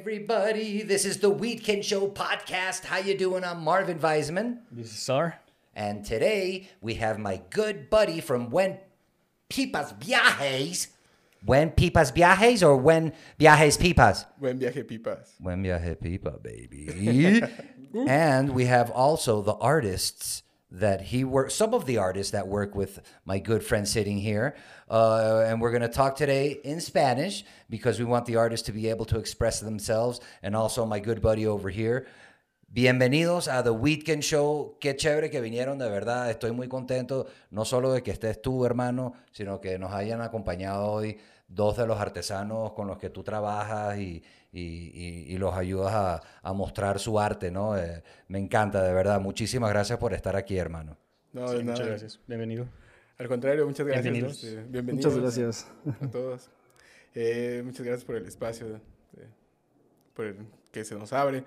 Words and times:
Hey 0.00 0.04
everybody, 0.14 0.80
this 0.80 1.04
is 1.04 1.18
the 1.18 1.30
Weedkin 1.30 1.84
Show 1.84 2.08
podcast. 2.08 2.86
How 2.86 2.96
you 2.96 3.18
doing? 3.18 3.44
I'm 3.44 3.60
Marvin 3.62 3.98
Weisman, 3.98 4.60
This 4.72 4.86
is 4.86 4.98
Sar. 4.98 5.38
and 5.76 6.06
today 6.06 6.70
we 6.80 6.94
have 6.94 7.18
my 7.18 7.42
good 7.50 7.90
buddy 7.90 8.22
from 8.22 8.48
When 8.48 8.78
Pipas 9.50 9.92
Viajes. 10.00 10.86
When 11.44 11.72
Pipas 11.72 12.14
Viajes 12.14 12.62
or 12.62 12.78
When 12.78 13.12
Viajes 13.38 13.76
Pipas? 13.76 14.24
When 14.38 14.58
viaje, 14.58 14.84
pipas. 14.88 15.34
When 15.38 15.62
Viaje 15.62 16.00
Pipa, 16.00 16.42
baby. 16.42 17.42
and 18.08 18.54
we 18.54 18.64
have 18.64 18.90
also 18.90 19.42
the 19.42 19.54
artists 19.56 20.42
that 20.70 21.00
he 21.00 21.24
works, 21.24 21.54
some 21.54 21.74
of 21.74 21.84
the 21.86 21.98
artists 21.98 22.32
that 22.32 22.46
work 22.46 22.74
with 22.74 23.00
my 23.24 23.38
good 23.38 23.62
friend 23.62 23.86
sitting 23.86 24.18
here. 24.18 24.54
Uh, 24.88 25.44
and 25.46 25.60
we're 25.60 25.70
going 25.70 25.82
to 25.82 25.88
talk 25.88 26.16
today 26.16 26.60
in 26.64 26.80
Spanish 26.80 27.44
because 27.68 27.98
we 27.98 28.04
want 28.04 28.26
the 28.26 28.36
artists 28.36 28.66
to 28.66 28.72
be 28.72 28.88
able 28.88 29.04
to 29.04 29.18
express 29.18 29.60
themselves. 29.60 30.20
And 30.42 30.54
also 30.54 30.86
my 30.86 31.00
good 31.00 31.20
buddy 31.20 31.46
over 31.46 31.70
here. 31.70 32.06
Bienvenidos 32.72 33.48
a 33.48 33.64
The 33.64 33.72
Weekend 33.72 34.22
Show. 34.22 34.76
Qué 34.80 34.94
chévere 34.94 35.28
que 35.28 35.40
vinieron, 35.40 35.76
de 35.78 35.90
verdad. 35.90 36.30
Estoy 36.30 36.52
muy 36.52 36.68
contento, 36.68 37.26
no 37.50 37.64
solo 37.64 37.92
de 37.92 38.02
que 38.02 38.12
estés 38.12 38.40
tú, 38.40 38.64
hermano, 38.64 39.14
sino 39.32 39.60
que 39.60 39.76
nos 39.76 39.92
hayan 39.92 40.20
acompañado 40.20 40.86
hoy 40.86 41.18
dos 41.48 41.76
de 41.76 41.84
los 41.84 41.98
artesanos 41.98 42.72
con 42.74 42.86
los 42.86 42.96
que 42.96 43.10
tú 43.10 43.24
trabajas 43.24 43.98
y, 43.98 44.22
y- 44.52 44.90
y- 44.94 45.34
y 45.34 45.38
los 45.38 45.54
ayudas 45.54 45.92
a, 45.94 46.20
a 46.42 46.52
mostrar 46.52 46.98
su 46.98 47.18
arte, 47.20 47.50
¿no? 47.50 47.76
Eh, 47.78 48.02
me 48.28 48.38
encanta, 48.38 48.82
de 48.82 48.92
verdad. 48.92 49.20
Muchísimas 49.20 49.70
gracias 49.70 49.98
por 49.98 50.12
estar 50.14 50.34
aquí, 50.36 50.56
hermano. 50.56 50.96
No, 51.32 51.48
Sí, 51.48 51.56
de 51.58 51.64
nada. 51.64 51.72
muchas 51.74 51.86
gracias. 51.88 52.20
Bienvenido. 52.26 52.66
Al 53.18 53.28
contrario, 53.28 53.66
muchas 53.66 53.86
gracias. 53.86 54.02
Bienvenidos. 54.04 54.42
este, 54.44 54.62
bienvenidos 54.68 55.14
Muchas 55.14 55.36
gracias. 55.36 55.66
a 56.00 56.10
todos. 56.10 56.50
Eh, 57.14 57.62
muchas 57.64 57.84
gracias 57.84 58.04
por 58.04 58.16
el 58.16 58.26
espacio, 58.26 58.66
eh, 59.16 59.26
por 60.14 60.26
el 60.26 60.36
que 60.72 60.84
se 60.84 60.94
nos 60.96 61.12
abre. 61.12 61.44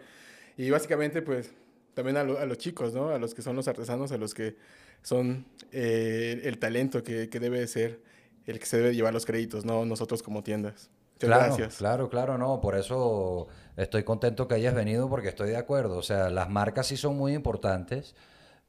Y 0.58 0.70
básicamente, 0.70 1.22
pues, 1.22 1.52
también 1.94 2.18
a, 2.18 2.24
lo- 2.24 2.38
a 2.40 2.46
los 2.46 2.58
chicos, 2.58 2.94
¿no? 2.94 3.10
A 3.10 3.18
los 3.18 3.34
que 3.34 3.42
son 3.42 3.56
los 3.56 3.68
artesanos, 3.68 4.12
a 4.12 4.18
los 4.18 4.34
que 4.34 4.56
son 5.02 5.46
eh, 5.72 6.42
el 6.44 6.60
talento 6.60 7.04
que, 7.04 7.30
que 7.30 7.40
debe 7.40 7.60
de 7.60 7.68
ser 7.68 8.00
el 8.46 8.60
que 8.60 8.66
se 8.66 8.78
debe 8.78 8.94
llevar 8.96 9.14
los 9.14 9.26
créditos, 9.26 9.66
no 9.66 9.86
nosotros 9.86 10.22
como 10.22 10.44
tiendas. 10.44 10.90
Muchas 11.14 11.28
claro, 11.28 11.46
gracias. 11.56 11.76
claro, 11.78 12.10
claro, 12.10 12.38
no. 12.38 12.60
Por 12.62 12.76
eso 12.76 13.48
estoy 13.78 14.04
contento 14.04 14.48
que 14.48 14.56
hayas 14.56 14.74
venido 14.76 15.10
porque 15.10 15.30
estoy 15.30 15.50
de 15.50 15.58
acuerdo. 15.58 15.98
O 15.98 16.04
sea, 16.04 16.30
las 16.30 16.50
marcas 16.50 16.88
sí 16.88 16.98
son 16.98 17.18
muy 17.18 17.34
importantes, 17.34 18.16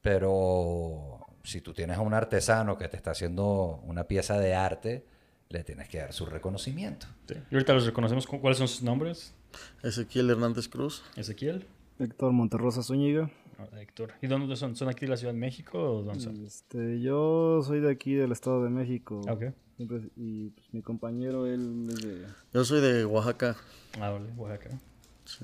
pero 0.00 1.20
si 1.42 1.60
tú 1.60 1.72
tienes 1.74 1.98
a 1.98 2.00
un 2.00 2.14
artesano 2.14 2.78
que 2.78 2.88
te 2.88 2.96
está 2.96 3.10
haciendo 3.12 3.80
una 3.84 4.04
pieza 4.04 4.38
de 4.38 4.54
arte, 4.54 5.04
le 5.48 5.64
tienes 5.64 5.88
que 5.88 5.98
dar 5.98 6.12
su 6.12 6.26
reconocimiento. 6.26 7.06
Sí. 7.28 7.34
Y 7.50 7.54
ahorita 7.54 7.72
los 7.74 7.86
reconocemos. 7.86 8.26
con- 8.26 8.38
¿Cuáles 8.38 8.58
son 8.58 8.68
sus 8.68 8.82
nombres? 8.82 9.34
Ezequiel 9.82 10.30
Hernández 10.30 10.68
Cruz. 10.68 11.02
Ezequiel, 11.16 11.66
Héctor 11.98 12.32
Monterrosa 12.32 12.82
Zúñiga. 12.82 13.30
Héctor. 13.78 14.12
¿Y 14.22 14.26
dónde 14.26 14.56
son? 14.56 14.76
¿Son 14.76 14.88
aquí 14.88 15.02
de 15.06 15.08
la 15.10 15.16
Ciudad 15.16 15.32
de 15.32 15.38
México 15.38 15.78
o 15.78 16.02
dónde 16.02 16.20
son? 16.20 16.44
Este, 16.44 17.00
yo 17.00 17.60
soy 17.64 17.80
de 17.80 17.90
aquí 17.90 18.14
del 18.14 18.32
Estado 18.32 18.62
de 18.64 18.70
México. 18.70 19.20
Ah, 19.28 19.32
ok. 19.34 19.44
Siempre- 19.76 20.08
y 20.16 20.50
pues, 20.50 20.72
mi 20.72 20.82
compañero, 20.82 21.46
él 21.46 21.86
es 21.90 22.02
de... 22.02 22.26
Yo 22.52 22.64
soy 22.64 22.80
de 22.80 23.04
Oaxaca. 23.04 23.56
Ah, 24.00 24.10
vale, 24.10 24.30
Oaxaca. 24.36 24.70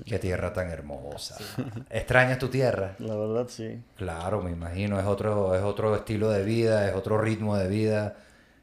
Qué 0.05 0.19
tierra 0.19 0.53
tan 0.53 0.69
hermosa. 0.69 1.37
¿Extrañas 1.89 2.37
tu 2.39 2.47
tierra? 2.49 2.95
La 2.99 3.15
verdad, 3.15 3.47
sí. 3.49 3.81
Claro, 3.97 4.41
me 4.41 4.51
imagino. 4.51 4.99
Es 4.99 5.05
otro, 5.05 5.55
es 5.55 5.63
otro 5.63 5.95
estilo 5.95 6.29
de 6.29 6.43
vida, 6.43 6.87
es 6.87 6.95
otro 6.95 7.17
ritmo 7.19 7.57
de 7.57 7.67
vida. 7.67 8.15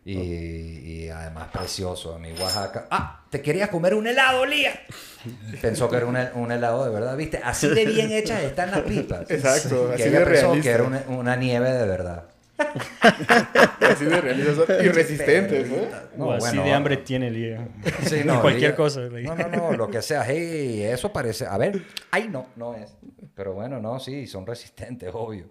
Y, 0.05 0.13
y 0.15 1.09
además 1.11 1.49
precioso. 1.49 2.15
A 2.15 2.19
mi 2.19 2.31
Oaxaca. 2.33 2.87
¡Ah! 2.91 3.18
¿Te 3.31 3.43
querías 3.43 3.69
comer 3.69 3.95
un 3.95 4.07
helado, 4.07 4.47
Lía? 4.47 4.73
Pensó 5.61 5.91
que 5.91 5.97
era 5.97 6.07
un, 6.07 6.15
hel- 6.17 6.31
un 6.35 6.51
helado 6.51 6.85
de 6.85 6.91
verdad, 6.91 7.17
¿viste? 7.17 7.41
Así 7.45 7.69
de 7.69 7.85
bien 7.85 8.11
hechas 8.13 8.43
están 8.43 8.71
las 8.71 8.81
pipas. 8.81 9.31
Exacto, 9.31 9.89
Que 9.89 9.95
así 9.95 10.03
ella 10.11 10.21
de 10.21 10.27
pensó 10.27 10.47
realista. 10.47 10.63
que 10.63 10.75
era 10.75 10.83
una, 10.85 11.03
una 11.09 11.37
nieve 11.37 11.71
de 11.71 11.87
verdad. 11.87 12.25
Así 13.81 14.05
de 14.05 14.21
realistas 14.21 14.57
son 14.57 14.67
y 14.85 14.89
resistentes, 14.89 15.69
¿no? 15.71 15.77
No, 16.17 16.27
o 16.27 16.33
así 16.33 16.47
bueno, 16.49 16.65
de 16.65 16.73
hambre 16.73 16.97
tiene 16.99 17.29
el 17.29 17.35
día. 17.35 17.69
Sí, 18.05 18.23
Ni 18.25 18.35
cualquier 18.39 18.73
Lía- 18.73 18.77
cosa. 18.77 19.01
No, 19.03 19.35
no, 19.37 19.49
no, 19.49 19.73
lo 19.77 19.89
que 19.89 20.03
sea. 20.03 20.25
Hey, 20.27 20.83
eso 20.83 21.13
parece. 21.13 21.47
A 21.47 21.57
ver, 21.57 21.81
ay, 22.11 22.29
no, 22.29 22.47
no 22.57 22.75
es. 22.75 22.97
Pero 23.35 23.55
bueno, 23.55 23.79
no, 23.81 24.01
sí, 24.01 24.27
son 24.27 24.45
resistentes, 24.47 25.11
obvio. 25.15 25.47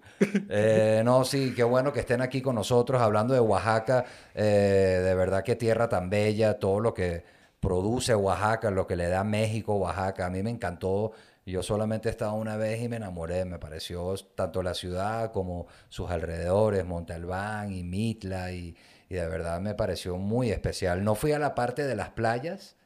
Eh, 0.50 1.00
no, 1.04 1.24
sí, 1.24 1.54
qué 1.56 1.62
bueno 1.64 1.92
que 1.92 2.00
estén 2.00 2.20
aquí 2.20 2.42
con 2.42 2.54
nosotros 2.54 3.00
hablando 3.00 3.32
de 3.32 3.40
Oaxaca. 3.40 4.04
Eh, 4.34 5.00
de 5.02 5.14
verdad, 5.14 5.42
qué 5.42 5.56
tierra 5.56 5.88
tan 5.88 6.10
bella, 6.10 6.58
todo 6.58 6.80
lo 6.80 6.92
que 6.92 7.24
produce 7.60 8.14
Oaxaca, 8.14 8.70
lo 8.70 8.86
que 8.86 8.96
le 8.96 9.08
da 9.08 9.24
México, 9.24 9.76
Oaxaca. 9.76 10.26
A 10.26 10.30
mí 10.30 10.42
me 10.42 10.50
encantó. 10.50 11.12
Yo 11.44 11.62
solamente 11.62 12.08
he 12.08 12.10
estado 12.10 12.34
una 12.34 12.56
vez 12.56 12.82
y 12.82 12.88
me 12.88 12.96
enamoré. 12.96 13.44
Me 13.44 13.58
pareció 13.58 14.14
tanto 14.34 14.62
la 14.62 14.74
ciudad 14.74 15.32
como 15.32 15.66
sus 15.88 16.10
alrededores, 16.10 16.84
Monte 16.84 17.14
Albán 17.14 17.72
y 17.72 17.84
Mitla. 17.84 18.52
Y, 18.52 18.76
y 19.08 19.14
de 19.14 19.26
verdad 19.26 19.60
me 19.60 19.74
pareció 19.74 20.16
muy 20.18 20.50
especial. 20.50 21.04
No 21.04 21.14
fui 21.14 21.32
a 21.32 21.38
la 21.38 21.54
parte 21.54 21.86
de 21.86 21.96
las 21.96 22.10
playas. 22.10 22.76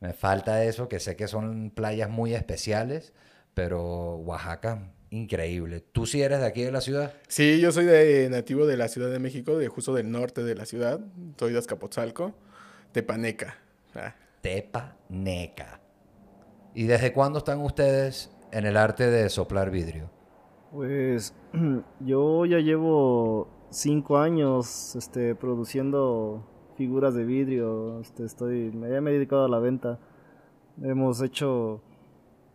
Me 0.00 0.12
falta 0.12 0.64
eso, 0.64 0.88
que 0.88 1.00
sé 1.00 1.16
que 1.16 1.26
son 1.26 1.70
playas 1.70 2.08
muy 2.08 2.34
especiales, 2.34 3.12
pero 3.54 4.16
Oaxaca, 4.16 4.92
increíble. 5.10 5.80
¿Tú 5.80 6.06
sí 6.06 6.22
eres 6.22 6.40
de 6.40 6.46
aquí 6.46 6.62
de 6.62 6.70
la 6.70 6.80
ciudad? 6.80 7.14
Sí, 7.26 7.60
yo 7.60 7.72
soy 7.72 7.84
de 7.84 8.28
nativo 8.30 8.66
de 8.66 8.76
la 8.76 8.86
Ciudad 8.88 9.10
de 9.10 9.18
México, 9.18 9.58
de 9.58 9.66
justo 9.66 9.94
del 9.94 10.10
norte 10.10 10.44
de 10.44 10.54
la 10.54 10.66
ciudad. 10.66 11.00
Soy 11.36 11.52
de 11.52 11.58
Azcapotzalco, 11.58 12.32
Tepaneca. 12.92 13.58
Ah, 13.98 14.14
Tepaneca. 14.40 15.80
¿Y 16.74 16.84
desde 16.84 17.12
cuándo 17.12 17.38
están 17.38 17.60
ustedes 17.60 18.30
en 18.52 18.66
el 18.66 18.76
arte 18.76 19.10
de 19.10 19.28
soplar 19.28 19.70
vidrio? 19.70 20.10
Pues 20.72 21.34
yo 22.00 22.46
ya 22.46 22.58
llevo 22.58 23.48
cinco 23.70 24.18
años 24.18 24.94
este, 24.96 25.34
produciendo 25.34 26.46
figuras 26.76 27.14
de 27.14 27.24
vidrio. 27.24 28.00
Este, 28.00 28.24
estoy, 28.24 28.70
ya 28.70 29.00
me 29.00 29.10
he 29.10 29.14
dedicado 29.14 29.44
a 29.44 29.48
la 29.48 29.58
venta. 29.58 29.98
Hemos 30.80 31.20
hecho 31.22 31.82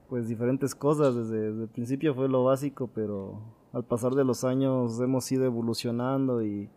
pues 0.07 0.27
diferentes 0.27 0.75
cosas. 0.75 1.15
Desde, 1.15 1.51
desde 1.51 1.63
el 1.63 1.69
principio 1.69 2.15
fue 2.15 2.29
lo 2.29 2.43
básico, 2.45 2.89
pero 2.93 3.41
al 3.73 3.83
pasar 3.83 4.13
de 4.13 4.23
los 4.23 4.43
años 4.43 4.99
hemos 5.01 5.29
ido 5.31 5.45
evolucionando 5.45 6.43
y 6.43 6.69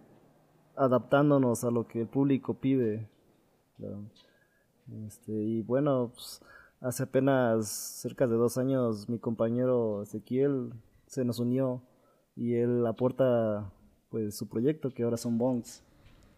adaptándonos 0.75 1.65
a 1.65 1.71
lo 1.71 1.87
que 1.87 2.03
el 2.03 2.09
público 2.09 2.55
pide. 2.55 3.09
Claro. 3.77 4.03
Este, 5.07 5.33
y 5.33 5.63
bueno, 5.63 6.11
pues, 6.15 6.41
hace 6.81 7.03
apenas 7.05 7.69
cerca 7.69 8.27
de 8.27 8.37
dos 8.37 8.59
años 8.59 9.09
mi 9.09 9.19
compañero 9.19 10.03
Ezequiel 10.03 10.73
se 11.07 11.25
nos 11.25 11.39
unió 11.39 11.83
y 12.37 12.55
él 12.55 12.87
aporta 12.87 13.71
pues 14.11 14.37
su 14.37 14.49
proyecto 14.49 14.91
que 14.91 15.03
ahora 15.03 15.17
son 15.17 15.39
bongs. 15.39 15.83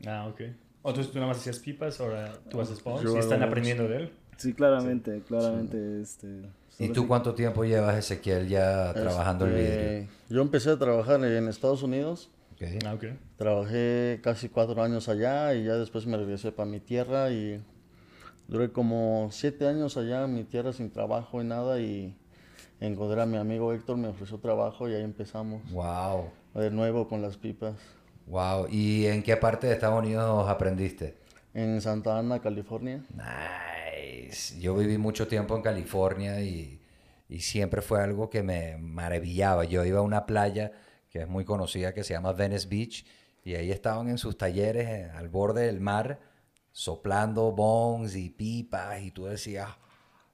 Ah, 0.07 0.27
ok. 0.29 0.41
O 0.83 0.91
entonces 0.91 1.13
tú 1.13 1.19
nada 1.19 1.29
más 1.29 1.39
hacías 1.39 1.59
pipas, 1.59 2.01
ahora 2.01 2.33
tú 2.51 2.61
haces 2.61 2.83
bongs 2.83 3.03
Yo 3.03 3.17
y 3.17 3.19
están 3.19 3.41
bongs. 3.41 3.51
aprendiendo 3.51 3.89
de 3.89 3.97
él. 3.97 4.13
Sí, 4.37 4.55
claramente, 4.55 5.23
claramente. 5.27 6.01
Este, 6.01 6.43
¿Y 6.79 6.91
tú 6.91 7.09
cuánto 7.09 7.35
tiempo 7.35 7.65
llevas, 7.65 7.97
Ezequiel, 7.97 8.49
ya 8.49 8.95
trabajando 8.95 9.47
el 9.47 9.53
vidrio? 9.53 9.81
Este, 9.81 10.09
Yo 10.31 10.43
empecé 10.43 10.71
a 10.71 10.79
trabajar 10.79 11.23
en 11.25 11.49
Estados 11.49 11.83
Unidos. 11.83 12.31
Ok. 12.53 12.63
Ah, 12.87 12.95
ok. 12.95 13.05
Trabajé 13.37 14.21
casi 14.23 14.49
cuatro 14.49 14.81
años 14.81 15.09
allá 15.09 15.55
y 15.55 15.65
ya 15.65 15.75
después 15.75 16.07
me 16.07 16.17
regresé 16.17 16.53
para 16.53 16.71
mi 16.71 16.79
tierra 16.79 17.31
y 17.33 17.61
duré 18.49 18.73
como 18.73 19.29
siete 19.31 19.67
años 19.69 19.97
allá 19.97 20.25
en 20.25 20.35
mi 20.35 20.45
tierra 20.45 20.73
sin 20.73 20.91
trabajo 20.91 21.41
y 21.41 21.45
nada 21.45 21.81
y 21.81 22.17
encontré 22.81 23.21
a 23.23 23.27
mi 23.27 23.37
amigo 23.37 23.73
Héctor, 23.73 23.97
me 23.97 24.09
ofreció 24.09 24.39
trabajo 24.39 24.89
y 24.89 24.95
ahí 24.95 25.03
empezamos 25.03 25.63
Wow, 25.71 26.31
de 26.55 26.71
nuevo 26.71 27.09
con 27.09 27.23
las 27.23 27.37
pipas. 27.37 27.75
wow. 28.27 28.67
¿Y 28.71 29.07
en 29.07 29.23
qué 29.23 29.37
parte 29.37 29.67
de 29.67 29.75
Estados 29.75 29.99
Unidos 30.03 30.49
aprendiste? 30.49 31.17
En 31.55 31.81
Santa 31.81 32.19
Ana, 32.19 32.41
California. 32.41 33.05
Nice. 33.15 34.59
Yo 34.61 34.77
viví 34.77 34.99
mucho 34.99 35.27
tiempo 35.27 35.57
en 35.57 35.63
California 35.63 36.41
y, 36.41 36.81
y 37.29 37.41
siempre 37.41 37.83
fue 37.83 38.03
algo 38.03 38.31
que 38.31 38.43
me 38.43 38.77
maravillaba. 38.79 39.65
Yo 39.65 39.85
iba 39.85 39.99
a 39.99 40.03
una 40.03 40.27
playa 40.27 40.73
que 41.11 41.21
es 41.23 41.29
muy 41.29 41.45
conocida 41.45 41.95
que 41.95 42.05
se 42.05 42.15
llama 42.15 42.33
Venice 42.33 42.69
Beach 42.69 43.07
y 43.45 43.55
ahí 43.55 43.71
estaban 43.73 44.09
en 44.09 44.19
sus 44.19 44.37
talleres 44.37 44.89
eh, 44.89 45.11
al 45.15 45.29
borde 45.29 45.67
del 45.67 45.81
mar 45.81 46.21
soplando 46.79 47.51
bongs 47.53 48.15
y 48.17 48.31
pipas 48.31 49.01
y 49.03 49.11
tú 49.11 49.25
decías, 49.27 49.69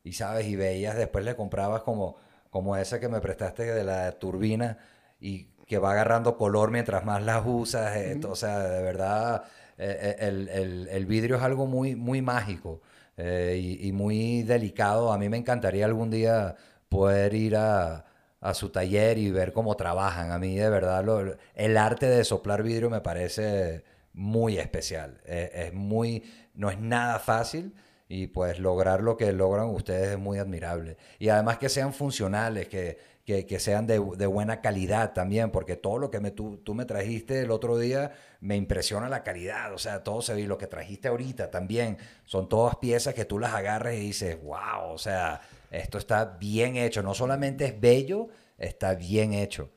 y 0.02 0.12
sabes, 0.12 0.46
y 0.46 0.56
veías, 0.56 0.96
después 0.96 1.24
le 1.24 1.36
comprabas 1.36 1.82
como, 1.82 2.16
como 2.50 2.76
esa 2.76 3.00
que 3.00 3.08
me 3.08 3.20
prestaste 3.20 3.64
de 3.64 3.84
la 3.84 4.12
turbina 4.18 4.78
y 5.20 5.46
que 5.66 5.78
va 5.78 5.92
agarrando 5.92 6.36
color 6.36 6.70
mientras 6.70 7.04
más 7.04 7.22
las 7.22 7.42
usas. 7.46 7.96
eh, 7.96 8.20
O 8.28 8.36
sea, 8.36 8.58
de 8.60 8.82
verdad, 8.82 9.44
eh, 9.78 10.16
eh, 10.20 10.28
el, 10.28 10.48
el- 10.50 10.88
el 10.88 11.06
vidrio 11.06 11.36
es 11.36 11.42
algo 11.42 11.66
muy, 11.66 11.96
muy 11.96 12.20
mágico 12.22 12.82
eh, 13.16 13.58
y, 13.60 13.88
y 13.88 13.92
muy 13.92 14.42
delicado. 14.42 15.12
A 15.12 15.18
mí 15.18 15.28
me 15.30 15.38
encantaría 15.38 15.86
algún 15.86 16.10
día 16.10 16.56
poder 16.90 17.34
ir 17.34 17.56
a, 17.56 18.04
a 18.40 18.54
su 18.54 18.68
taller 18.70 19.16
y 19.18 19.30
ver 19.30 19.52
cómo 19.52 19.76
trabajan. 19.76 20.32
A 20.32 20.38
mí, 20.38 20.56
de 20.56 20.68
verdad, 20.70 21.02
lo- 21.04 21.36
el 21.54 21.76
arte 21.78 22.06
de 22.06 22.24
soplar 22.24 22.62
vidrio 22.62 22.90
me 22.90 23.00
parece 23.00 23.84
muy 24.14 24.58
especial. 24.58 25.20
Eh, 25.26 25.66
es 25.66 25.74
muy, 25.74 26.22
no 26.54 26.70
es 26.70 26.78
nada 26.78 27.18
fácil 27.18 27.74
y 28.08 28.28
pues 28.28 28.58
lograr 28.58 29.02
lo 29.02 29.16
que 29.16 29.32
logran 29.32 29.68
ustedes 29.68 30.12
es 30.12 30.18
muy 30.18 30.38
admirable. 30.38 30.96
Y 31.18 31.28
además 31.28 31.58
que 31.58 31.68
sean 31.68 31.92
funcionales, 31.92 32.68
que, 32.68 32.98
que, 33.24 33.58
sean 33.58 33.86
de, 33.86 34.00
de, 34.16 34.26
buena 34.26 34.60
calidad 34.60 35.12
también, 35.14 35.50
porque 35.50 35.76
todo 35.76 35.98
lo 35.98 36.10
que 36.10 36.20
me, 36.20 36.30
tú, 36.30 36.58
tú, 36.58 36.74
me 36.74 36.84
trajiste 36.84 37.40
el 37.40 37.50
otro 37.50 37.78
día 37.78 38.12
me 38.40 38.56
impresiona 38.56 39.08
la 39.08 39.22
calidad, 39.22 39.72
o 39.72 39.78
sea, 39.78 40.04
todo 40.04 40.20
se 40.20 40.34
ve, 40.34 40.46
lo 40.46 40.58
que 40.58 40.66
trajiste 40.66 41.08
ahorita 41.08 41.50
también, 41.50 41.96
son 42.26 42.48
todas 42.48 42.76
piezas 42.76 43.14
que 43.14 43.24
tú 43.24 43.38
las 43.38 43.54
agarres 43.54 43.98
y 43.98 44.06
dices, 44.06 44.40
wow, 44.42 44.90
o 44.90 44.98
sea, 44.98 45.40
esto 45.70 45.96
está 45.98 46.36
bien 46.38 46.76
hecho, 46.76 47.02
no 47.02 47.14
solamente 47.14 47.64
es 47.64 47.80
bello, 47.80 48.28
está 48.58 48.94
bien 48.94 49.32
hecho. 49.32 49.70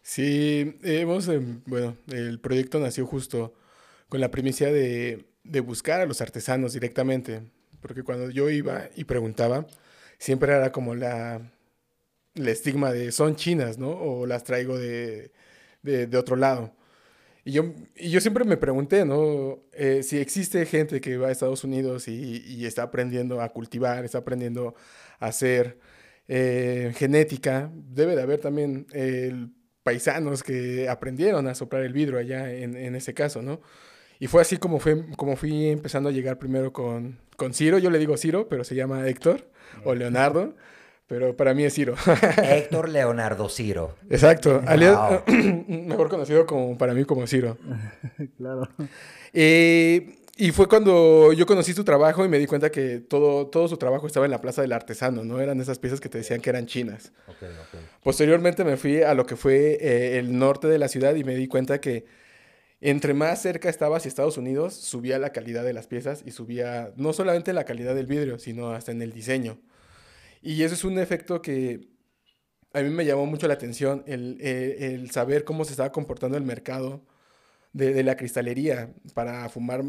Sí, 0.00 0.78
hemos, 0.82 1.28
eh, 1.28 1.40
bueno, 1.66 1.96
el 2.08 2.40
proyecto 2.40 2.80
nació 2.80 3.06
justo 3.06 3.54
con 4.14 4.20
la 4.20 4.30
primicia 4.30 4.70
de, 4.70 5.24
de 5.42 5.58
buscar 5.58 6.00
a 6.00 6.06
los 6.06 6.20
artesanos 6.20 6.74
directamente, 6.74 7.40
porque 7.80 8.04
cuando 8.04 8.30
yo 8.30 8.48
iba 8.48 8.88
y 8.94 9.02
preguntaba, 9.02 9.66
siempre 10.18 10.52
era 10.52 10.70
como 10.70 10.94
la, 10.94 11.50
el 12.36 12.46
estigma 12.46 12.92
de 12.92 13.10
son 13.10 13.34
chinas, 13.34 13.76
¿no? 13.76 13.90
O 13.90 14.24
las 14.24 14.44
traigo 14.44 14.78
de, 14.78 15.32
de, 15.82 16.16
otro 16.16 16.36
lado. 16.36 16.76
Y 17.44 17.50
yo, 17.50 17.74
y 17.96 18.10
yo 18.10 18.20
siempre 18.20 18.44
me 18.44 18.56
pregunté, 18.56 19.04
¿no? 19.04 19.64
Eh, 19.72 20.04
si 20.04 20.18
existe 20.18 20.64
gente 20.64 21.00
que 21.00 21.16
va 21.16 21.26
a 21.26 21.32
Estados 21.32 21.64
Unidos 21.64 22.06
y, 22.06 22.40
y, 22.46 22.66
está 22.66 22.84
aprendiendo 22.84 23.40
a 23.40 23.48
cultivar, 23.48 24.04
está 24.04 24.18
aprendiendo 24.18 24.76
a 25.18 25.26
hacer 25.26 25.80
eh, 26.28 26.92
genética, 26.96 27.68
debe 27.74 28.14
de 28.14 28.22
haber 28.22 28.38
también 28.40 28.86
eh, 28.92 29.48
paisanos 29.82 30.44
que 30.44 30.88
aprendieron 30.88 31.48
a 31.48 31.56
soplar 31.56 31.82
el 31.82 31.92
vidrio 31.92 32.20
allá 32.20 32.52
en, 32.52 32.76
en 32.76 32.94
ese 32.94 33.12
caso, 33.12 33.42
¿no? 33.42 33.60
Y 34.20 34.26
fue 34.26 34.42
así 34.42 34.56
como, 34.58 34.78
fue, 34.78 35.04
como 35.16 35.36
fui 35.36 35.68
empezando 35.68 36.08
a 36.08 36.12
llegar 36.12 36.38
primero 36.38 36.72
con, 36.72 37.18
con 37.36 37.52
Ciro. 37.54 37.78
Yo 37.78 37.90
le 37.90 37.98
digo 37.98 38.16
Ciro, 38.16 38.48
pero 38.48 38.64
se 38.64 38.74
llama 38.74 39.08
Héctor 39.08 39.48
o 39.84 39.94
Leonardo. 39.94 40.54
Pero 41.06 41.36
para 41.36 41.52
mí 41.52 41.64
es 41.64 41.74
Ciro. 41.74 41.94
Héctor 42.42 42.88
Leonardo 42.88 43.48
Ciro. 43.48 43.96
Exacto. 44.08 44.62
Alias, 44.66 44.98
mejor 45.68 46.08
conocido 46.08 46.46
como, 46.46 46.78
para 46.78 46.94
mí 46.94 47.04
como 47.04 47.26
Ciro. 47.26 47.58
claro. 48.38 48.68
Eh, 49.32 50.16
y 50.36 50.50
fue 50.50 50.66
cuando 50.66 51.32
yo 51.32 51.46
conocí 51.46 51.74
su 51.74 51.84
trabajo 51.84 52.24
y 52.24 52.28
me 52.28 52.38
di 52.38 52.46
cuenta 52.46 52.70
que 52.70 52.98
todo, 52.98 53.46
todo 53.46 53.68
su 53.68 53.76
trabajo 53.76 54.06
estaba 54.06 54.26
en 54.26 54.32
la 54.32 54.40
Plaza 54.40 54.62
del 54.62 54.72
Artesano, 54.72 55.24
¿no? 55.24 55.40
Eran 55.40 55.60
esas 55.60 55.78
piezas 55.78 56.00
que 56.00 56.08
te 56.08 56.18
decían 56.18 56.40
que 56.40 56.50
eran 56.50 56.66
chinas. 56.66 57.12
Okay, 57.28 57.50
okay. 57.50 57.80
Posteriormente 58.02 58.64
me 58.64 58.76
fui 58.76 59.02
a 59.02 59.14
lo 59.14 59.26
que 59.26 59.36
fue 59.36 59.78
eh, 59.80 60.18
el 60.18 60.36
norte 60.36 60.66
de 60.66 60.78
la 60.78 60.88
ciudad 60.88 61.14
y 61.14 61.22
me 61.22 61.36
di 61.36 61.46
cuenta 61.46 61.80
que 61.80 62.04
entre 62.80 63.14
más 63.14 63.40
cerca 63.40 63.68
estaba 63.68 63.96
hacia 63.96 64.08
Estados 64.08 64.36
Unidos, 64.36 64.74
subía 64.74 65.18
la 65.18 65.30
calidad 65.32 65.64
de 65.64 65.72
las 65.72 65.86
piezas 65.86 66.22
y 66.26 66.32
subía 66.32 66.92
no 66.96 67.12
solamente 67.12 67.52
la 67.52 67.64
calidad 67.64 67.94
del 67.94 68.06
vidrio, 68.06 68.38
sino 68.38 68.72
hasta 68.72 68.92
en 68.92 69.02
el 69.02 69.12
diseño. 69.12 69.58
Y 70.42 70.62
eso 70.62 70.74
es 70.74 70.84
un 70.84 70.98
efecto 70.98 71.40
que 71.40 71.88
a 72.74 72.82
mí 72.82 72.90
me 72.90 73.06
llamó 73.06 73.24
mucho 73.26 73.48
la 73.48 73.54
atención, 73.54 74.02
el, 74.06 74.38
el, 74.40 74.82
el 74.82 75.10
saber 75.10 75.44
cómo 75.44 75.64
se 75.64 75.70
estaba 75.72 75.92
comportando 75.92 76.36
el 76.36 76.44
mercado 76.44 77.06
de, 77.72 77.94
de, 77.94 78.02
la 78.02 78.16
cristalería 78.16 78.92
para 79.14 79.48
fumar 79.48 79.84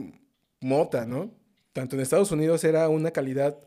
mota, 0.62 1.06
¿no? 1.06 1.34
Tanto 1.74 1.96
en 1.96 2.02
Estados 2.04 2.32
Unidos 2.32 2.64
era 2.64 2.88
una 2.90 3.12
calidad 3.12 3.60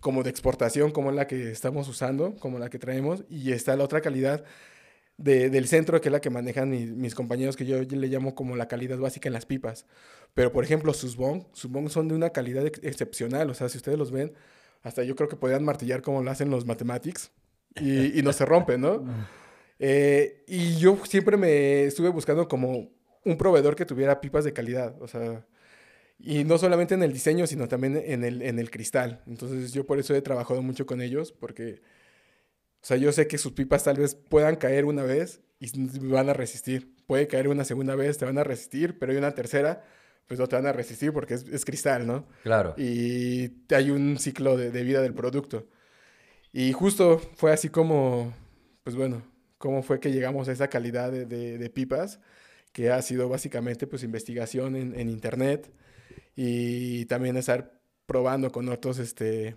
como 0.00 0.22
de 0.22 0.30
exportación, 0.30 0.90
como 0.90 1.12
la 1.12 1.26
que 1.26 1.50
estamos 1.50 1.88
usando, 1.88 2.36
como 2.36 2.58
la 2.58 2.70
que 2.70 2.78
traemos, 2.78 3.24
y 3.28 3.52
está 3.52 3.76
la 3.76 3.84
otra 3.84 4.00
calidad 4.00 4.44
de, 5.18 5.50
del 5.50 5.66
centro, 5.66 6.00
que 6.00 6.08
es 6.08 6.12
la 6.12 6.20
que 6.20 6.30
manejan 6.30 6.70
mis, 6.70 6.90
mis, 6.90 7.14
compañeros, 7.14 7.56
que 7.56 7.66
yo, 7.66 7.82
yo, 7.82 7.98
le 7.98 8.06
llamo 8.06 8.34
como 8.34 8.56
la 8.56 8.68
calidad 8.68 8.96
básica 8.98 9.28
en 9.28 9.34
las 9.34 9.44
pipas. 9.44 9.84
Pero, 10.32 10.52
por 10.52 10.64
ejemplo, 10.64 10.94
sus 10.94 11.16
bong, 11.16 11.42
sus 11.52 11.70
bong 11.70 11.90
son 11.90 12.08
de 12.08 12.14
una 12.14 12.30
calidad 12.30 12.64
ex 12.64 12.80
excepcional. 12.82 13.50
O 13.50 13.54
sea, 13.54 13.68
si 13.68 13.76
ustedes 13.76 13.98
los 13.98 14.12
ven, 14.12 14.32
hasta 14.82 15.02
yo 15.02 15.16
creo 15.16 15.28
que 15.28 15.36
podrían 15.36 15.64
martillar 15.64 16.00
como 16.00 16.22
lo 16.22 16.30
hacen 16.30 16.50
los 16.50 16.64
mathematics 16.64 17.32
y, 17.76 18.18
y 18.18 18.22
no 18.22 18.32
se 18.32 18.46
rompen, 18.46 18.80
¿no? 18.80 19.04
Eh, 19.80 20.44
y 20.46 20.76
yo 20.76 20.98
siempre 21.04 21.36
me 21.36 21.84
estuve 21.84 22.08
buscando 22.08 22.48
como 22.48 22.90
un 23.24 23.36
proveedor 23.36 23.76
que 23.76 23.84
tuviera 23.84 24.20
pipas 24.20 24.44
de 24.44 24.52
calidad. 24.52 24.94
O 25.02 25.08
sea, 25.08 25.44
y 26.20 26.44
no 26.44 26.58
solamente 26.58 26.94
en 26.94 27.02
el 27.02 27.12
diseño, 27.12 27.46
sino 27.48 27.66
también 27.66 28.00
en 28.04 28.22
el, 28.22 28.42
en 28.42 28.60
el 28.60 28.70
cristal. 28.70 29.22
Entonces, 29.26 29.72
yo 29.72 29.84
por 29.84 29.98
eso 29.98 30.14
he 30.14 30.22
trabajado 30.22 30.62
mucho 30.62 30.86
con 30.86 31.00
ellos, 31.00 31.32
porque 31.32 31.82
o 32.80 32.86
sea, 32.86 32.96
yo 32.96 33.12
sé 33.12 33.26
que 33.26 33.38
sus 33.38 33.52
pipas 33.52 33.84
tal 33.84 33.96
vez 33.96 34.14
puedan 34.14 34.56
caer 34.56 34.84
una 34.84 35.02
vez 35.02 35.42
y 35.58 35.70
van 36.08 36.28
a 36.28 36.32
resistir. 36.32 36.94
Puede 37.06 37.26
caer 37.26 37.48
una 37.48 37.64
segunda 37.64 37.94
vez, 37.94 38.18
te 38.18 38.24
van 38.24 38.38
a 38.38 38.44
resistir, 38.44 38.98
pero 38.98 39.12
hay 39.12 39.18
una 39.18 39.34
tercera, 39.34 39.84
pues 40.26 40.38
no 40.38 40.46
te 40.46 40.56
van 40.56 40.66
a 40.66 40.72
resistir 40.72 41.12
porque 41.12 41.34
es, 41.34 41.44
es 41.48 41.64
cristal, 41.64 42.06
¿no? 42.06 42.28
Claro. 42.42 42.74
Y 42.76 43.64
hay 43.74 43.90
un 43.90 44.18
ciclo 44.18 44.56
de, 44.56 44.70
de, 44.70 44.82
vida 44.84 45.00
del 45.02 45.14
producto. 45.14 45.66
Y 46.52 46.72
justo 46.72 47.18
fue 47.18 47.52
así 47.52 47.68
como, 47.68 48.32
pues 48.84 48.94
bueno, 48.94 49.22
cómo 49.58 49.82
fue 49.82 50.00
que 50.00 50.12
llegamos 50.12 50.48
a 50.48 50.52
esa 50.52 50.68
calidad 50.68 51.10
de, 51.10 51.26
de, 51.26 51.58
de 51.58 51.70
pipas, 51.70 52.20
que 52.72 52.90
ha 52.90 53.02
sido 53.02 53.28
básicamente 53.28 53.86
pues 53.86 54.02
investigación 54.04 54.76
en, 54.76 54.98
en 54.98 55.08
internet 55.08 55.72
y 56.36 57.06
también 57.06 57.36
estar 57.36 57.80
probando 58.06 58.52
con 58.52 58.68
otros, 58.68 58.98
este, 58.98 59.56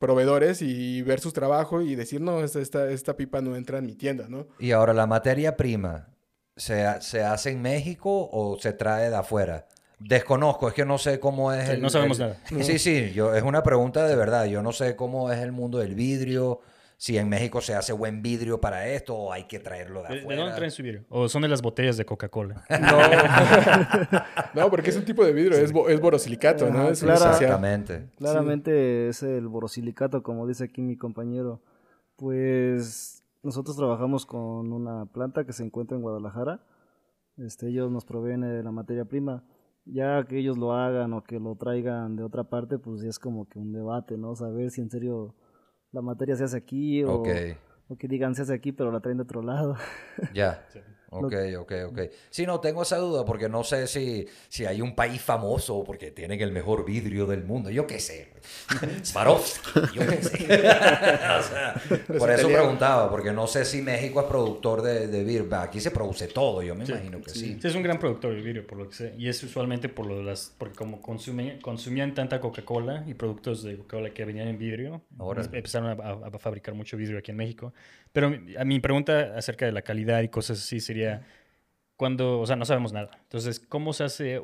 proveedores 0.00 0.62
y 0.62 1.02
ver 1.02 1.20
sus 1.20 1.34
trabajos 1.34 1.84
y 1.84 1.94
decir, 1.94 2.20
no, 2.20 2.42
esta, 2.42 2.58
esta, 2.58 2.90
esta, 2.90 3.16
pipa 3.16 3.40
no 3.42 3.54
entra 3.54 3.78
en 3.78 3.86
mi 3.86 3.94
tienda, 3.94 4.26
¿no? 4.28 4.48
Y 4.58 4.72
ahora, 4.72 4.94
¿la 4.94 5.06
materia 5.06 5.56
prima 5.56 6.08
se, 6.56 7.00
se 7.02 7.22
hace 7.22 7.50
en 7.50 7.60
México 7.62 8.28
o 8.32 8.58
se 8.58 8.72
trae 8.72 9.10
de 9.10 9.16
afuera? 9.16 9.68
Desconozco, 9.98 10.68
es 10.68 10.74
que 10.74 10.86
no 10.86 10.96
sé 10.96 11.20
cómo 11.20 11.52
es 11.52 11.66
sí, 11.66 11.72
el... 11.74 11.82
No 11.82 11.90
sabemos 11.90 12.18
el, 12.18 12.28
nada. 12.28 12.40
Sí, 12.62 12.78
sí, 12.78 13.12
yo, 13.12 13.34
es 13.34 13.42
una 13.42 13.62
pregunta 13.62 14.06
de 14.06 14.16
verdad. 14.16 14.46
Yo 14.46 14.62
no 14.62 14.72
sé 14.72 14.96
cómo 14.96 15.30
es 15.30 15.38
el 15.40 15.52
mundo 15.52 15.78
del 15.78 15.94
vidrio, 15.94 16.62
si 17.00 17.16
en 17.16 17.30
México 17.30 17.62
se 17.62 17.74
hace 17.74 17.94
buen 17.94 18.20
vidrio 18.20 18.60
para 18.60 18.86
esto 18.86 19.16
o 19.16 19.32
hay 19.32 19.44
que 19.44 19.58
traerlo 19.58 20.02
de 20.02 20.18
afuera. 20.18 20.28
¿De 20.28 20.36
dónde 20.36 20.54
traen 20.54 20.70
su 20.70 20.82
vidrio? 20.82 21.06
¿O 21.08 21.30
son 21.30 21.40
de 21.40 21.48
las 21.48 21.62
botellas 21.62 21.96
de 21.96 22.04
Coca-Cola? 22.04 22.62
No. 22.78 22.98
no, 24.62 24.70
porque 24.70 24.90
es 24.90 24.98
un 24.98 25.06
tipo 25.06 25.24
de 25.24 25.32
vidrio, 25.32 25.56
sí. 25.56 25.64
es, 25.64 25.72
es, 25.88 26.00
borosilicato, 26.00 26.68
¿no? 26.68 26.90
Es 26.90 27.00
clara, 27.00 27.30
exactamente. 27.30 28.10
Claramente 28.18 28.70
sí. 28.70 29.08
es 29.08 29.22
el 29.22 29.48
borosilicato, 29.48 30.22
como 30.22 30.46
dice 30.46 30.64
aquí 30.64 30.82
mi 30.82 30.98
compañero. 30.98 31.62
Pues 32.16 33.24
nosotros 33.42 33.78
trabajamos 33.78 34.26
con 34.26 34.70
una 34.70 35.06
planta 35.06 35.46
que 35.46 35.54
se 35.54 35.64
encuentra 35.64 35.96
en 35.96 36.02
Guadalajara. 36.02 36.66
Este, 37.38 37.68
ellos 37.68 37.90
nos 37.90 38.04
proveen 38.04 38.42
de 38.42 38.62
la 38.62 38.72
materia 38.72 39.06
prima. 39.06 39.42
Ya 39.86 40.22
que 40.24 40.38
ellos 40.38 40.58
lo 40.58 40.74
hagan 40.74 41.14
o 41.14 41.24
que 41.24 41.40
lo 41.40 41.56
traigan 41.56 42.16
de 42.16 42.24
otra 42.24 42.44
parte, 42.44 42.78
pues 42.78 43.00
ya 43.00 43.08
es 43.08 43.18
como 43.18 43.48
que 43.48 43.58
un 43.58 43.72
debate, 43.72 44.18
¿no? 44.18 44.36
Saber 44.36 44.70
si 44.70 44.82
en 44.82 44.90
serio 44.90 45.34
la 45.92 46.02
materia 46.02 46.36
se 46.36 46.44
hace 46.44 46.56
aquí 46.56 47.02
o, 47.04 47.14
okay. 47.14 47.56
o 47.88 47.96
que 47.96 48.08
digan 48.08 48.34
se 48.34 48.42
hace 48.42 48.54
aquí 48.54 48.72
pero 48.72 48.92
la 48.92 49.00
traen 49.00 49.18
de 49.18 49.24
otro 49.24 49.42
lado. 49.42 49.76
Ya. 50.34 50.64
Sí. 50.68 50.80
Ok, 51.12 51.34
ok, 51.58 51.72
ok. 51.88 52.00
Sí, 52.30 52.46
no, 52.46 52.60
tengo 52.60 52.82
esa 52.82 52.96
duda 52.98 53.24
porque 53.24 53.48
no 53.48 53.64
sé 53.64 53.88
si, 53.88 54.28
si 54.48 54.64
hay 54.64 54.80
un 54.80 54.94
país 54.94 55.20
famoso 55.20 55.82
porque 55.82 56.12
tienen 56.12 56.40
el 56.40 56.52
mejor 56.52 56.84
vidrio 56.84 57.26
del 57.26 57.42
mundo. 57.42 57.68
Yo 57.68 57.84
qué 57.84 57.98
sé. 57.98 58.28
Swarovski, 59.02 59.80
yo 59.92 60.06
qué 60.06 60.22
sé. 60.22 60.44
o 60.44 61.42
sea, 61.42 61.82
por 62.16 62.30
eso 62.30 62.46
preguntaba, 62.46 63.10
porque 63.10 63.32
no 63.32 63.48
sé 63.48 63.64
si 63.64 63.82
México 63.82 64.20
es 64.20 64.26
productor 64.26 64.82
de, 64.82 65.08
de 65.08 65.24
vidrio. 65.24 65.48
Aquí 65.56 65.80
se 65.80 65.90
produce 65.90 66.28
todo, 66.28 66.62
yo 66.62 66.76
me 66.76 66.86
sí, 66.86 66.92
imagino 66.92 67.20
que 67.20 67.30
sí. 67.30 67.58
sí. 67.60 67.66
es 67.66 67.74
un 67.74 67.82
gran 67.82 67.98
productor 67.98 68.34
de 68.34 68.40
vidrio, 68.40 68.66
por 68.66 68.78
lo 68.78 68.88
que 68.88 68.94
sé. 68.94 69.14
Y 69.18 69.28
es 69.28 69.42
usualmente 69.42 69.88
por 69.88 70.06
lo 70.06 70.18
de 70.18 70.22
las. 70.22 70.54
Porque 70.56 70.76
como 70.76 71.02
consume, 71.02 71.58
consumían 71.60 72.14
tanta 72.14 72.40
Coca-Cola 72.40 73.04
y 73.08 73.14
productos 73.14 73.64
de 73.64 73.76
Coca-Cola 73.78 74.10
que 74.10 74.24
venían 74.24 74.46
en 74.46 74.58
vidrio, 74.58 75.02
Ahora. 75.18 75.42
empezaron 75.52 75.88
a, 75.88 76.02
a, 76.04 76.28
a, 76.28 76.38
fabricar 76.38 76.74
mucho 76.74 76.96
vidrio 76.96 77.18
aquí 77.18 77.32
en 77.32 77.36
México. 77.36 77.72
Pero 78.12 78.34
a 78.58 78.64
mi 78.64 78.80
pregunta 78.80 79.36
acerca 79.36 79.66
de 79.66 79.72
la 79.72 79.82
calidad 79.82 80.22
y 80.22 80.28
cosas 80.28 80.58
así 80.58 80.80
sería 80.80 81.26
cuando, 81.96 82.40
o 82.40 82.46
sea, 82.46 82.56
no 82.56 82.64
sabemos 82.64 82.92
nada. 82.92 83.10
Entonces, 83.22 83.60
¿cómo 83.60 83.92
se 83.92 84.04
hace? 84.04 84.40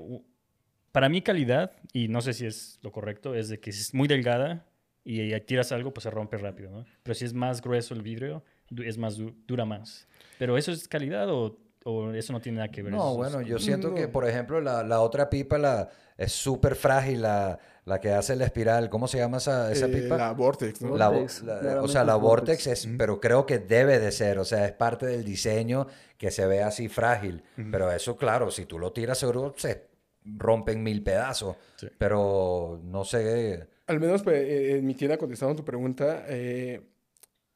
Para 0.93 1.09
mi 1.09 1.23
calidad, 1.23 1.73
y 1.93 2.09
no 2.09 2.21
sé 2.21 2.33
si 2.33 2.47
es 2.47 2.79
lo 2.83 2.93
correcto, 2.93 3.35
es 3.35 3.49
de 3.49 3.61
que 3.61 3.73
si 3.73 3.81
es 3.81 3.95
muy 3.95 4.09
delgada 4.09 4.67
y 5.05 5.39
tiras 5.41 5.73
algo, 5.73 5.93
pues 5.93 6.05
se 6.05 6.11
rompe 6.11 6.37
rápido, 6.37 6.71
¿no? 6.71 6.85
Pero 7.03 7.15
si 7.15 7.25
es 7.25 7.33
más 7.33 7.61
grueso 7.61 7.95
el 7.95 8.03
vidrio, 8.03 8.45
es 8.85 8.99
más 8.99 9.17
dura 9.47 9.65
más. 9.65 10.09
Pero 10.39 10.59
eso 10.59 10.73
es 10.73 10.89
calidad 10.89 11.31
o, 11.31 11.59
o 11.87 12.13
eso 12.13 12.33
no 12.33 12.41
tiene 12.41 12.57
nada 12.57 12.69
que 12.69 12.83
ver. 12.83 12.93
No, 12.93 13.15
bueno, 13.15 13.41
yo 13.41 13.59
siento 13.61 13.91
no. 13.91 13.95
que, 13.95 14.09
por 14.09 14.29
ejemplo, 14.29 14.61
la, 14.61 14.83
la 14.83 15.01
otra 15.01 15.31
pipa 15.31 15.57
la, 15.57 15.89
es 16.17 16.33
súper 16.33 16.75
frágil, 16.75 17.23
la, 17.23 17.59
la 17.85 18.01
que 18.01 18.11
hace 18.11 18.35
la 18.35 18.45
espiral. 18.45 18.91
¿Cómo 18.91 19.07
se 19.07 19.19
llama 19.19 19.37
esa, 19.37 19.71
esa 19.71 19.87
eh, 19.87 19.89
pipa? 19.89 20.17
La 20.17 20.33
Vortex, 20.33 20.83
¿no? 20.83 20.97
La, 20.97 21.11
la, 21.45 21.83
o 21.83 21.87
sea, 21.87 22.05
la 22.05 22.17
Vortex 22.17 22.67
es, 22.67 22.89
pero 22.99 23.21
creo 23.21 23.47
que 23.47 23.61
debe 23.61 24.01
de 24.01 24.11
ser, 24.11 24.41
o 24.41 24.45
sea, 24.45 24.67
es 24.67 24.73
parte 24.73 25.07
del 25.07 25.25
diseño 25.25 25.87
que 26.19 26.33
se 26.33 26.45
ve 26.47 26.63
así 26.63 26.89
frágil. 26.89 27.45
Pero 27.71 27.93
eso, 27.93 28.17
claro, 28.17 28.51
si 28.51 28.67
tú 28.67 28.81
lo 28.81 28.93
tiras 28.93 29.19
seguro 29.19 29.55
se 29.57 29.87
rompen 30.25 30.83
mil 30.83 31.05
pedazos. 31.05 31.55
Sí. 31.77 31.87
Pero 31.97 32.81
no 32.83 33.05
sé. 33.05 33.69
Al 33.87 34.01
menos 34.01 34.25
pues, 34.25 34.45
en 34.45 34.85
mi 34.85 34.95
tienda, 34.95 35.19
contestando 35.19 35.55
tu 35.55 35.65
pregunta, 35.65 36.25
eh, 36.27 36.81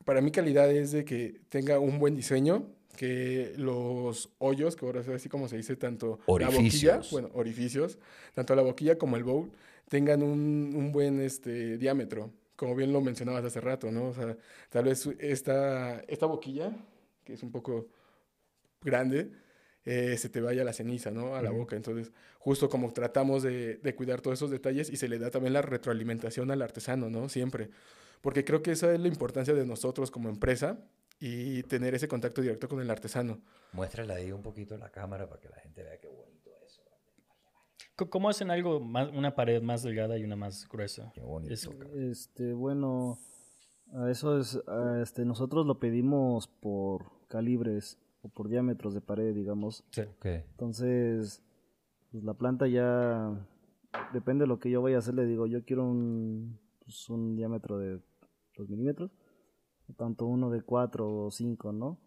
para 0.05 0.21
mi 0.21 0.31
calidad 0.31 0.71
es 0.71 0.93
de 0.93 1.05
que 1.05 1.41
tenga 1.49 1.81
un 1.81 1.99
buen 1.99 2.15
diseño, 2.15 2.69
que 3.01 3.55
los 3.57 4.29
hoyos, 4.37 4.77
que 4.77 4.85
ahora 4.85 5.01
es 5.01 5.09
así 5.09 5.31
como 5.31 5.49
se 5.49 5.57
dice, 5.57 5.75
tanto 5.75 6.19
orificios. 6.27 6.53
la 6.85 6.99
boquilla, 6.99 7.11
bueno, 7.11 7.31
orificios, 7.33 7.99
tanto 8.35 8.55
la 8.55 8.61
boquilla 8.61 8.99
como 8.99 9.17
el 9.17 9.25
bowl, 9.25 9.51
tengan 9.89 10.23
un, 10.23 10.75
un 10.77 10.93
buen 10.93 11.19
este, 11.23 11.79
diámetro, 11.79 12.31
como 12.57 12.77
bien 12.77 12.93
lo 12.93 13.01
mencionabas 13.01 13.43
hace 13.43 13.59
rato, 13.59 13.91
¿no? 13.91 14.09
O 14.09 14.13
sea, 14.13 14.37
tal 14.69 14.85
vez 14.85 15.09
esta, 15.19 16.01
esta 16.01 16.27
boquilla, 16.27 16.77
que 17.25 17.33
es 17.33 17.43
un 17.43 17.51
poco 17.51 17.89
grande, 18.83 19.31
eh, 19.87 20.19
se 20.19 20.29
te 20.29 20.43
vaya 20.43 20.63
la 20.63 20.75
ceniza, 20.75 21.11
¿no? 21.11 21.37
A 21.37 21.41
la 21.41 21.53
boca. 21.53 21.77
Entonces, 21.77 22.13
justo 22.39 22.69
como 22.69 22.93
tratamos 22.93 23.43
de, 23.43 23.77
de, 23.77 23.95
cuidar 23.95 24.21
todos 24.21 24.39
esos 24.39 24.51
detalles 24.51 24.91
y 24.91 24.99
se 24.99 25.09
le 25.09 25.19
da 25.19 25.31
también 25.31 25.55
la 25.55 25.63
retroalimentación 25.63 26.51
al 26.51 26.61
artesano, 26.61 27.09
¿no? 27.09 27.31
Siempre. 27.31 27.71
Porque 28.21 28.45
creo 28.45 28.63
que 28.63 28.73
esa 28.73 28.93
es 28.93 29.01
la 29.01 29.09
importancia 29.09 29.55
de 29.55 29.65
nosotros 29.65 30.11
como 30.11 30.29
empresa 30.29 30.87
y 31.21 31.63
tener 31.65 31.95
ese 31.95 32.09
contacto 32.09 32.41
directo 32.41 32.69
con 32.69 32.81
el 32.81 32.91
artesano. 32.91 33.41
Muéstrale 33.73 34.15
ahí 34.15 34.33
un 34.33 34.43
poquito 34.43 34.77
la 34.79 34.91
cámara 34.91 35.29
para 35.29 35.41
que 35.41 35.49
la 35.51 35.57
gente 35.57 35.83
vea 35.83 36.01
qué 36.01 36.09
bonito 36.09 36.51
es 36.65 36.73
eso. 36.73 38.09
¿Cómo 38.09 38.31
hacen 38.31 38.51
algo, 38.51 38.81
más, 38.81 39.11
una 39.13 39.35
pared 39.35 39.63
más 39.63 39.83
delgada 39.83 40.17
y 40.17 40.25
una 40.25 40.37
más 40.37 40.67
gruesa? 40.67 41.13
Qué 41.15 41.21
bonito. 41.21 41.55
este, 41.95 42.55
bueno, 42.55 43.19
eso 44.09 44.39
es, 44.39 44.59
este, 45.03 45.27
nosotros 45.27 45.67
lo 45.67 45.79
pedimos 45.79 46.49
por 46.49 47.13
calibres 47.29 47.99
o 48.23 48.29
por 48.29 48.49
diámetros 48.49 48.95
de 48.95 49.03
pared, 49.03 49.35
digamos. 49.35 49.85
Sí. 49.91 50.03
Okay. 50.17 50.45
Entonces, 50.51 51.43
pues 52.11 52.25
la 52.25 52.35
planta 52.35 52.67
ya 52.67 53.47
depende 54.13 54.45
de 54.45 54.49
lo 54.49 54.59
que 54.59 54.71
yo 54.71 54.81
vaya 54.81 54.97
a 54.97 54.99
hacer. 55.01 55.15
Le 55.15 55.27
digo, 55.27 55.47
yo 55.47 55.65
quiero 55.65 55.85
un, 55.85 56.59
pues, 56.85 57.09
un 57.11 57.37
diámetro 57.37 57.79
de 57.79 58.01
2 58.57 58.69
milímetros, 58.69 59.11
tanto 59.97 60.27
uno 60.27 60.51
de 60.51 60.63
4 60.63 61.27
o 61.27 61.31
5, 61.31 61.73
¿no? 61.73 61.99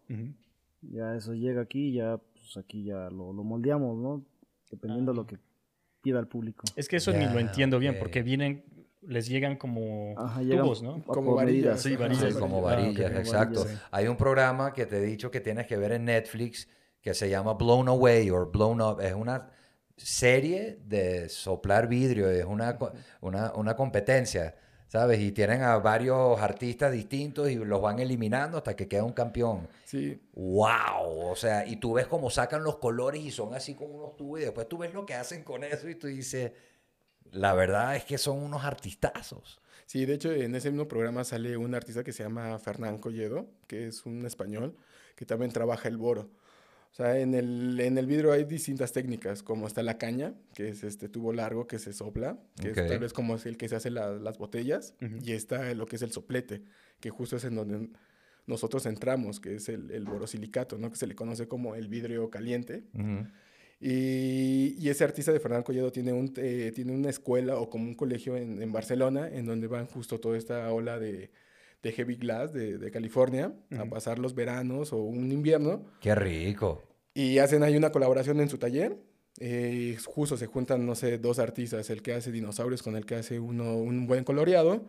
Ya 0.82 1.14
eso 1.16 1.34
llega 1.34 1.62
aquí, 1.62 1.92
ya 1.92 2.18
pues 2.34 2.56
aquí 2.56 2.84
ya 2.84 3.10
lo, 3.10 3.32
lo 3.32 3.44
moldeamos, 3.44 3.98
¿no? 3.98 4.24
Dependiendo 4.70 5.12
de 5.12 5.16
lo 5.16 5.22
ah. 5.22 5.26
que 5.26 5.38
pida 6.02 6.20
el 6.20 6.28
público. 6.28 6.64
Es 6.76 6.88
que 6.88 6.96
eso 6.96 7.12
ni 7.12 7.24
lo 7.24 7.38
entiendo 7.38 7.78
bien, 7.78 7.96
porque 7.98 8.22
vienen 8.22 8.64
les 9.06 9.28
llegan 9.28 9.56
como 9.56 10.14
tubos, 10.48 10.82
¿no? 10.82 11.02
Como 11.04 11.34
varillas. 11.34 11.80
Sí, 11.82 11.96
varillas. 11.96 12.34
como 12.36 12.62
varillas, 12.62 13.12
exacto. 13.12 13.66
Hay 13.90 14.08
un 14.08 14.16
programa 14.16 14.72
que 14.72 14.86
te 14.86 14.98
he 14.98 15.02
dicho 15.02 15.30
que 15.30 15.40
tienes 15.40 15.66
que 15.66 15.76
ver 15.76 15.92
en 15.92 16.04
Netflix 16.06 16.68
que 17.00 17.14
se 17.14 17.28
llama 17.28 17.54
Blown 17.54 17.88
Away 17.88 18.30
o 18.30 18.50
Blown 18.50 18.80
Up. 18.80 19.00
Es 19.00 19.14
una 19.14 19.50
serie 19.96 20.78
de 20.84 21.28
soplar 21.28 21.86
vidrio, 21.86 22.30
es 22.30 22.44
una, 22.44 22.78
una, 23.20 23.52
una 23.54 23.76
competencia. 23.76 24.54
¿Sabes? 24.88 25.20
Y 25.20 25.32
tienen 25.32 25.62
a 25.62 25.78
varios 25.78 26.40
artistas 26.40 26.92
distintos 26.92 27.50
y 27.50 27.56
los 27.56 27.80
van 27.80 27.98
eliminando 27.98 28.58
hasta 28.58 28.76
que 28.76 28.88
queda 28.88 29.04
un 29.04 29.12
campeón. 29.12 29.68
Sí. 29.84 30.20
¡Wow! 30.34 31.30
O 31.30 31.36
sea, 31.36 31.66
y 31.66 31.76
tú 31.76 31.94
ves 31.94 32.06
cómo 32.06 32.30
sacan 32.30 32.62
los 32.62 32.76
colores 32.76 33.20
y 33.22 33.30
son 33.30 33.54
así 33.54 33.74
como 33.74 33.94
unos 33.94 34.16
tubos 34.16 34.40
y 34.40 34.44
después 34.44 34.68
tú 34.68 34.78
ves 34.78 34.94
lo 34.94 35.04
que 35.06 35.14
hacen 35.14 35.42
con 35.42 35.64
eso 35.64 35.88
y 35.88 35.94
tú 35.94 36.06
dices, 36.06 36.52
la 37.30 37.54
verdad 37.54 37.96
es 37.96 38.04
que 38.04 38.18
son 38.18 38.38
unos 38.38 38.64
artistazos. 38.64 39.60
Sí, 39.86 40.06
de 40.06 40.14
hecho 40.14 40.32
en 40.32 40.54
ese 40.54 40.70
mismo 40.70 40.88
programa 40.88 41.24
sale 41.24 41.56
un 41.56 41.74
artista 41.74 42.04
que 42.04 42.12
se 42.12 42.22
llama 42.22 42.58
Fernán 42.58 42.98
Colledo, 42.98 43.46
que 43.66 43.88
es 43.88 44.06
un 44.06 44.24
español 44.24 44.76
que 45.14 45.26
también 45.26 45.52
trabaja 45.52 45.88
el 45.88 45.96
boro. 45.96 46.30
O 46.94 46.96
sea, 46.96 47.18
en 47.18 47.34
el, 47.34 47.80
en 47.80 47.98
el 47.98 48.06
vidrio 48.06 48.30
hay 48.30 48.44
distintas 48.44 48.92
técnicas, 48.92 49.42
como 49.42 49.66
está 49.66 49.82
la 49.82 49.98
caña, 49.98 50.32
que 50.54 50.68
es 50.68 50.84
este 50.84 51.08
tubo 51.08 51.32
largo 51.32 51.66
que 51.66 51.80
se 51.80 51.92
sopla, 51.92 52.38
que 52.62 52.68
es 52.68 52.76
tal 52.76 53.00
vez 53.00 53.12
como 53.12 53.34
es 53.34 53.46
el 53.46 53.56
que 53.56 53.68
se 53.68 53.74
hace 53.74 53.90
las 53.90 54.38
botellas, 54.38 54.94
y 55.20 55.32
está 55.32 55.74
lo 55.74 55.86
que 55.86 55.96
es 55.96 56.02
el 56.02 56.12
soplete, 56.12 56.62
que 57.00 57.10
justo 57.10 57.34
es 57.34 57.42
en 57.42 57.56
donde 57.56 57.88
nosotros 58.46 58.86
entramos, 58.86 59.40
que 59.40 59.56
es 59.56 59.68
el, 59.68 59.90
el 59.90 60.04
borosilicato, 60.04 60.78
¿no? 60.78 60.88
que 60.88 60.96
se 60.96 61.08
le 61.08 61.16
conoce 61.16 61.48
como 61.48 61.74
el 61.74 61.88
vidrio 61.88 62.30
caliente. 62.30 62.84
Y, 63.80 64.76
y, 64.78 64.88
ese 64.88 65.02
artista 65.02 65.32
de 65.32 65.40
Fernando 65.40 65.64
Colledo 65.64 65.90
tiene, 65.90 66.12
un, 66.12 66.32
eh, 66.36 66.70
tiene 66.72 66.92
una 66.92 67.10
escuela 67.10 67.56
o 67.56 67.68
como 67.68 67.86
un 67.86 67.96
colegio 67.96 68.36
en, 68.36 68.62
en, 68.62 68.70
Barcelona 68.70 69.28
en 69.28 69.46
donde 69.46 69.66
van 69.66 69.86
justo 69.86 70.20
toda 70.20 70.38
esta 70.38 70.72
ola 70.72 71.00
de, 71.00 71.32
de 71.84 71.92
heavy 71.92 72.16
glass 72.16 72.52
de, 72.52 72.78
de 72.78 72.90
California 72.90 73.52
a 73.78 73.84
pasar 73.84 74.18
los 74.18 74.34
veranos 74.34 74.92
o 74.92 74.96
un 74.96 75.30
invierno. 75.30 75.84
¡Qué 76.00 76.14
rico! 76.14 76.82
Y 77.12 77.38
hacen 77.38 77.62
ahí 77.62 77.76
una 77.76 77.92
colaboración 77.92 78.40
en 78.40 78.48
su 78.48 78.58
taller. 78.58 78.96
Eh, 79.38 79.96
justo 80.04 80.36
se 80.36 80.46
juntan, 80.46 80.86
no 80.86 80.94
sé, 80.94 81.18
dos 81.18 81.38
artistas, 81.38 81.90
el 81.90 82.02
que 82.02 82.14
hace 82.14 82.32
dinosaurios 82.32 82.82
con 82.82 82.96
el 82.96 83.04
que 83.04 83.16
hace 83.16 83.38
uno, 83.38 83.76
un 83.76 84.06
buen 84.06 84.24
coloreado. 84.24 84.86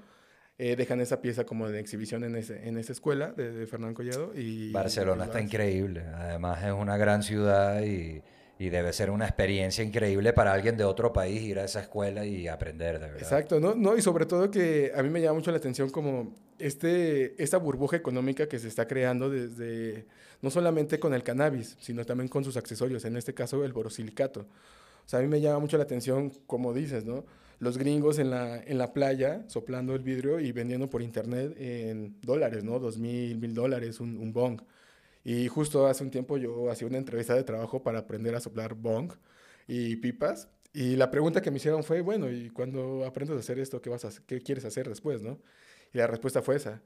Eh, 0.57 0.77
dejan 0.77 1.01
esa 1.01 1.21
pieza 1.21 1.45
como 1.45 1.67
de 1.67 1.81
exhibición 1.81 2.23
en, 2.23 2.37
ese, 2.37 2.65
en 2.65 2.77
esa 2.77 2.93
escuela 2.93 3.33
de, 3.33 3.51
de 3.51 3.67
Fernando 3.67 3.93
Collado. 3.93 4.31
Y, 4.33 4.71
Barcelona 4.71 5.25
está 5.25 5.41
increíble. 5.41 6.05
Además 6.15 6.63
es 6.63 6.71
una 6.71 6.95
gran 6.95 7.23
ciudad 7.23 7.83
y 7.83 8.21
y 8.57 8.69
debe 8.69 8.93
ser 8.93 9.09
una 9.09 9.25
experiencia 9.25 9.83
increíble 9.83 10.31
para 10.31 10.53
alguien 10.53 10.77
de 10.77 10.85
otro 10.85 11.11
país 11.11 11.41
ir 11.41 11.59
a 11.59 11.65
esa 11.65 11.81
escuela 11.81 12.25
y 12.25 12.47
aprender, 12.47 12.99
de 12.99 13.07
verdad. 13.07 13.21
Exacto, 13.21 13.59
¿no? 13.59 13.75
no 13.75 13.97
y 13.97 14.01
sobre 14.01 14.25
todo 14.25 14.49
que 14.49 14.93
a 14.95 15.03
mí 15.03 15.09
me 15.09 15.21
llama 15.21 15.39
mucho 15.39 15.51
la 15.51 15.57
atención 15.57 15.89
como 15.89 16.33
este, 16.57 17.41
esta 17.41 17.57
burbuja 17.57 17.97
económica 17.97 18.47
que 18.47 18.59
se 18.59 18.69
está 18.69 18.87
creando 18.87 19.29
desde, 19.29 20.05
no 20.41 20.49
solamente 20.49 20.99
con 20.99 21.13
el 21.13 21.23
cannabis, 21.23 21.75
sino 21.81 22.05
también 22.05 22.29
con 22.29 22.45
sus 22.45 22.55
accesorios, 22.55 23.03
en 23.03 23.17
este 23.17 23.33
caso 23.33 23.65
el 23.65 23.73
borosilicato. 23.73 24.41
O 24.41 25.09
sea, 25.09 25.19
a 25.19 25.21
mí 25.21 25.27
me 25.27 25.41
llama 25.41 25.59
mucho 25.59 25.77
la 25.77 25.83
atención, 25.83 26.31
como 26.47 26.73
dices, 26.73 27.05
¿no? 27.05 27.25
Los 27.59 27.77
gringos 27.77 28.19
en 28.19 28.29
la, 28.29 28.61
en 28.61 28.77
la 28.77 28.93
playa 28.93 29.43
soplando 29.47 29.95
el 29.95 30.01
vidrio 30.01 30.39
y 30.39 30.51
vendiendo 30.51 30.89
por 30.89 31.01
internet 31.01 31.55
en 31.57 32.15
dólares, 32.21 32.63
¿no? 32.63 32.79
Dos 32.79 32.97
mil, 32.97 33.37
mil 33.37 33.53
dólares, 33.53 33.99
un, 33.99 34.17
un 34.17 34.33
bong. 34.33 34.61
Y 35.25 35.47
justo 35.47 35.87
hace 35.87 36.03
un 36.03 36.11
tiempo 36.11 36.37
yo 36.37 36.69
hacía 36.69 36.87
una 36.87 36.99
entrevista 36.99 37.33
de 37.33 37.43
trabajo 37.43 37.81
para 37.81 37.99
aprender 37.99 38.35
a 38.35 38.39
soplar 38.39 38.75
bong 38.75 39.11
y 39.67 39.95
pipas. 39.95 40.47
Y 40.71 40.95
la 40.97 41.09
pregunta 41.09 41.41
que 41.41 41.49
me 41.49 41.57
hicieron 41.57 41.83
fue, 41.83 42.01
bueno, 42.01 42.29
¿y 42.29 42.51
cuando 42.51 43.03
aprendes 43.03 43.35
a 43.35 43.39
hacer 43.39 43.57
esto, 43.57 43.81
qué, 43.81 43.89
vas 43.89 44.05
a, 44.05 44.09
qué 44.27 44.39
quieres 44.39 44.65
hacer 44.65 44.87
después, 44.87 45.23
no? 45.23 45.39
Y 45.91 45.97
la 45.97 46.05
respuesta 46.05 46.43
fue 46.43 46.57
esa. 46.57 46.81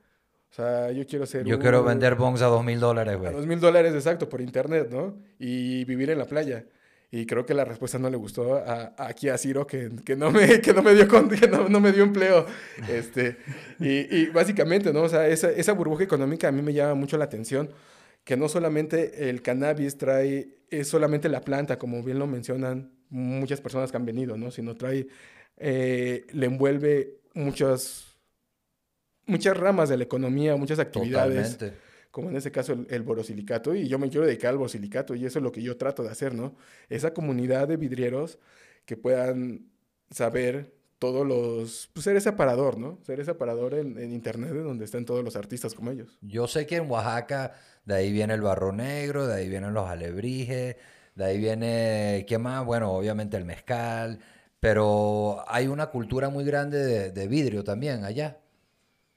O 0.51 0.53
sea, 0.53 0.89
yo 0.91 1.05
quiero 1.05 1.25
ser... 1.25 1.45
Yo 1.45 1.59
quiero 1.59 1.83
vender 1.83 2.15
bongs 2.15 2.41
a 2.41 2.45
dos 2.45 2.63
mil 2.63 2.79
dólares, 2.79 3.17
güey. 3.17 3.29
A 3.29 3.35
dos 3.35 3.45
mil 3.45 3.59
dólares, 3.59 3.93
exacto, 3.93 4.29
por 4.29 4.39
internet, 4.39 4.87
¿no? 4.89 5.17
Y 5.37 5.83
vivir 5.83 6.09
en 6.09 6.17
la 6.17 6.25
playa. 6.25 6.65
Y 7.11 7.25
creo 7.25 7.45
que 7.45 7.53
la 7.53 7.65
respuesta 7.65 7.99
no 7.99 8.09
le 8.09 8.15
gustó 8.15 8.55
a, 8.55 8.93
aquí 8.97 9.27
a 9.27 9.37
Ciro, 9.37 9.67
que, 9.67 9.89
que, 10.05 10.15
no 10.15 10.31
me, 10.31 10.61
que 10.61 10.71
no 10.71 10.81
me 10.81 10.93
dio, 10.93 11.07
que 11.07 11.47
no, 11.47 11.67
no, 11.67 11.79
me 11.81 11.91
dio 11.91 12.03
empleo. 12.03 12.45
Este, 12.87 13.37
y, 13.79 14.15
y, 14.15 14.25
básicamente, 14.27 14.93
¿no? 14.93 15.01
O 15.01 15.09
sea, 15.09 15.27
esa, 15.27 15.51
esa 15.51 15.73
burbuja 15.73 16.05
económica 16.05 16.47
a 16.47 16.51
mí 16.51 16.61
me 16.61 16.71
llama 16.71 16.93
mucho 16.93 17.17
la 17.17 17.25
atención 17.25 17.69
que 18.29 18.37
no 18.37 18.47
solamente 18.47 19.27
el 19.31 19.41
cannabis 19.41 19.97
trae, 19.97 20.59
es 20.69 20.87
solamente 20.87 21.29
la 21.29 21.41
planta, 21.41 21.79
como 21.79 22.03
bien 22.03 22.19
lo 22.19 22.27
mencionan 22.27 22.91
muchas 23.09 23.59
personas 23.59 23.89
que 23.89 23.97
han 23.97 24.05
venido, 24.05 24.37
¿no? 24.37 24.51
Sino 24.51 24.75
trae, 24.75 25.07
eh, 25.57 26.27
le 26.31 26.45
envuelve 26.45 27.21
muchas, 27.33 28.19
muchas 29.25 29.57
ramas 29.57 29.89
de 29.89 29.97
la 29.97 30.03
economía, 30.03 30.55
muchas 30.57 30.77
actividades. 30.77 31.57
Como 32.11 32.29
en 32.29 32.35
este 32.35 32.51
caso 32.51 32.73
el, 32.73 32.85
el, 32.91 33.01
borosilicato, 33.01 33.73
y 33.73 33.87
yo 33.87 33.97
me 33.97 34.09
quiero 34.09 34.27
dedicar 34.27 34.51
al 34.51 34.57
borosilicato, 34.57 35.15
y 35.15 35.25
eso 35.25 35.39
es 35.39 35.43
lo 35.43 35.51
que 35.51 35.63
yo 35.63 35.75
trato 35.77 36.03
de 36.03 36.09
hacer, 36.09 36.35
¿no? 36.35 36.55
Esa 36.87 37.15
comunidad 37.15 37.67
de 37.67 37.77
vidrieros 37.77 38.37
que 38.85 38.95
puedan 38.95 39.71
saber 40.11 40.75
todos 40.99 41.25
los, 41.25 41.89
pues 41.93 42.03
ser 42.03 42.17
ese 42.17 42.29
aparador, 42.29 42.77
¿no? 42.77 42.99
Ser 43.03 43.21
ese 43.21 43.31
aparador 43.31 43.73
en, 43.73 43.97
en, 43.97 44.11
internet 44.11 44.51
donde 44.51 44.85
estén 44.85 45.05
todos 45.05 45.23
los 45.23 45.37
artistas 45.37 45.73
como 45.73 45.91
ellos. 45.91 46.19
Yo 46.21 46.47
sé 46.47 46.67
que 46.67 46.75
en 46.75 46.91
Oaxaca 46.91 47.53
de 47.85 47.95
ahí 47.95 48.11
viene 48.11 48.33
el 48.33 48.41
barro 48.41 48.73
negro, 48.73 49.25
de 49.25 49.35
ahí 49.35 49.49
vienen 49.49 49.73
los 49.73 49.87
alebrijes, 49.87 50.75
de 51.15 51.25
ahí 51.25 51.37
viene, 51.39 52.25
¿qué 52.27 52.37
más? 52.37 52.65
Bueno, 52.65 52.91
obviamente 52.91 53.37
el 53.37 53.45
mezcal, 53.45 54.19
pero 54.59 55.43
hay 55.47 55.67
una 55.67 55.87
cultura 55.87 56.29
muy 56.29 56.43
grande 56.43 56.85
de, 56.85 57.11
de 57.11 57.27
vidrio 57.27 57.63
también 57.63 58.03
allá. 58.03 58.37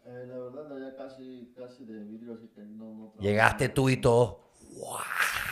Eh, 0.05 0.25
la 0.29 0.39
verdad, 0.39 0.73
allá 0.73 0.97
casi, 0.97 1.53
casi 1.57 1.85
de 1.85 2.05
vidrio, 2.05 2.35
así 2.35 2.49
que 2.55 2.63
no... 2.63 3.13
no 3.15 3.21
Llegaste 3.21 3.69
tú 3.69 3.89
y 3.91 3.97
todo. 3.97 4.53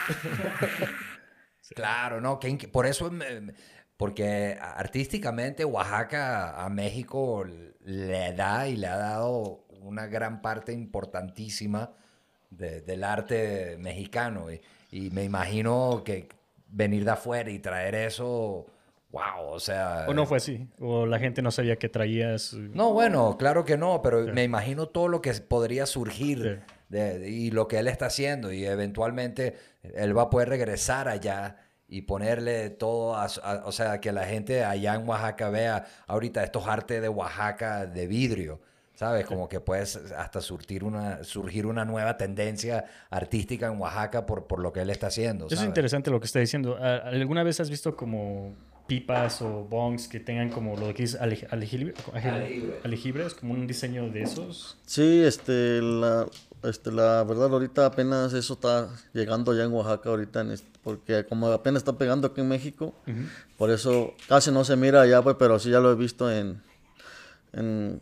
claro, 1.75 2.21
¿no? 2.21 2.39
Por 2.73 2.87
eso... 2.87 3.11
Me, 3.11 3.53
porque 4.01 4.57
artísticamente 4.59 5.63
Oaxaca 5.63 6.65
a 6.65 6.71
México 6.71 7.45
le 7.85 8.33
da 8.33 8.67
y 8.67 8.77
le 8.77 8.87
ha 8.87 8.97
dado 8.97 9.67
una 9.83 10.07
gran 10.07 10.41
parte 10.41 10.73
importantísima 10.73 11.93
de, 12.49 12.81
del 12.81 13.05
arte 13.05 13.77
mexicano. 13.79 14.51
Y, 14.51 14.63
y, 14.91 15.11
me 15.11 15.25
imagino 15.25 16.01
que 16.03 16.31
venir 16.69 17.05
de 17.05 17.11
afuera 17.11 17.51
y 17.51 17.59
traer 17.59 17.95
eso, 17.95 18.65
wow, 19.11 19.49
o 19.51 19.61
sea... 19.61 20.07
O 20.09 20.15
no 20.15 20.25
fue 20.25 20.39
así, 20.39 20.67
o 20.79 21.05
la 21.05 21.19
gente 21.19 21.43
no 21.43 21.51
sabía 21.51 21.77
que 21.77 21.91
traías... 21.91 22.55
No, 22.55 22.95
bueno, 22.95 23.37
claro 23.37 23.67
que 23.67 23.77
no, 23.77 24.01
pero 24.01 24.33
me 24.33 24.45
imagino 24.45 24.89
todo 24.89 25.09
lo 25.09 25.21
que 25.21 25.35
podría 25.35 25.85
surgir 25.85 26.65
sí. 26.67 26.75
de, 26.89 27.29
y 27.29 27.51
lo 27.51 27.69
que 27.69 27.79
él 27.79 27.87
está 27.87 28.07
haciendo 28.07 28.51
y 28.51 28.65
eventualmente 28.65 29.57
él 29.83 30.17
va 30.17 30.23
a 30.23 30.31
poder 30.31 30.49
regresar 30.49 31.07
allá 31.07 31.59
y 31.91 32.03
ponerle 32.03 32.71
todo, 32.71 33.17
a, 33.17 33.25
a, 33.25 33.63
o 33.67 33.73
sea, 33.73 34.01
que 34.01 34.13
la 34.13 34.25
gente 34.25 34.65
allá 34.65 34.95
en 34.95 35.09
Oaxaca 35.09 35.51
vea 35.51 35.85
ahorita 36.07 36.45
estos 36.45 36.69
artes 36.69 37.03
de 37.03 37.09
Oaxaca 37.09 37.85
de 37.85 38.07
vidrio, 38.07 38.61
¿sabes? 38.95 39.27
Como 39.27 39.49
que 39.49 39.59
puedes 39.59 39.97
hasta 39.97 40.41
surtir 40.41 40.85
una, 40.85 41.25
surgir 41.25 41.67
una 41.67 41.85
nueva 41.85 42.17
tendencia 42.17 42.85
artística 43.11 43.67
en 43.67 43.81
Oaxaca 43.81 44.25
por, 44.25 44.47
por 44.47 44.61
lo 44.61 44.73
que 44.73 44.83
él 44.83 44.91
está 44.91 45.09
haciendo. 45.09 45.47
¿sabes? 45.47 45.55
Eso 45.55 45.63
es 45.63 45.69
interesante 45.69 46.13
lo 46.13 46.21
que 46.21 46.27
está 46.27 46.39
diciendo. 46.39 46.79
¿Alguna 46.81 47.43
vez 47.43 47.59
has 47.59 47.71
visto 47.71 47.97
como 47.97 48.55
pipas 48.87 49.43
o 49.43 49.65
bongs 49.65 50.07
que 50.07 50.21
tengan 50.21 50.51
como 50.51 50.77
lo 50.77 50.95
que 50.95 51.03
es 51.03 51.17
alejibles, 51.17 51.95
como 53.35 53.55
un 53.55 53.67
diseño 53.67 54.11
de 54.11 54.23
esos? 54.23 54.79
Sí, 54.87 55.23
este, 55.25 55.83
la, 55.83 56.27
este, 56.63 56.93
la 56.93 57.25
verdad 57.25 57.53
ahorita 57.53 57.87
apenas 57.87 58.33
eso 58.33 58.55
está 58.55 58.89
llegando 59.13 59.55
ya 59.55 59.65
en 59.65 59.73
Oaxaca 59.73 60.11
ahorita, 60.11 60.41
en 60.41 60.55
porque 60.83 61.25
como 61.27 61.49
apenas 61.49 61.81
está 61.81 61.97
pegando 61.97 62.29
aquí 62.29 62.41
en 62.41 62.49
México, 62.49 62.95
por 63.57 63.71
eso 63.71 64.15
casi 64.29 64.51
no 64.51 64.65
se 64.65 64.77
mira 64.77 65.03
allá, 65.03 65.23
pues, 65.23 65.37
pero 65.39 65.59
sí 65.59 65.71
ya 65.71 65.81
lo 65.81 65.93
he 65.93 65.95
visto 65.95 66.31
en, 66.31 66.63
en 67.53 68.01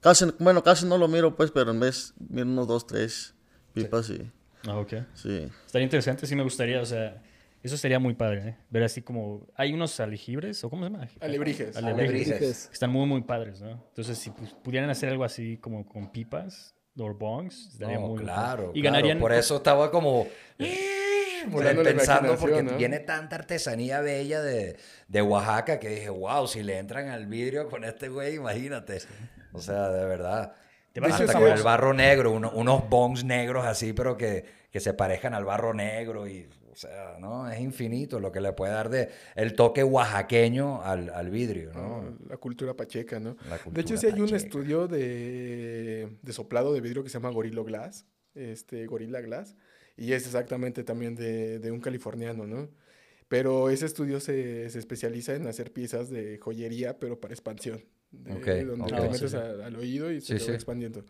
casi, 0.00 0.26
bueno, 0.38 0.62
casi 0.62 0.86
no 0.86 0.98
lo 0.98 1.08
miro, 1.08 1.36
pues, 1.36 1.50
pero 1.50 1.70
en 1.70 1.80
vez 1.80 2.14
miro 2.28 2.46
unos 2.46 2.66
dos, 2.66 2.86
tres 2.86 3.34
pipas 3.72 4.06
sí. 4.06 4.14
y... 4.14 4.68
Ah, 4.68 4.78
ok. 4.78 4.94
Sí. 5.14 5.48
Estaría 5.66 5.84
interesante, 5.84 6.26
sí 6.26 6.34
me 6.34 6.42
gustaría, 6.42 6.80
o 6.80 6.86
sea 6.86 7.22
eso 7.62 7.76
sería 7.76 7.98
muy 7.98 8.14
padre, 8.14 8.48
¿eh? 8.48 8.56
Ver 8.70 8.84
así 8.84 9.02
como... 9.02 9.46
Hay 9.56 9.72
unos 9.72 9.98
aljibres, 9.98 10.62
¿o 10.62 10.70
cómo 10.70 10.84
se 10.84 10.90
llama? 10.90 11.08
Alebrijes. 11.20 11.76
Alebrijes. 11.76 12.70
Están 12.72 12.90
muy, 12.90 13.06
muy 13.06 13.22
padres, 13.22 13.60
¿no? 13.60 13.84
Entonces, 13.88 14.16
si 14.18 14.30
pudieran 14.30 14.88
hacer 14.90 15.08
algo 15.08 15.24
así 15.24 15.56
como 15.58 15.86
con 15.86 16.12
pipas, 16.12 16.76
o 16.98 17.14
bongs, 17.14 17.68
estaría 17.72 17.98
muy 17.98 18.22
claro, 18.22 18.72
Y 18.74 18.82
ganarían... 18.82 19.18
Por 19.18 19.32
eso 19.32 19.56
estaba 19.56 19.90
como... 19.90 20.26
pensando 21.84 22.36
porque 22.36 22.62
viene 22.62 22.98
tanta 23.00 23.36
artesanía 23.36 24.00
bella 24.00 24.42
de, 24.42 24.76
de, 25.06 25.22
Oaxaca 25.22 25.78
que 25.78 25.88
dije, 25.88 26.10
wow, 26.10 26.46
si 26.46 26.62
le 26.62 26.78
entran 26.78 27.08
al 27.08 27.26
vidrio 27.26 27.68
con 27.68 27.84
este 27.84 28.08
güey, 28.08 28.36
imagínate. 28.36 29.00
O 29.52 29.60
sea, 29.60 29.88
de 29.88 30.04
verdad. 30.04 30.54
Hasta 31.02 31.32
con 31.32 31.46
el 31.46 31.62
barro 31.62 31.94
negro, 31.94 32.32
unos 32.32 32.88
bongs 32.88 33.24
negros 33.24 33.64
así, 33.64 33.92
pero 33.92 34.16
que, 34.16 34.44
que 34.70 34.80
se 34.80 34.94
parejan 34.94 35.34
al 35.34 35.44
barro 35.44 35.72
negro 35.74 36.26
y 36.26 36.48
sea, 36.78 37.16
¿no? 37.18 37.50
Es 37.50 37.60
infinito 37.60 38.20
lo 38.20 38.30
que 38.30 38.40
le 38.40 38.52
puede 38.52 38.72
dar 38.72 38.88
de 38.88 39.08
el 39.34 39.54
toque 39.54 39.82
oaxaqueño 39.82 40.82
al, 40.82 41.10
al 41.10 41.30
vidrio, 41.30 41.72
¿no? 41.72 42.02
Ah, 42.02 42.12
la 42.28 42.36
cultura 42.36 42.74
pacheca, 42.74 43.18
¿no? 43.18 43.36
de 43.70 43.80
hecho, 43.80 43.96
sí 43.96 44.06
hay 44.06 44.20
un 44.20 44.34
estudio 44.34 44.86
de, 44.86 46.18
de, 46.22 46.32
soplado 46.32 46.72
de 46.72 46.80
vidrio 46.80 47.02
que 47.02 47.08
se 47.08 47.14
llama 47.14 47.30
Gorilla 47.30 47.62
Glass, 47.62 48.06
este, 48.34 48.86
Gorilla 48.86 49.20
Glass, 49.20 49.56
y 49.96 50.12
es 50.12 50.26
exactamente 50.26 50.84
también 50.84 51.16
de, 51.16 51.58
de 51.58 51.72
un 51.72 51.80
californiano, 51.80 52.46
¿no? 52.46 52.68
Pero 53.28 53.68
ese 53.68 53.84
estudio 53.84 54.20
se, 54.20 54.70
se, 54.70 54.78
especializa 54.78 55.34
en 55.34 55.46
hacer 55.46 55.72
piezas 55.72 56.08
de 56.08 56.38
joyería, 56.38 56.98
pero 56.98 57.20
para 57.20 57.34
expansión. 57.34 57.84
De, 58.10 58.64
donde 58.64 58.86
te 58.86 59.00
metes 59.08 59.34
al 59.34 59.76
oído 59.76 60.10
y 60.10 60.22
se 60.22 60.38
va 60.38 60.54
expandiendo. 60.54 61.04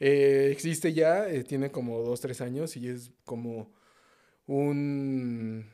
Eh, 0.00 0.50
existe 0.52 0.92
ya, 0.92 1.28
eh, 1.28 1.42
tiene 1.42 1.70
como 1.70 2.00
dos, 2.00 2.20
tres 2.20 2.40
años 2.40 2.76
y 2.76 2.88
es 2.88 3.12
como 3.24 3.72
un 4.48 5.66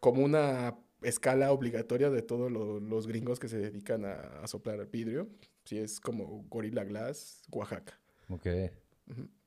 como 0.00 0.22
una 0.22 0.76
escala 1.02 1.50
obligatoria 1.50 2.10
de 2.10 2.22
todos 2.22 2.50
los 2.52 3.06
gringos 3.06 3.40
que 3.40 3.48
se 3.48 3.58
dedican 3.58 4.04
a, 4.04 4.46
soplar 4.46 4.86
vidrio. 4.90 5.28
Si 5.64 5.78
es 5.78 6.00
como 6.00 6.44
Gorilla 6.48 6.84
Glass, 6.84 7.42
Oaxaca. 7.50 7.98
Ok. 8.28 8.46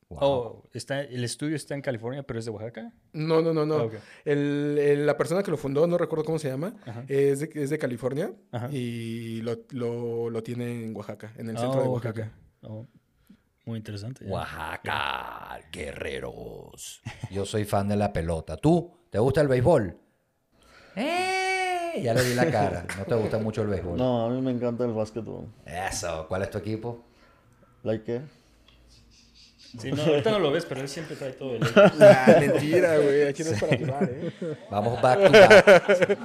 Oh, 0.10 0.64
está, 0.74 1.02
¿el 1.02 1.24
estudio 1.24 1.56
está 1.56 1.74
en 1.74 1.82
California, 1.82 2.22
pero 2.24 2.38
es 2.38 2.46
de 2.46 2.52
Oaxaca? 2.52 2.94
No, 3.14 3.42
no, 3.42 3.52
no, 3.54 3.66
no. 3.66 3.78
Ah, 3.78 3.90
el, 4.26 5.06
la 5.06 5.18
persona 5.18 5.42
que 5.42 5.50
lo 5.50 5.58
fundó, 5.58 5.88
no 5.88 5.98
recuerdo 5.98 6.24
cómo 6.24 6.38
se 6.38 6.50
llama, 6.50 6.76
es 7.08 7.40
de, 7.40 7.50
es 7.56 7.70
de 7.72 7.78
California 7.80 8.32
y 8.72 9.42
lo, 9.42 9.58
lo, 9.72 10.30
lo, 10.30 10.44
tiene 10.44 10.86
en 10.86 10.96
Oaxaca, 10.96 11.34
en 11.38 11.50
el 11.50 11.58
centro 11.58 11.82
de 11.82 11.88
oh, 11.88 11.94
Oaxaca. 11.94 12.32
Oh. 12.62 12.86
Muy 13.66 13.78
interesante. 13.78 14.26
Oaxaca, 14.26 15.60
guerreros. 15.72 17.02
Yo 17.32 17.46
soy 17.46 17.64
fan 17.64 17.88
de 17.88 17.96
la 17.96 18.12
pelota. 18.12 18.58
¿Tú? 18.58 18.92
¿Te 19.10 19.20
gusta 19.20 19.42
el 19.42 19.48
béisbol? 19.48 19.98
¡Eh! 20.96 22.02
Ya 22.04 22.14
le 22.14 22.24
di 22.24 22.34
la 22.34 22.52
cara. 22.52 22.86
¿No 22.98 23.06
te 23.06 23.16
gusta 23.16 23.38
mucho 23.38 23.62
el 23.62 23.70
béisbol? 23.70 23.98
No, 23.98 24.26
a 24.26 24.30
mí 24.30 24.42
me 24.42 24.52
encanta 24.52 24.84
el 24.84 24.92
básquetbol. 24.92 25.48
Eso. 25.66 26.26
¿Cuál 26.28 26.44
es 26.44 26.50
tu 26.50 26.58
equipo? 26.58 27.06
Like 27.84 28.22
Sí, 29.80 29.92
no, 29.92 30.04
ahorita 30.04 30.32
no 30.32 30.40
lo 30.40 30.52
ves, 30.52 30.66
pero 30.66 30.82
él 30.82 30.90
siempre 30.90 31.16
trae 31.16 31.32
todo 31.34 31.56
el... 31.56 31.64
Ah, 32.00 32.38
mentira, 32.40 32.98
güey. 32.98 33.28
Aquí 33.28 33.44
no 33.44 33.50
es 33.52 33.60
para 33.60 33.78
jugar, 33.78 34.04
¿eh? 34.04 34.32
Vamos 34.70 35.02
back 35.02 35.20
to 35.20 35.32
back. 35.32 36.20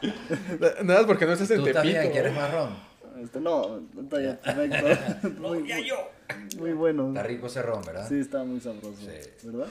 Nada, 0.82 1.06
porque 1.06 1.26
no 1.26 1.32
estás 1.32 1.50
en 1.50 1.64
¿Tú 1.64 1.72
también 1.72 2.10
quieres 2.10 2.34
marrón? 2.34 2.74
Este, 3.22 3.38
no, 3.38 3.80
está 4.00 4.22
ya 4.22 4.38
perfecto. 4.40 5.30
muy, 5.40 5.66
yo. 5.86 6.10
Muy 6.58 6.72
bueno. 6.72 7.08
Está 7.08 7.22
rico 7.22 7.46
ese 7.46 7.62
ron, 7.62 7.82
¿verdad? 7.84 8.08
Sí, 8.08 8.20
está 8.20 8.44
muy 8.44 8.60
sabroso. 8.60 8.96
Sí. 9.00 9.46
¿Verdad? 9.46 9.68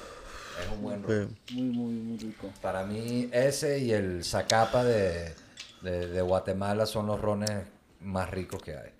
Es 0.61 0.71
un 0.71 0.81
buen 0.81 1.03
ron. 1.03 1.37
Muy, 1.51 1.63
muy, 1.63 1.93
muy 1.93 2.17
rico. 2.17 2.49
Para 2.61 2.85
mí, 2.85 3.29
ese 3.31 3.79
y 3.79 3.91
el 3.91 4.23
Zacapa 4.23 4.83
de, 4.83 5.33
de, 5.81 6.21
Guatemala 6.21 6.85
son 6.85 7.07
los 7.07 7.19
rones 7.19 7.51
más 8.01 8.29
ricos 8.29 8.61
que 8.61 8.75
hay. 8.75 8.91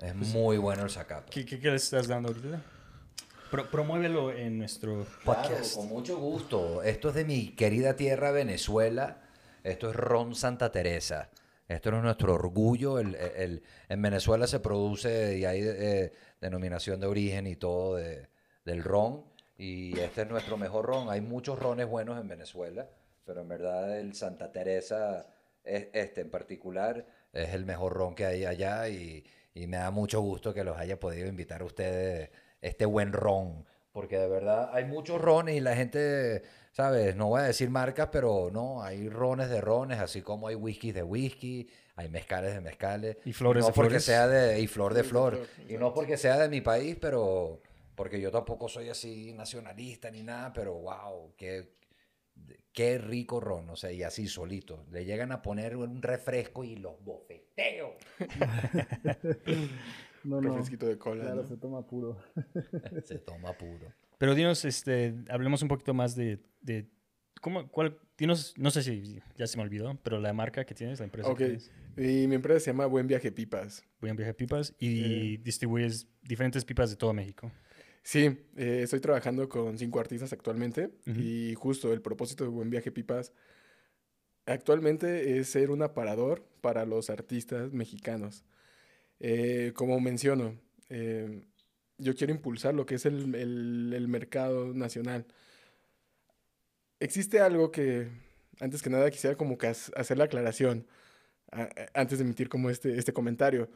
Es 0.00 0.16
muy 0.16 0.58
bueno 0.58 0.82
el 0.82 0.90
Zacapa. 0.90 1.30
¿Qué, 1.30 1.46
qué, 1.46 1.58
le 1.58 1.76
estás 1.76 2.08
dando 2.08 2.30
ahorita? 2.30 2.60
promuévelo 3.70 4.32
en 4.32 4.58
nuestro 4.58 5.06
podcast. 5.24 5.76
con 5.76 5.88
mucho 5.88 6.16
gusto. 6.16 6.82
Esto 6.82 7.10
es 7.10 7.14
de 7.14 7.24
mi 7.24 7.50
querida 7.50 7.94
tierra 7.94 8.32
Venezuela. 8.32 9.18
Esto 9.62 9.90
es 9.90 9.96
Ron 9.96 10.34
Santa 10.34 10.72
Teresa. 10.72 11.28
Esto 11.72 11.88
es 11.96 12.02
nuestro 12.02 12.34
orgullo. 12.34 12.98
El, 12.98 13.62
en 13.88 14.02
Venezuela 14.02 14.46
se 14.46 14.60
produce 14.60 15.38
y 15.38 15.44
hay 15.44 15.60
eh, 15.62 16.12
denominación 16.40 17.00
de 17.00 17.06
origen 17.06 17.46
y 17.46 17.56
todo 17.56 17.96
del 17.96 18.84
ron. 18.84 19.24
Y 19.56 19.98
este 19.98 20.22
es 20.22 20.28
nuestro 20.28 20.56
mejor 20.56 20.86
ron. 20.86 21.08
Hay 21.08 21.20
muchos 21.20 21.58
rones 21.58 21.88
buenos 21.88 22.20
en 22.20 22.28
Venezuela, 22.28 22.88
pero 23.24 23.40
en 23.40 23.48
verdad 23.48 23.98
el 23.98 24.14
Santa 24.14 24.52
Teresa, 24.52 25.26
este 25.64 26.20
en 26.20 26.30
particular, 26.30 27.06
es 27.32 27.54
el 27.54 27.64
mejor 27.64 27.94
ron 27.94 28.14
que 28.14 28.26
hay 28.26 28.44
allá. 28.44 28.88
Y, 28.88 29.24
y 29.54 29.66
me 29.66 29.78
da 29.78 29.90
mucho 29.90 30.20
gusto 30.20 30.52
que 30.52 30.64
los 30.64 30.76
haya 30.76 31.00
podido 31.00 31.26
invitar 31.26 31.62
a 31.62 31.64
ustedes 31.64 32.30
este 32.60 32.84
buen 32.84 33.12
ron. 33.12 33.64
Porque 33.92 34.18
de 34.18 34.28
verdad 34.28 34.70
hay 34.72 34.84
muchos 34.84 35.20
rones 35.20 35.54
y 35.54 35.60
la 35.60 35.76
gente 35.76 36.42
¿sabes? 36.72 37.14
No 37.14 37.28
voy 37.28 37.42
a 37.42 37.44
decir 37.44 37.70
marcas, 37.70 38.08
pero 38.10 38.50
no, 38.52 38.82
hay 38.82 39.08
rones 39.08 39.48
de 39.48 39.60
rones, 39.60 40.00
así 40.00 40.22
como 40.22 40.48
hay 40.48 40.54
whiskies 40.54 40.94
de 40.94 41.02
whisky, 41.02 41.68
hay 41.96 42.08
mezcales 42.08 42.54
de 42.54 42.60
mezcales. 42.60 43.16
Y 43.24 43.32
flores 43.32 43.62
no 43.62 43.68
de 43.68 43.72
porque 43.72 43.88
flores. 43.90 44.04
sea 44.04 44.26
de, 44.26 44.60
y 44.60 44.66
flor 44.66 44.94
de 44.94 45.04
flor. 45.04 45.46
Y 45.68 45.74
no 45.74 45.94
porque 45.94 46.16
sea 46.16 46.38
de 46.38 46.48
mi 46.48 46.60
país, 46.60 46.96
pero 47.00 47.60
porque 47.94 48.20
yo 48.20 48.30
tampoco 48.30 48.68
soy 48.68 48.88
así 48.88 49.32
nacionalista 49.34 50.10
ni 50.10 50.22
nada, 50.22 50.52
pero 50.52 50.74
wow, 50.74 51.34
qué, 51.36 51.74
qué 52.72 52.98
rico 52.98 53.38
ron, 53.38 53.68
o 53.68 53.76
sea, 53.76 53.92
y 53.92 54.02
así 54.02 54.26
solito. 54.26 54.86
Le 54.90 55.04
llegan 55.04 55.30
a 55.30 55.42
poner 55.42 55.76
un 55.76 56.00
refresco 56.00 56.64
y 56.64 56.76
los 56.76 57.02
bofeteo. 57.04 57.94
no, 60.24 60.40
Refresquito 60.40 60.86
de 60.86 60.96
cola. 60.96 61.24
Claro, 61.24 61.46
se 61.46 61.58
toma 61.58 61.86
puro. 61.86 62.16
se 63.04 63.18
toma 63.18 63.52
puro. 63.52 63.92
Pero 64.22 64.36
dinos, 64.36 64.64
este, 64.64 65.16
hablemos 65.30 65.62
un 65.62 65.68
poquito 65.68 65.94
más 65.94 66.14
de, 66.14 66.38
¿cómo, 67.40 67.68
cuál, 67.68 67.98
dinos, 68.16 68.54
no 68.56 68.70
sé 68.70 68.84
si 68.84 69.20
ya 69.36 69.48
se 69.48 69.56
me 69.56 69.64
olvidó, 69.64 69.98
pero 70.04 70.20
la 70.20 70.32
marca 70.32 70.64
que 70.64 70.76
tienes, 70.76 71.00
la 71.00 71.06
empresa. 71.06 71.28
Ok, 71.28 71.40
y 71.96 72.28
mi 72.28 72.36
empresa 72.36 72.60
se 72.60 72.66
llama 72.70 72.86
Buen 72.86 73.08
Viaje 73.08 73.32
Pipas. 73.32 73.84
Buen 74.00 74.14
Viaje 74.14 74.32
Pipas 74.32 74.76
y 74.78 75.38
distribuyes 75.38 76.06
diferentes 76.22 76.64
pipas 76.64 76.90
de 76.90 76.94
todo 76.94 77.12
México. 77.12 77.50
Sí, 78.04 78.26
eh, 78.56 78.82
estoy 78.84 79.00
trabajando 79.00 79.48
con 79.48 79.76
cinco 79.76 79.98
artistas 79.98 80.32
actualmente 80.32 80.92
y 81.04 81.54
justo 81.54 81.92
el 81.92 82.00
propósito 82.00 82.44
de 82.44 82.50
Buen 82.50 82.70
Viaje 82.70 82.92
Pipas 82.92 83.32
actualmente 84.46 85.36
es 85.36 85.48
ser 85.48 85.72
un 85.72 85.82
aparador 85.82 86.46
para 86.60 86.86
los 86.86 87.10
artistas 87.10 87.72
mexicanos. 87.72 88.44
Eh, 89.18 89.72
como 89.74 89.98
menciono, 89.98 90.60
eh, 90.90 91.42
yo 91.98 92.14
quiero 92.14 92.32
impulsar 92.32 92.74
lo 92.74 92.86
que 92.86 92.96
es 92.96 93.06
el, 93.06 93.34
el, 93.34 94.08
mercado 94.08 94.74
nacional. 94.74 95.26
Existe 97.00 97.40
algo 97.40 97.70
que, 97.70 98.08
antes 98.60 98.82
que 98.82 98.90
nada, 98.90 99.10
quisiera 99.10 99.36
como 99.36 99.58
que 99.58 99.66
hacer 99.68 100.18
la 100.18 100.24
aclaración 100.24 100.86
antes 101.94 102.18
de 102.18 102.24
emitir 102.24 102.48
como 102.48 102.70
este, 102.70 102.98
este 102.98 103.12
comentario. 103.12 103.68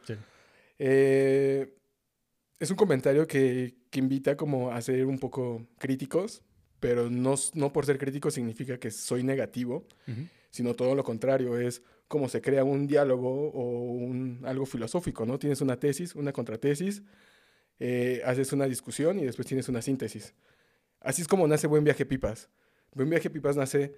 Eh, 0.79 1.73
es 2.59 2.71
un 2.71 2.77
comentario 2.77 3.27
que, 3.27 3.75
que, 3.91 3.99
invita 3.99 4.35
como 4.35 4.71
a 4.71 4.81
ser 4.81 5.05
un 5.05 5.19
poco 5.19 5.67
críticos, 5.77 6.43
pero 6.79 7.09
no, 7.09 7.35
no 7.53 7.71
por 7.73 7.85
ser 7.85 7.97
crítico 7.97 8.31
significa 8.31 8.79
que 8.79 8.91
soy 8.91 9.23
negativo, 9.23 9.85
sino 10.49 10.73
todo 10.73 10.95
lo 10.95 11.03
contrario, 11.03 11.59
es 11.59 11.83
como 12.07 12.29
se 12.29 12.41
crea 12.41 12.63
un 12.63 12.87
diálogo 12.87 13.49
o 13.49 13.91
un, 13.93 14.41
algo 14.45 14.65
filosófico, 14.65 15.25
¿no? 15.25 15.37
Tienes 15.37 15.61
una 15.61 15.79
tesis, 15.79 16.15
una 16.15 16.31
contratesis, 16.31 17.03
eh, 17.79 18.21
haces 18.25 18.53
una 18.53 18.65
discusión 18.65 19.19
y 19.19 19.25
después 19.25 19.47
tienes 19.47 19.69
una 19.69 19.81
síntesis. 19.81 20.33
Así 20.99 21.21
es 21.21 21.27
como 21.27 21.47
nace 21.47 21.67
Buen 21.67 21.83
Viaje 21.83 22.05
Pipas. 22.05 22.49
Buen 22.93 23.09
Viaje 23.09 23.29
Pipas 23.29 23.55
nace 23.55 23.95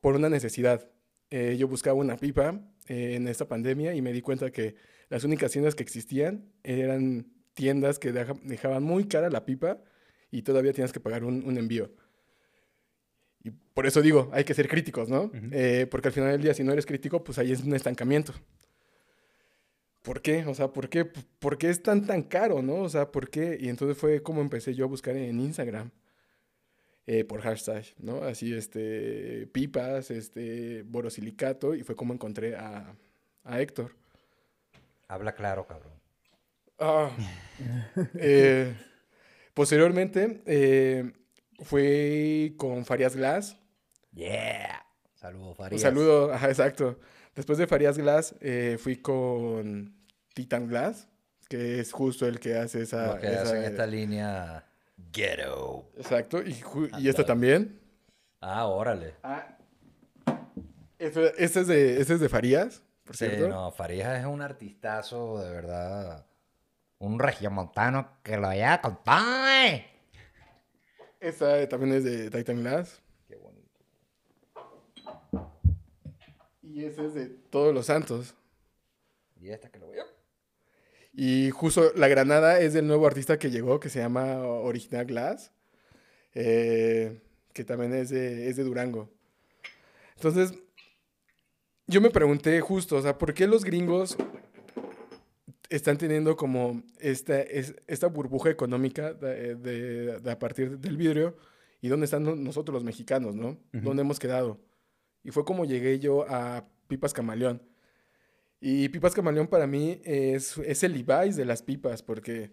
por 0.00 0.14
una 0.14 0.28
necesidad. 0.28 0.88
Eh, 1.30 1.56
yo 1.58 1.68
buscaba 1.68 1.98
una 1.98 2.16
pipa 2.16 2.60
eh, 2.86 3.14
en 3.14 3.28
esta 3.28 3.48
pandemia 3.48 3.94
y 3.94 4.02
me 4.02 4.12
di 4.12 4.20
cuenta 4.20 4.50
que 4.50 4.76
las 5.08 5.24
únicas 5.24 5.50
tiendas 5.50 5.74
que 5.74 5.82
existían 5.82 6.52
eran 6.62 7.26
tiendas 7.54 7.98
que 7.98 8.12
dejaban 8.12 8.82
muy 8.82 9.06
cara 9.06 9.30
la 9.30 9.44
pipa 9.44 9.78
y 10.30 10.42
todavía 10.42 10.72
tienes 10.72 10.92
que 10.92 11.00
pagar 11.00 11.24
un, 11.24 11.44
un 11.44 11.56
envío. 11.58 11.90
Y 13.44 13.50
por 13.50 13.86
eso 13.86 14.00
digo, 14.00 14.30
hay 14.32 14.44
que 14.44 14.54
ser 14.54 14.68
críticos, 14.68 15.10
¿no? 15.10 15.30
Eh, 15.52 15.86
porque 15.90 16.08
al 16.08 16.14
final 16.14 16.32
del 16.32 16.40
día, 16.40 16.54
si 16.54 16.64
no 16.64 16.72
eres 16.72 16.86
crítico, 16.86 17.22
pues 17.22 17.38
ahí 17.38 17.52
es 17.52 17.62
un 17.62 17.74
estancamiento. 17.74 18.32
¿Por 20.04 20.20
qué? 20.20 20.44
O 20.44 20.54
sea, 20.54 20.68
¿por 20.68 20.90
qué, 20.90 21.06
¿por 21.06 21.56
qué 21.56 21.70
es 21.70 21.82
tan, 21.82 22.06
tan 22.06 22.24
caro, 22.24 22.60
no? 22.60 22.82
O 22.82 22.88
sea, 22.90 23.10
¿por 23.10 23.30
qué? 23.30 23.56
Y 23.58 23.70
entonces 23.70 23.96
fue 23.96 24.22
como 24.22 24.42
empecé 24.42 24.74
yo 24.74 24.84
a 24.84 24.88
buscar 24.88 25.16
en 25.16 25.40
Instagram. 25.40 25.90
Eh, 27.06 27.24
por 27.24 27.40
hashtag, 27.40 27.84
¿no? 27.98 28.22
Así, 28.22 28.54
este, 28.54 29.46
pipas, 29.46 30.10
este, 30.10 30.82
borosilicato, 30.82 31.74
y 31.74 31.82
fue 31.82 31.96
como 31.96 32.12
encontré 32.12 32.54
a, 32.54 32.94
a 33.44 33.60
Héctor. 33.60 33.94
Habla 35.08 35.34
claro, 35.34 35.66
cabrón. 35.66 35.92
Ah, 36.78 37.10
eh, 38.18 38.74
posteriormente, 39.54 40.42
eh, 40.44 41.12
fue 41.62 42.52
con 42.58 42.84
Farias 42.84 43.16
Glass. 43.16 43.56
Yeah. 44.12 44.84
Saludos, 45.14 45.56
Farias. 45.56 45.80
Un 45.80 45.82
saludo, 45.82 46.32
ajá, 46.32 46.48
exacto. 46.48 46.98
Después 47.34 47.58
de 47.58 47.66
Farias 47.66 47.98
Glass, 47.98 48.34
eh, 48.40 48.78
fui 48.80 48.96
con 48.96 49.94
Titan 50.34 50.68
Glass, 50.68 51.08
que 51.48 51.80
es 51.80 51.92
justo 51.92 52.26
el 52.26 52.38
que 52.38 52.56
hace 52.56 52.82
esa... 52.82 53.14
Hacen 53.14 53.64
esta 53.64 53.86
línea 53.86 54.64
ghetto. 55.12 55.90
Exacto, 55.96 56.42
y, 56.42 56.56
y 56.98 57.08
esta 57.08 57.24
también. 57.24 57.80
Ah, 58.40 58.66
órale. 58.66 59.14
Ah, 59.22 59.56
este, 60.98 61.44
este, 61.44 61.60
es 61.60 61.66
de, 61.66 62.00
este 62.00 62.14
es 62.14 62.20
de 62.20 62.28
Farías, 62.28 62.82
por 63.04 63.16
sí, 63.16 63.26
cierto. 63.26 63.48
no, 63.48 63.70
Farías 63.72 64.18
es 64.20 64.26
un 64.26 64.40
artistazo, 64.40 65.42
de 65.42 65.50
verdad. 65.50 66.26
Un 66.98 67.18
regiomontano 67.18 68.22
que 68.22 68.36
lo 68.38 68.46
haya 68.46 68.80
contado. 68.80 69.46
Esta 71.20 71.68
también 71.68 71.96
es 71.96 72.04
de 72.04 72.30
Titan 72.30 72.62
Glass. 72.62 73.02
Qué 73.28 73.36
bonito. 73.36 73.80
Y 76.74 76.86
ese 76.86 77.06
es 77.06 77.14
de 77.14 77.26
Todos 77.26 77.72
los 77.72 77.86
Santos. 77.86 78.34
Y 79.40 79.50
esta 79.50 79.70
que 79.70 79.78
lo 79.78 79.88
veo. 79.90 80.06
Y 81.12 81.50
justo 81.50 81.92
la 81.94 82.08
granada 82.08 82.58
es 82.58 82.72
del 82.72 82.88
nuevo 82.88 83.06
artista 83.06 83.38
que 83.38 83.52
llegó, 83.52 83.78
que 83.78 83.88
se 83.88 84.00
llama 84.00 84.38
Original 84.38 85.06
Glass, 85.06 85.52
eh, 86.34 87.20
que 87.52 87.62
también 87.62 87.94
es 87.94 88.10
de, 88.10 88.48
es 88.48 88.56
de 88.56 88.64
Durango. 88.64 89.08
Entonces, 90.16 90.52
yo 91.86 92.00
me 92.00 92.10
pregunté 92.10 92.60
justo, 92.60 92.96
o 92.96 93.02
sea, 93.02 93.18
¿por 93.18 93.34
qué 93.34 93.46
los 93.46 93.62
gringos 93.62 94.16
están 95.68 95.96
teniendo 95.96 96.36
como 96.36 96.82
esta, 96.98 97.40
esta 97.40 98.08
burbuja 98.08 98.50
económica 98.50 99.14
de, 99.14 100.20
a 100.28 100.38
partir 100.40 100.78
del 100.80 100.96
vidrio 100.96 101.36
y 101.80 101.86
dónde 101.86 102.06
están 102.06 102.42
nosotros 102.42 102.74
los 102.74 102.82
mexicanos, 102.82 103.36
¿no? 103.36 103.58
¿Dónde 103.70 104.02
hemos 104.02 104.18
quedado? 104.18 104.58
Y 105.24 105.30
fue 105.30 105.44
como 105.44 105.64
llegué 105.64 105.98
yo 105.98 106.26
a 106.28 106.68
Pipas 106.86 107.12
Camaleón. 107.12 107.62
Y 108.60 108.88
Pipas 108.90 109.14
Camaleón 109.14 109.48
para 109.48 109.66
mí 109.66 110.00
es, 110.04 110.56
es 110.58 110.84
el 110.84 110.92
Levi's 110.92 111.36
de 111.36 111.44
las 111.44 111.62
pipas 111.62 112.02
porque 112.02 112.52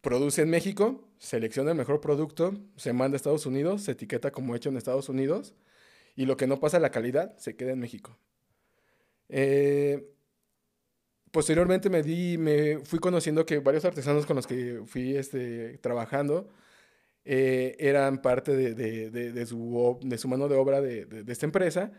produce 0.00 0.42
en 0.42 0.50
México, 0.50 1.08
selecciona 1.18 1.72
el 1.72 1.76
mejor 1.76 2.00
producto, 2.00 2.54
se 2.76 2.92
manda 2.92 3.14
a 3.14 3.18
Estados 3.18 3.46
Unidos, 3.46 3.82
se 3.82 3.92
etiqueta 3.92 4.30
como 4.30 4.56
hecho 4.56 4.70
en 4.70 4.76
Estados 4.76 5.08
Unidos 5.08 5.54
y 6.16 6.26
lo 6.26 6.36
que 6.36 6.46
no 6.46 6.58
pasa 6.58 6.78
la 6.80 6.90
calidad 6.90 7.36
se 7.36 7.56
queda 7.56 7.72
en 7.72 7.80
México. 7.80 8.18
Eh, 9.28 10.10
posteriormente 11.30 11.90
me 11.90 12.02
di, 12.02 12.38
me 12.38 12.78
fui 12.80 12.98
conociendo 12.98 13.46
que 13.46 13.58
varios 13.58 13.84
artesanos 13.84 14.26
con 14.26 14.36
los 14.36 14.46
que 14.46 14.82
fui 14.86 15.16
este, 15.16 15.78
trabajando 15.78 16.48
eh, 17.24 17.76
eran 17.78 18.22
parte 18.22 18.56
de, 18.56 18.74
de, 18.74 19.10
de, 19.10 19.46
su, 19.46 20.28
mano 20.28 20.48
de 20.48 20.56
obra 20.56 20.80
de, 20.80 21.24
esta 21.28 21.46
empresa 21.46 21.92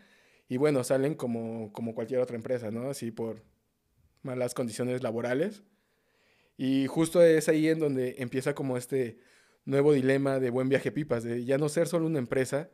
y 0.48 0.58
bueno, 0.58 0.84
salen 0.84 1.16
como, 1.16 1.72
como 1.72 1.94
cualquier 1.94 2.20
otra 2.20 2.36
empresa, 2.36 2.72
¿no? 2.72 2.90
Así 2.90 3.12
por 3.12 3.44
malas 4.24 4.54
condiciones 4.54 5.04
laborales. 5.04 5.64
Y 6.58 6.88
justo 6.88 7.24
es 7.24 7.50
ahí 7.50 7.70
en 7.70 7.80
donde 7.80 8.16
empieza 8.20 8.54
como 8.54 8.78
este 8.78 9.20
nuevo 9.66 9.94
dilema 9.94 10.40
de 10.40 10.50
Buen 10.50 10.70
Viaje 10.70 10.92
Pipas, 10.92 11.24
de 11.24 11.46
ya 11.46 11.58
no 11.58 11.70
ser 11.70 11.88
solo 11.88 12.08
una 12.08 12.20
empresa, 12.20 12.70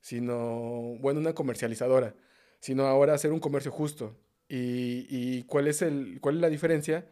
sino, 0.00 0.96
bueno, 1.00 1.20
una 1.20 1.34
comercializadora, 1.34 2.16
sino 2.60 2.86
ahora 2.86 3.14
hacer 3.14 3.32
un 3.32 3.40
comercio 3.40 3.70
justo. 3.70 4.18
¿Y, 4.48 5.06
y 5.08 5.44
cuál, 5.44 5.68
es 5.68 5.82
el, 5.82 6.20
cuál 6.20 6.36
es 6.36 6.40
la 6.40 6.50
diferencia? 6.50 7.06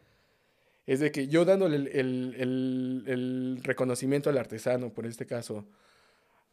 Es 0.91 0.99
de 0.99 1.13
que 1.13 1.29
yo 1.29 1.45
dándole 1.45 1.77
el, 1.77 3.61
reconocimiento 3.63 4.29
al 4.29 4.39
artesano, 4.39 4.93
por 4.93 5.07
este 5.07 5.25
caso, 5.25 5.69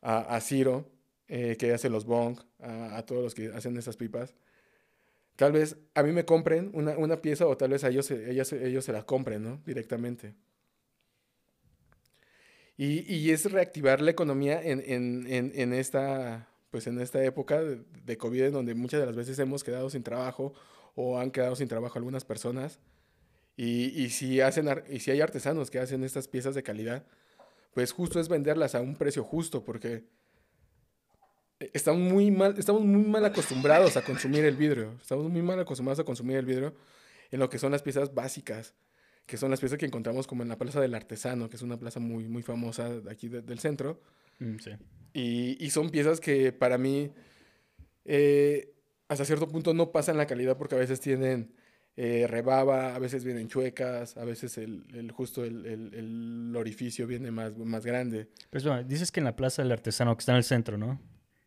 a, 0.03 0.39
Ciro, 0.41 0.91
eh, 1.27 1.55
que 1.57 1.73
hace 1.73 1.89
los 1.89 2.05
bong, 2.05 2.37
a, 2.59 3.03
todos 3.07 3.23
los 3.23 3.33
que 3.33 3.47
hacen 3.47 3.75
esas 3.77 3.97
pipas, 3.97 4.35
tal 5.37 5.53
vez 5.53 5.77
a 5.95 6.03
mí 6.03 6.11
me 6.11 6.23
compren 6.23 6.69
una, 6.75 7.19
pieza 7.19 7.47
o 7.47 7.57
tal 7.57 7.71
vez 7.71 7.83
a 7.83 7.87
ellos, 7.87 8.11
ellos, 8.11 8.53
ellos 8.53 8.85
se 8.85 8.93
la 8.93 9.07
compren, 9.07 9.41
¿no? 9.41 9.59
Directamente. 9.65 10.35
Y, 12.77 13.11
y, 13.11 13.31
es 13.31 13.51
reactivar 13.51 14.01
la 14.01 14.11
economía 14.11 14.61
en, 14.61 14.83
en, 14.85 15.51
en, 15.55 15.73
esta, 15.73 16.47
pues 16.69 16.85
en 16.85 17.01
esta 17.01 17.23
época 17.25 17.59
de, 17.63 17.81
de, 18.05 18.17
COVID, 18.19 18.43
en 18.43 18.53
donde 18.53 18.75
muchas 18.75 18.99
de 18.99 19.07
las 19.07 19.15
veces 19.15 19.39
hemos 19.39 19.63
quedado 19.63 19.89
sin 19.89 20.03
trabajo 20.03 20.53
o 20.93 21.17
han 21.17 21.31
quedado 21.31 21.55
sin 21.55 21.67
trabajo 21.67 21.97
algunas 21.97 22.23
personas. 22.23 22.79
Y, 23.57 24.03
y, 24.03 24.09
si 24.11 24.39
hacen, 24.39 24.69
y 24.89 24.99
si 24.99 25.11
hay 25.11 25.19
artesanos 25.19 25.69
que 25.69 25.79
hacen 25.79 26.03
estas 26.03 26.29
piezas 26.29 26.55
de 26.55 26.63
calidad, 26.63 27.05
pues 27.73 27.91
justo 27.91 28.19
es 28.19 28.29
venderlas 28.29 28.75
a 28.75 28.81
un 28.81 28.95
precio 28.95 29.23
justo, 29.23 29.65
porque 29.65 30.05
estamos 31.73 32.01
muy 32.01 32.31
mal, 32.31 32.55
estamos 32.57 32.83
muy 32.83 33.03
mal 33.03 33.25
acostumbrados 33.25 33.97
a 33.97 34.03
consumir 34.03 34.45
el 34.45 34.55
vidrio. 34.55 34.93
Estamos 35.01 35.29
muy 35.29 35.41
mal 35.41 35.59
acostumbrados 35.59 35.99
a 35.99 36.03
consumir 36.03 36.37
el 36.37 36.45
vidrio 36.45 36.75
en 37.31 37.39
lo 37.39 37.49
que 37.49 37.57
son 37.57 37.71
las 37.71 37.81
piezas 37.81 38.13
básicas 38.13 38.75
que 39.27 39.37
son 39.37 39.51
las 39.51 39.59
piezas 39.59 39.77
que 39.77 39.85
encontramos 39.85 40.25
como 40.25 40.41
en 40.41 40.49
la 40.49 40.57
Plaza 40.57 40.79
del 40.79 40.95
Artesano, 40.95 41.49
que 41.49 41.57
es 41.57 41.61
una 41.61 41.77
plaza 41.77 41.99
muy, 41.99 42.27
muy 42.29 42.41
famosa 42.41 42.89
de 42.89 43.11
aquí 43.11 43.27
del 43.27 43.59
centro. 43.59 44.01
Mm, 44.39 44.57
sí. 44.57 44.71
y, 45.13 45.63
y, 45.63 45.69
son 45.69 45.89
piezas 45.89 46.21
que 46.21 46.53
para 46.53 46.77
mí, 46.77 47.11
eh, 48.05 48.73
hasta 49.09 49.25
cierto 49.25 49.47
punto, 49.49 49.73
no 49.73 49.91
pasan 49.91 50.15
la 50.15 50.27
calidad 50.27 50.57
porque 50.57 50.75
a 50.75 50.77
veces 50.77 51.01
tienen 51.01 51.53
eh, 51.97 52.25
rebaba, 52.27 52.95
a 52.95 52.99
veces 52.99 53.23
vienen 53.25 53.49
chuecas, 53.49 54.15
a 54.15 54.23
veces 54.23 54.57
el, 54.57 54.85
el 54.93 55.11
justo 55.11 55.43
el, 55.43 55.65
el, 55.65 56.55
orificio 56.55 57.07
viene 57.07 57.31
más, 57.31 57.57
más 57.57 57.85
grande. 57.85 58.29
Pero 58.49 58.83
dices 58.83 59.11
que 59.11 59.19
en 59.19 59.25
la 59.25 59.35
Plaza 59.35 59.63
del 59.63 59.71
Artesano, 59.71 60.15
que 60.15 60.21
está 60.21 60.31
en 60.31 60.37
el 60.37 60.43
centro, 60.43 60.77
¿no? 60.77 61.01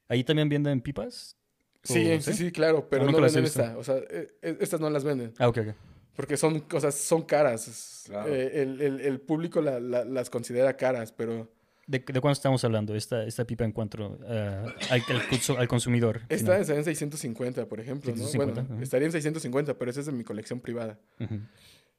¿Ahí 0.08 0.24
también 0.24 0.48
venden 0.48 0.80
pipas? 0.80 1.36
Sí, 1.82 2.20
sí, 2.20 2.34
sí, 2.34 2.52
claro, 2.52 2.88
pero 2.90 3.06
no, 3.06 3.12
no 3.12 3.20
venden 3.20 3.44
esta. 3.44 3.78
O 3.78 3.84
sea, 3.84 3.96
eh, 4.10 4.28
estas 4.42 4.80
no 4.80 4.90
las 4.90 5.04
venden. 5.04 5.32
Ah, 5.38 5.48
ok, 5.48 5.58
ok 5.58 5.74
porque 6.20 6.36
son 6.36 6.60
cosas, 6.60 6.96
son 6.96 7.22
caras. 7.22 8.04
Eh, 8.26 8.50
el, 8.56 8.82
el, 8.82 9.00
el, 9.00 9.20
público 9.22 9.62
la, 9.62 9.80
la, 9.80 10.04
las 10.04 10.28
considera 10.28 10.76
caras, 10.76 11.12
pero... 11.12 11.50
¿De, 11.90 11.98
de 11.98 12.20
cuánto 12.20 12.38
estamos 12.38 12.62
hablando? 12.62 12.94
Esta, 12.94 13.24
esta 13.24 13.44
pipa 13.44 13.64
en 13.64 13.72
cuanto 13.72 13.98
uh, 13.98 14.24
al, 14.90 15.02
al, 15.08 15.58
al, 15.58 15.68
consumidor. 15.68 16.20
Esta 16.28 16.56
estaría 16.56 16.78
en 16.78 16.84
650, 16.84 17.66
por 17.66 17.80
ejemplo. 17.80 18.12
650, 18.12 18.62
¿no? 18.62 18.68
Bueno, 18.68 18.74
uh 18.76 18.78
-huh. 18.78 18.82
estaría 18.84 19.06
en 19.06 19.12
650, 19.12 19.74
pero 19.76 19.90
esa 19.90 19.98
es 19.98 20.06
de 20.06 20.12
mi 20.12 20.22
colección 20.22 20.60
privada. 20.60 21.00
Uh 21.18 21.24
-huh. 21.24 21.48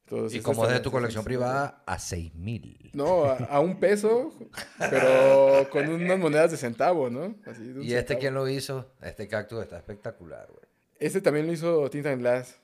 Entonces, 0.05 0.39
y 0.39 0.41
como 0.41 0.65
es 0.65 0.71
de 0.71 0.79
tu 0.79 0.91
colección 0.91 1.25
privada, 1.25 1.83
a 1.85 1.99
6 1.99 2.35
mil. 2.35 2.89
No, 2.93 3.25
a, 3.25 3.35
a, 3.35 3.59
un 3.59 3.81
peso, 3.81 4.33
pero 4.77 5.67
con 5.69 5.89
unas 5.89 6.19
monedas 6.19 6.51
de 6.51 6.57
centavo, 6.57 7.09
¿no? 7.09 7.35
Así, 7.45 7.61
de 7.61 7.83
¿Y 7.83 7.87
este 7.93 8.13
centavo. 8.13 8.19
quién 8.21 8.33
lo 8.33 8.47
hizo? 8.47 8.93
Este 9.01 9.27
cactus 9.27 9.61
está 9.61 9.75
espectacular, 9.75 10.47
güey. 10.47 10.63
Este 10.99 11.19
también 11.19 11.47
lo 11.47 11.53
hizo 11.53 11.89
Tinta 11.89 12.15
Glass. 12.15 12.61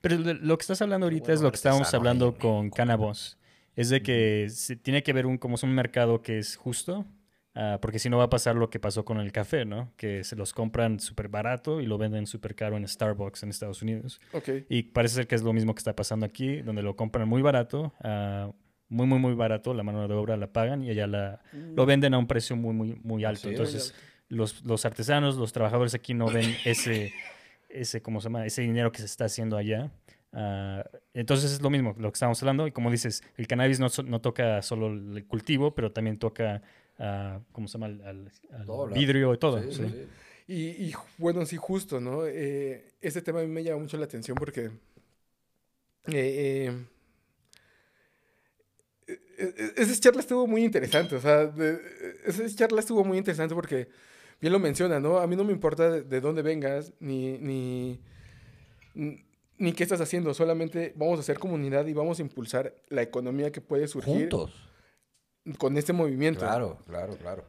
Pero 0.00 0.16
lo 0.16 0.56
que 0.56 0.62
estás 0.62 0.80
hablando 0.80 1.06
ahorita 1.06 1.24
bueno, 1.24 1.34
es 1.34 1.40
lo 1.42 1.50
que 1.50 1.56
estábamos 1.56 1.92
hablando 1.92 2.38
con 2.38 2.70
Cannabis. 2.70 3.36
Es 3.76 3.88
de 3.88 4.02
que 4.02 4.46
se 4.50 4.76
tiene 4.76 5.02
que 5.02 5.12
ver 5.12 5.26
un, 5.26 5.38
como 5.38 5.56
es 5.56 5.62
un 5.62 5.74
mercado 5.74 6.22
que 6.22 6.38
es 6.38 6.56
justo, 6.56 7.04
uh, 7.54 7.78
porque 7.80 7.98
si 7.98 8.08
no 8.08 8.18
va 8.18 8.24
a 8.24 8.30
pasar 8.30 8.56
lo 8.56 8.70
que 8.70 8.78
pasó 8.78 9.04
con 9.04 9.18
el 9.18 9.32
café, 9.32 9.64
¿no? 9.64 9.92
Que 9.96 10.22
se 10.24 10.36
los 10.36 10.52
compran 10.52 11.00
súper 11.00 11.28
barato 11.28 11.80
y 11.80 11.86
lo 11.86 11.98
venden 11.98 12.26
súper 12.26 12.54
caro 12.54 12.76
en 12.76 12.86
Starbucks 12.86 13.42
en 13.42 13.50
Estados 13.50 13.82
Unidos. 13.82 14.20
Okay. 14.32 14.66
Y 14.68 14.84
parece 14.84 15.16
ser 15.16 15.26
que 15.26 15.34
es 15.34 15.42
lo 15.42 15.52
mismo 15.52 15.74
que 15.74 15.80
está 15.80 15.96
pasando 15.96 16.24
aquí, 16.24 16.62
donde 16.62 16.82
lo 16.82 16.94
compran 16.94 17.28
muy 17.28 17.42
barato, 17.42 17.92
uh, 18.04 18.52
muy, 18.88 19.06
muy, 19.06 19.18
muy 19.18 19.34
barato, 19.34 19.74
la 19.74 19.82
mano 19.82 20.06
de 20.06 20.14
obra 20.14 20.36
la 20.36 20.52
pagan 20.52 20.84
y 20.84 20.90
allá 20.90 21.06
la, 21.06 21.40
mm. 21.52 21.74
lo 21.74 21.86
venden 21.86 22.14
a 22.14 22.18
un 22.18 22.26
precio 22.26 22.54
muy, 22.54 22.74
muy, 22.74 23.00
muy 23.02 23.24
alto. 23.24 23.42
Sí, 23.42 23.48
Entonces, 23.48 23.94
los, 24.28 24.64
los 24.64 24.84
artesanos, 24.84 25.36
los 25.36 25.52
trabajadores 25.52 25.94
aquí 25.94 26.14
no 26.14 26.26
ven 26.26 26.54
ese 26.64 27.12
ese, 27.74 28.00
¿cómo 28.00 28.20
se 28.20 28.28
llama? 28.28 28.46
Ese 28.46 28.62
dinero 28.62 28.92
que 28.92 29.00
se 29.00 29.06
está 29.06 29.24
haciendo 29.24 29.56
allá. 29.56 29.90
Uh, 30.34 30.82
entonces 31.14 31.52
es 31.52 31.62
lo 31.62 31.70
mismo, 31.70 31.94
lo 31.96 32.10
que 32.10 32.16
estamos 32.16 32.42
hablando. 32.42 32.66
Y 32.66 32.72
como 32.72 32.90
dices, 32.90 33.22
el 33.36 33.46
cannabis 33.46 33.78
no, 33.78 33.86
no 34.04 34.20
toca 34.20 34.62
solo 34.62 34.88
el 34.88 35.24
cultivo, 35.26 35.74
pero 35.74 35.92
también 35.92 36.18
toca, 36.18 36.60
uh, 36.98 37.40
¿cómo 37.52 37.68
se 37.68 37.78
llama? 37.78 37.86
Al, 37.86 38.00
al, 38.02 38.32
al 38.68 38.90
vidrio 38.92 39.32
y 39.32 39.38
todo. 39.38 39.62
Sí, 39.62 39.72
sí. 39.72 39.88
Sí. 39.88 40.06
Y, 40.46 40.54
y, 40.88 40.94
bueno, 41.16 41.46
sí, 41.46 41.56
justo, 41.56 42.00
¿no? 42.00 42.26
Eh, 42.26 42.92
este 43.00 43.22
tema 43.22 43.40
a 43.40 43.44
mí 43.44 43.48
me 43.48 43.62
llama 43.62 43.80
mucho 43.80 43.96
la 43.96 44.04
atención 44.04 44.36
porque... 44.36 44.70
Eh, 46.06 46.70
eh, 49.06 49.16
e, 49.38 49.72
esa 49.76 49.98
charla 49.98 50.20
estuvo 50.20 50.46
muy 50.46 50.64
interesante, 50.64 51.16
o 51.16 51.20
sea, 51.20 51.50
esa 52.26 52.46
charla 52.54 52.80
estuvo 52.80 53.04
muy 53.04 53.16
interesante 53.16 53.54
porque 53.54 53.88
bien 54.38 54.52
lo 54.52 54.58
menciona, 54.58 55.00
¿no? 55.00 55.18
A 55.18 55.26
mí 55.26 55.34
no 55.34 55.44
me 55.44 55.52
importa 55.52 55.90
de, 55.90 56.20
dónde 56.20 56.42
vengas, 56.42 56.92
ni, 57.00 57.38
ni, 57.38 58.00
ni 59.58 59.72
qué 59.72 59.82
estás 59.82 60.00
haciendo, 60.00 60.34
solamente 60.34 60.92
vamos 60.96 61.18
a 61.18 61.20
hacer 61.20 61.38
comunidad 61.38 61.86
y 61.86 61.92
vamos 61.92 62.18
a 62.18 62.22
impulsar 62.22 62.74
la 62.88 63.02
economía 63.02 63.52
que 63.52 63.60
puede 63.60 63.88
surgir. 63.88 64.30
Juntos. 64.30 64.52
Con 65.58 65.76
este 65.76 65.92
movimiento. 65.92 66.40
Claro, 66.40 66.78
claro, 66.86 67.16
claro. 67.16 67.44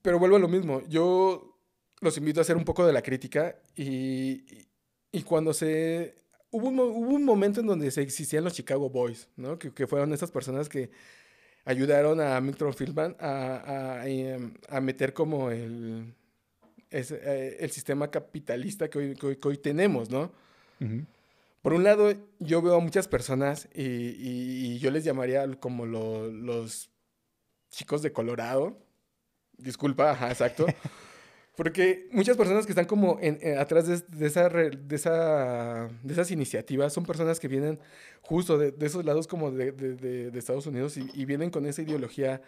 Pero 0.00 0.18
vuelvo 0.18 0.36
a 0.36 0.40
lo 0.40 0.48
mismo, 0.48 0.82
yo 0.88 1.58
los 2.00 2.16
invito 2.16 2.40
a 2.40 2.42
hacer 2.42 2.56
un 2.56 2.64
poco 2.64 2.86
de 2.86 2.92
la 2.92 3.02
crítica 3.02 3.56
y, 3.76 4.68
y 5.12 5.22
cuando 5.22 5.52
se 5.52 6.18
hubo 6.50 6.68
un, 6.68 6.78
hubo 6.78 7.10
un 7.10 7.24
momento 7.24 7.60
en 7.60 7.66
donde 7.66 7.90
se 7.90 8.02
existían 8.02 8.44
los 8.44 8.54
Chicago 8.54 8.88
Boys, 8.88 9.28
¿no? 9.36 9.58
Que, 9.58 9.72
que 9.72 9.86
fueron 9.86 10.12
esas 10.12 10.30
personas 10.30 10.68
que 10.68 10.90
ayudaron 11.64 12.20
a 12.20 12.40
Milton 12.40 12.72
Friedman 12.72 13.16
a, 13.20 14.00
a, 14.00 14.08
em, 14.08 14.54
a, 14.68 14.80
meter 14.80 15.12
como 15.12 15.50
el, 15.50 16.14
eh, 16.90 17.56
el 17.60 17.70
sistema 17.70 18.10
capitalista 18.10 18.88
que 18.88 18.98
hoy, 18.98 19.14
que 19.14 19.48
hoy, 19.48 19.58
tenemos, 19.58 20.08
¿no? 20.08 20.32
Por 21.62 21.72
un 21.72 21.84
lado, 21.84 22.12
yo 22.38 22.62
veo 22.62 22.76
a 22.76 22.80
muchas 22.80 23.08
personas 23.08 23.68
y, 23.74 23.82
y, 23.82 24.78
yo 24.78 24.90
les 24.90 25.04
llamaría 25.04 25.46
como 25.60 25.86
los 25.86 26.90
chicos 27.70 28.02
de 28.02 28.12
Colorado. 28.12 28.78
Disculpa, 29.56 30.12
ajá, 30.12 30.30
exacto. 30.30 30.66
Porque 31.58 32.06
muchas 32.12 32.36
personas 32.36 32.66
que 32.66 32.70
están 32.70 32.84
como 32.84 33.18
en, 33.20 33.36
eh, 33.42 33.56
atrás 33.56 33.88
de, 33.88 33.98
de, 34.16 34.26
esa, 34.28 34.48
de, 34.48 34.94
esa, 34.94 35.88
de 36.04 36.12
esas 36.12 36.30
iniciativas 36.30 36.92
son 36.92 37.04
personas 37.04 37.40
que 37.40 37.48
vienen 37.48 37.80
justo 38.20 38.56
de, 38.56 38.70
de 38.70 38.86
esos 38.86 39.04
lados 39.04 39.26
como 39.26 39.50
de, 39.50 40.30
Estados 40.34 40.68
Unidos 40.68 40.96
y, 40.96 41.24
vienen 41.24 41.50
con 41.50 41.66
esa 41.66 41.82
ideología 41.82 42.40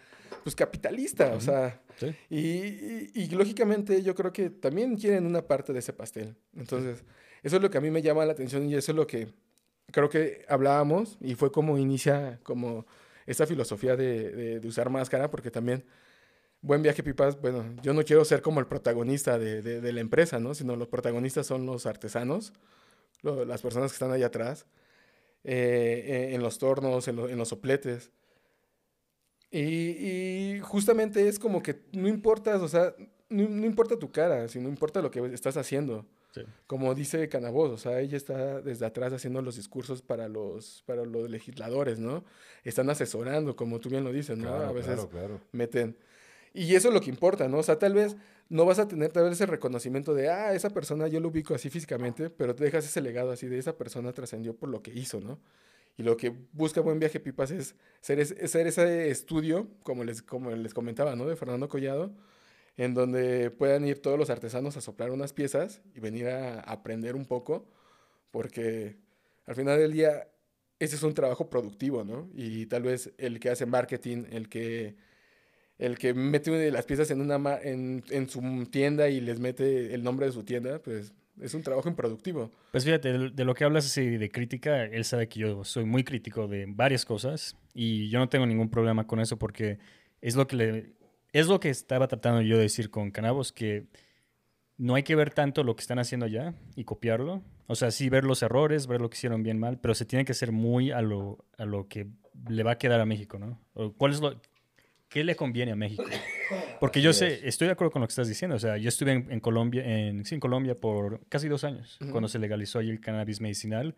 pues 0.43 0.55
capitalista, 0.55 1.33
o 1.33 1.41
sea, 1.41 1.81
y, 2.29 3.11
y, 3.13 3.27
lógicamente 3.31 4.01
yo 4.01 4.15
creo 4.15 4.31
que 4.31 4.49
también 4.49 4.95
quieren 4.95 5.25
una 5.25 5.41
parte 5.41 5.73
de 5.73 5.79
ese 5.79 5.91
pastel. 5.91 6.37
Entonces, 6.55 7.03
eso 7.43 7.55
es 7.57 7.61
lo 7.61 7.69
que 7.69 7.77
a 7.77 7.81
mí 7.81 7.91
me 7.91 8.01
llama 8.01 8.25
la 8.25 8.33
atención 8.33 8.69
y 8.69 8.75
eso 8.75 8.91
es 8.91 8.95
lo 8.95 9.07
que 9.07 9.29
creo 9.91 10.09
que 10.09 10.45
hablábamos 10.47 11.17
y 11.19 11.35
fue 11.35 11.51
como 11.51 11.77
inicia 11.77 12.39
como 12.43 12.85
esta 13.25 13.45
filosofía 13.45 13.95
de, 13.95 14.59
de 14.59 14.67
usar 14.67 14.89
máscara, 14.89 15.29
porque 15.29 15.51
también 15.51 15.83
Buen 16.63 16.83
Viaje 16.83 17.01
Pipas, 17.01 17.41
bueno, 17.41 17.65
yo 17.81 17.93
no 17.93 18.03
quiero 18.03 18.23
ser 18.23 18.43
como 18.43 18.59
el 18.59 18.67
protagonista 18.67 19.39
de, 19.39 19.63
de, 19.63 19.93
la 19.93 19.99
empresa, 19.99 20.39
¿no? 20.39 20.53
Sino 20.53 20.75
los 20.75 20.87
protagonistas 20.87 21.47
son 21.47 21.65
los 21.65 21.87
artesanos, 21.87 22.53
las 23.23 23.63
personas 23.63 23.91
que 23.91 23.95
están 23.95 24.11
ahí 24.11 24.21
atrás, 24.21 24.67
eh, 25.43 26.03
eh, 26.05 26.35
en 26.35 26.43
los 26.43 26.59
tornos, 26.59 27.07
en, 27.07 27.17
en 27.17 27.37
los 27.37 27.47
sopletes. 27.49 28.11
Y, 29.49 29.59
y, 29.59 30.59
justamente 30.61 31.27
es 31.27 31.39
como 31.39 31.63
que 31.63 31.81
no 31.93 32.07
importa, 32.07 32.55
o 32.61 32.67
sea, 32.67 32.93
no, 33.29 33.49
no, 33.49 33.65
importa 33.65 33.97
tu 33.97 34.11
cara, 34.11 34.47
sino 34.47 34.69
importa 34.69 35.01
lo 35.01 35.09
que 35.09 35.19
estás 35.33 35.57
haciendo. 35.57 36.05
Como 36.67 36.95
dice 36.95 37.27
Canabos, 37.29 37.71
o 37.71 37.77
sea, 37.77 37.99
ella 37.99 38.17
está 38.17 38.61
desde 38.61 38.85
atrás 38.85 39.13
haciendo 39.13 39.41
los 39.41 39.55
discursos 39.57 40.01
para 40.01 40.27
los, 40.27 40.83
para 40.85 41.05
los 41.05 41.29
legisladores, 41.29 41.99
¿no? 41.99 42.23
Están 42.63 42.89
asesorando, 42.89 43.55
como 43.55 43.79
tú 43.79 43.89
bien 43.89 44.03
lo 44.03 44.11
dices, 44.11 44.37
¿no? 44.37 44.49
a 44.49 44.71
veces 44.71 45.07
meten 45.51 45.97
y 46.53 46.75
eso 46.75 46.89
es 46.89 46.93
lo 46.93 47.01
que 47.01 47.09
importa, 47.09 47.47
¿no? 47.47 47.59
O 47.59 47.63
sea, 47.63 47.79
tal 47.79 47.93
vez 47.93 48.17
no 48.49 48.65
vas 48.65 48.79
a 48.79 48.87
tener 48.87 49.11
tal 49.11 49.23
vez 49.23 49.33
ese 49.33 49.45
reconocimiento 49.45 50.13
de, 50.13 50.29
ah, 50.29 50.53
esa 50.53 50.69
persona 50.69 51.07
yo 51.07 51.19
lo 51.19 51.29
ubico 51.29 51.55
así 51.55 51.69
físicamente, 51.69 52.29
pero 52.29 52.55
te 52.55 52.63
dejas 52.63 52.85
ese 52.85 53.01
legado 53.01 53.31
así 53.31 53.47
de 53.47 53.57
esa 53.57 53.77
persona 53.77 54.11
trascendió 54.11 54.55
por 54.55 54.69
lo 54.69 54.81
que 54.81 54.91
hizo, 54.91 55.21
¿no? 55.21 55.39
Y 55.97 56.03
lo 56.03 56.17
que 56.17 56.33
busca 56.53 56.81
Buen 56.81 56.99
Viaje 56.99 57.19
Pipas 57.19 57.51
es 57.51 57.75
ser, 58.01 58.19
ese 58.19 59.09
estudio, 59.09 59.67
como 59.83 60.03
les, 60.03 60.21
como 60.21 60.51
les 60.51 60.73
comentaba, 60.73 61.15
¿no? 61.15 61.25
De 61.25 61.35
Fernando 61.35 61.69
Collado, 61.69 62.13
en 62.83 62.95
donde 62.95 63.51
puedan 63.51 63.85
ir 63.85 64.01
todos 64.01 64.17
los 64.17 64.31
artesanos 64.31 64.75
a 64.75 64.81
soplar 64.81 65.11
unas 65.11 65.33
piezas 65.33 65.83
y 65.93 65.99
venir 65.99 66.27
a 66.29 66.61
aprender 66.61 67.15
un 67.15 67.25
poco, 67.25 67.69
porque 68.31 68.97
al 69.45 69.53
final 69.53 69.77
del 69.77 69.91
día 69.91 70.27
ese 70.79 70.95
es 70.95 71.03
un 71.03 71.13
trabajo 71.13 71.47
productivo, 71.47 72.03
¿no? 72.03 72.27
Y 72.33 72.65
tal 72.65 72.81
vez 72.81 73.13
el 73.19 73.39
que 73.39 73.51
hace 73.51 73.67
marketing, 73.67 74.23
el 74.31 74.49
que 74.49 74.95
el 75.77 75.99
que 75.99 76.15
mete 76.15 76.71
las 76.71 76.85
piezas 76.85 77.11
en, 77.11 77.21
una, 77.21 77.59
en, 77.61 78.03
en, 78.09 78.27
su 78.27 78.41
tienda 78.71 79.09
y 79.09 79.21
les 79.21 79.39
mete 79.39 79.93
el 79.93 80.03
nombre 80.03 80.25
de 80.25 80.31
su 80.31 80.43
tienda, 80.43 80.79
pues 80.79 81.13
es 81.39 81.53
un 81.53 81.61
trabajo 81.61 81.87
improductivo. 81.87 82.49
Pues 82.71 82.83
fíjate, 82.83 83.29
de, 83.29 83.45
lo 83.45 83.53
que 83.53 83.63
hablas 83.63 83.85
así 83.85 84.17
de 84.17 84.29
crítica, 84.31 84.85
él 84.85 85.05
sabe 85.05 85.27
que 85.27 85.39
yo 85.39 85.63
soy 85.63 85.85
muy 85.85 86.03
crítico 86.03 86.47
de 86.47 86.65
varias 86.67 87.05
cosas 87.05 87.55
y 87.75 88.09
yo 88.09 88.17
no 88.17 88.27
tengo 88.27 88.47
ningún 88.47 88.69
problema 88.69 89.05
con 89.05 89.19
eso 89.19 89.37
porque 89.37 89.77
es 90.21 90.35
lo 90.35 90.47
que 90.47 90.55
le, 90.55 91.00
es 91.33 91.47
lo 91.47 91.59
que 91.59 91.69
estaba 91.69 92.07
tratando 92.07 92.41
yo 92.41 92.57
de 92.57 92.63
decir 92.63 92.89
con 92.89 93.11
Canabos, 93.11 93.51
que 93.51 93.85
no 94.77 94.95
hay 94.95 95.03
que 95.03 95.15
ver 95.15 95.31
tanto 95.31 95.63
lo 95.63 95.75
que 95.75 95.81
están 95.81 95.99
haciendo 95.99 96.25
allá 96.25 96.53
y 96.75 96.83
copiarlo. 96.83 97.43
O 97.67 97.75
sea, 97.75 97.91
sí 97.91 98.09
ver 98.09 98.23
los 98.23 98.43
errores, 98.43 98.87
ver 98.87 98.99
lo 98.99 99.09
que 99.09 99.15
hicieron 99.15 99.43
bien 99.43 99.59
mal, 99.59 99.79
pero 99.79 99.93
se 99.93 100.05
tiene 100.05 100.25
que 100.25 100.33
hacer 100.33 100.51
muy 100.51 100.91
a 100.91 101.01
lo, 101.01 101.45
a 101.57 101.65
lo 101.65 101.87
que 101.87 102.07
le 102.49 102.63
va 102.63 102.71
a 102.71 102.77
quedar 102.77 102.99
a 102.99 103.05
México, 103.05 103.37
¿no? 103.37 103.59
¿Cuál 103.97 104.11
es 104.11 104.19
lo, 104.19 104.41
¿qué 105.07 105.23
le 105.23 105.35
conviene 105.35 105.73
a 105.73 105.75
México? 105.75 106.03
Porque 106.79 107.01
yo 107.01 107.13
sé, 107.13 107.47
estoy 107.47 107.67
de 107.67 107.73
acuerdo 107.73 107.91
con 107.91 108.01
lo 108.01 108.07
que 108.07 108.11
estás 108.11 108.27
diciendo. 108.27 108.55
O 108.55 108.59
sea, 108.59 108.77
yo 108.77 108.89
estuve 108.89 109.11
en, 109.11 109.39
Colombia, 109.39 109.83
en, 109.85 110.25
sí, 110.25 110.35
en 110.35 110.41
Colombia 110.41 110.79
por 110.79 111.21
casi 111.29 111.47
dos 111.47 111.63
años, 111.63 111.99
cuando 112.11 112.27
se 112.27 112.39
legalizó 112.39 112.79
ahí 112.79 112.89
el 112.89 112.99
cannabis 112.99 113.39
medicinal. 113.39 113.95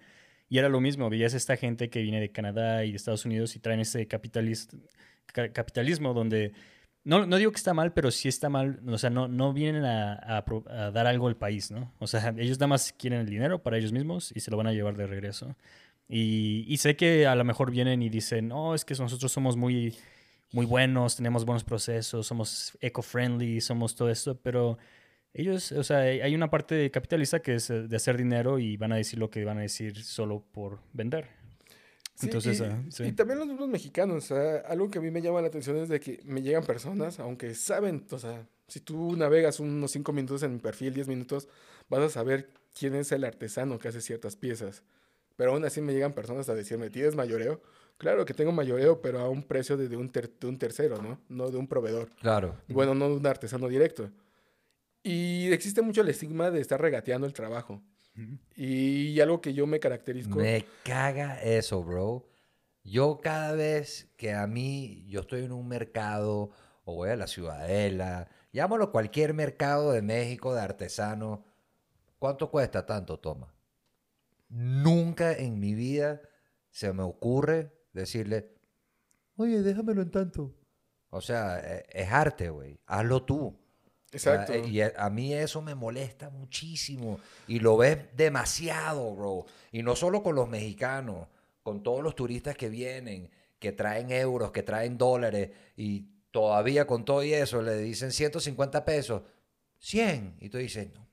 Y 0.50 0.58
era 0.58 0.70
lo 0.70 0.82
mismo, 0.82 1.10
veías 1.10 1.34
esta 1.34 1.56
gente 1.56 1.90
que 1.90 2.02
viene 2.02 2.20
de 2.20 2.32
Canadá 2.32 2.84
y 2.84 2.92
de 2.92 2.98
Estados 2.98 3.26
Unidos 3.26 3.56
y 3.56 3.60
traen 3.60 3.80
ese 3.80 4.08
capitalismo 4.08 6.14
donde, 6.14 6.52
no, 7.06 7.26
no 7.26 7.38
digo 7.38 7.52
que 7.52 7.58
está 7.58 7.74
mal, 7.74 7.94
pero 7.94 8.12
sí 8.12 8.30
está 8.30 8.50
mal, 8.50 8.80
o 8.88 8.98
sea, 8.98 9.10
no, 9.10 9.28
no 9.28 9.54
vienen 9.54 9.84
a, 9.86 10.44
dar 10.94 11.08
algo 11.08 11.28
al 11.28 11.36
país, 11.36 11.72
¿no? 11.72 11.94
O 12.00 12.08
sea, 12.08 12.34
ellos 12.38 12.58
nada 12.60 12.68
más 12.68 12.94
quieren 12.94 13.20
el 13.20 13.30
dinero 13.30 13.62
para 13.62 13.78
ellos 13.78 13.92
mismos 13.92 14.32
y 14.36 14.40
se 14.40 14.52
lo 14.52 14.58
van 14.58 14.68
a 14.68 14.74
llevar 14.74 14.96
de 14.96 15.08
regreso. 15.08 15.56
Y, 16.10 16.76
sé 16.78 16.96
que 16.96 17.28
a 17.28 17.36
lo 17.36 17.44
mejor 17.44 17.72
vienen 17.72 18.02
y 18.04 18.10
dicen, 18.10 18.48
no, 18.50 18.76
es 18.76 18.86
que 18.86 18.94
nosotros 18.96 19.32
somos 19.32 19.58
muy 19.58 19.96
muy 20.52 20.68
buenos, 20.68 21.16
tenemos 21.16 21.46
buenos 21.46 21.64
procesos, 21.64 22.28
somos 22.28 22.78
eco-friendly, 22.80 23.60
somos 23.60 23.96
todo 23.96 24.10
esto, 24.10 24.40
pero 24.40 24.78
ellos, 25.34 25.72
o 25.72 25.84
sea, 25.84 26.00
hay 26.00 26.36
una 26.36 26.52
parte 26.52 26.92
capitalista 26.92 27.42
que 27.42 27.56
es 27.56 27.70
eh, 27.72 27.88
de 27.88 27.96
hacer 27.96 28.18
dinero 28.18 28.60
y 28.60 28.78
van 28.78 28.94
a 28.94 28.98
decir 28.98 29.18
lo 29.20 29.32
que 29.32 29.44
van 29.46 29.58
a 29.58 29.62
decir 29.62 30.04
solo 30.04 30.46
por 30.52 30.80
vender. 30.94 31.28
Entonces, 32.22 32.60
y, 32.60 32.64
ah, 32.64 32.84
sí. 32.90 33.04
y, 33.06 33.12
también 33.12 33.40
los 33.40 33.48
mismos 33.48 33.68
mexicanos, 33.68 34.26
o 34.26 34.36
sea, 34.36 34.58
algo 34.68 34.90
que 34.90 35.00
a 35.00 35.02
mí 35.02 35.10
me 35.10 35.22
llama 35.22 35.42
la 35.42 35.48
atención 35.48 35.78
es 35.78 35.90
de 35.90 36.00
que 36.00 36.22
me 36.26 36.42
llegan 36.42 36.64
personas, 36.64 37.20
aunque 37.20 37.56
saben, 37.56 38.06
o 38.12 38.20
sea, 38.20 38.48
si 38.68 38.80
tú 38.80 39.16
navegas 39.16 39.60
unos 39.60 39.92
5 39.92 40.14
minutos 40.14 40.44
en 40.44 40.54
mi 40.54 40.60
perfil, 40.60 40.94
10 40.94 41.08
minutos, 41.08 41.48
vas 41.90 42.02
a 42.02 42.10
saber 42.10 42.50
quién 42.78 42.96
es 42.96 43.12
el 43.12 43.24
artesano 43.24 43.80
que 43.80 43.88
hace 43.88 44.02
ciertas 44.02 44.36
piezas. 44.36 44.84
Pero 45.36 45.52
aún 45.52 45.66
así 45.66 45.82
me 45.82 45.94
llegan 45.94 46.14
personas 46.14 46.48
a 46.50 46.56
decirme, 46.56 46.90
¿tienes 46.90 47.16
mayoreo? 47.16 47.62
Claro 47.98 48.26
que 48.26 48.34
tengo 48.34 48.52
mayoreo, 48.52 49.02
pero 49.02 49.20
a 49.20 49.30
un 49.30 49.44
precio 49.44 49.78
de, 49.78 49.96
un, 49.96 50.12
un 50.44 50.58
tercero, 50.58 51.02
¿no? 51.02 51.20
No 51.30 51.50
de 51.50 51.58
un 51.58 51.68
proveedor. 51.68 52.10
Claro. 52.22 52.56
Bueno, 52.68 52.94
no 52.94 53.10
de 53.10 53.16
un 53.16 53.26
artesano 53.26 53.68
directo. 53.68 54.10
Y 55.04 55.52
existe 55.52 55.82
mucho 55.82 56.02
el 56.02 56.10
estigma 56.10 56.52
de 56.52 56.62
estar 56.62 56.80
regateando 56.80 57.28
el 57.28 57.34
trabajo. 57.34 57.82
Y 58.56 59.20
algo 59.20 59.42
que 59.42 59.54
yo 59.54 59.66
me 59.66 59.80
caracterizo. 59.80 60.30
Me 60.30 60.66
caga 60.84 61.42
eso, 61.42 61.84
bro. 61.84 62.28
Yo 62.84 63.22
cada 63.22 63.54
vez 63.54 64.12
que 64.18 64.34
a 64.34 64.46
mí, 64.46 65.06
yo 65.08 65.22
estoy 65.22 65.46
en 65.46 65.52
un 65.52 65.68
mercado 65.68 66.52
o 66.84 66.96
voy 66.96 67.10
a 67.10 67.16
la 67.16 67.28
Ciudadela, 67.28 68.28
llámalo 68.52 68.92
cualquier 68.92 69.34
mercado 69.34 69.94
de 69.94 70.02
México 70.02 70.54
de 70.54 70.62
artesano, 70.62 71.46
¿cuánto 72.20 72.52
cuesta 72.52 72.86
tanto, 72.86 73.20
toma? 73.20 73.54
Nunca 74.50 75.34
en 75.34 75.60
mi 75.60 75.74
vida 75.74 76.22
se 76.70 76.92
me 76.92 77.04
ocurre 77.04 77.72
decirle, 77.94 78.54
oye, 79.38 79.62
déjamelo 79.62 80.02
en 80.02 80.12
tanto. 80.12 80.54
O 81.10 81.22
sea, 81.22 81.60
e, 81.60 81.86
es 81.90 82.12
arte, 82.12 82.50
güey. 82.50 82.80
Hazlo 82.86 83.24
tú. 83.24 83.63
Exacto. 84.14 84.56
y 84.56 84.82
a, 84.82 85.10
mí 85.10 85.34
eso 85.34 85.62
me 85.62 85.76
molesta 85.76 86.30
muchísimo. 86.30 87.20
Y 87.48 87.60
lo 87.60 87.78
ves 87.78 87.98
demasiado, 88.16 89.14
bro. 89.16 89.46
Y 89.72 89.84
no 89.84 89.96
solo 89.96 90.22
con 90.22 90.36
los 90.36 90.48
mexicanos, 90.48 91.28
con 91.62 91.82
todos 91.82 92.04
los 92.04 92.16
turistas 92.16 92.56
que 92.56 92.70
vienen, 92.70 93.30
que 93.60 93.72
traen 93.72 94.12
euros, 94.12 94.52
que 94.52 94.64
traen 94.64 94.98
dólares, 94.98 95.50
y 95.76 96.08
todavía 96.32 96.86
con 96.86 97.06
todo 97.06 97.24
y 97.24 97.34
eso 97.34 97.62
le 97.62 97.78
dicen 97.78 98.12
150 98.12 98.86
pesos, 98.86 99.22
100. 99.80 100.38
Y 100.42 100.50
tú 100.50 100.58
dices, 100.58 100.90
no 100.94 101.04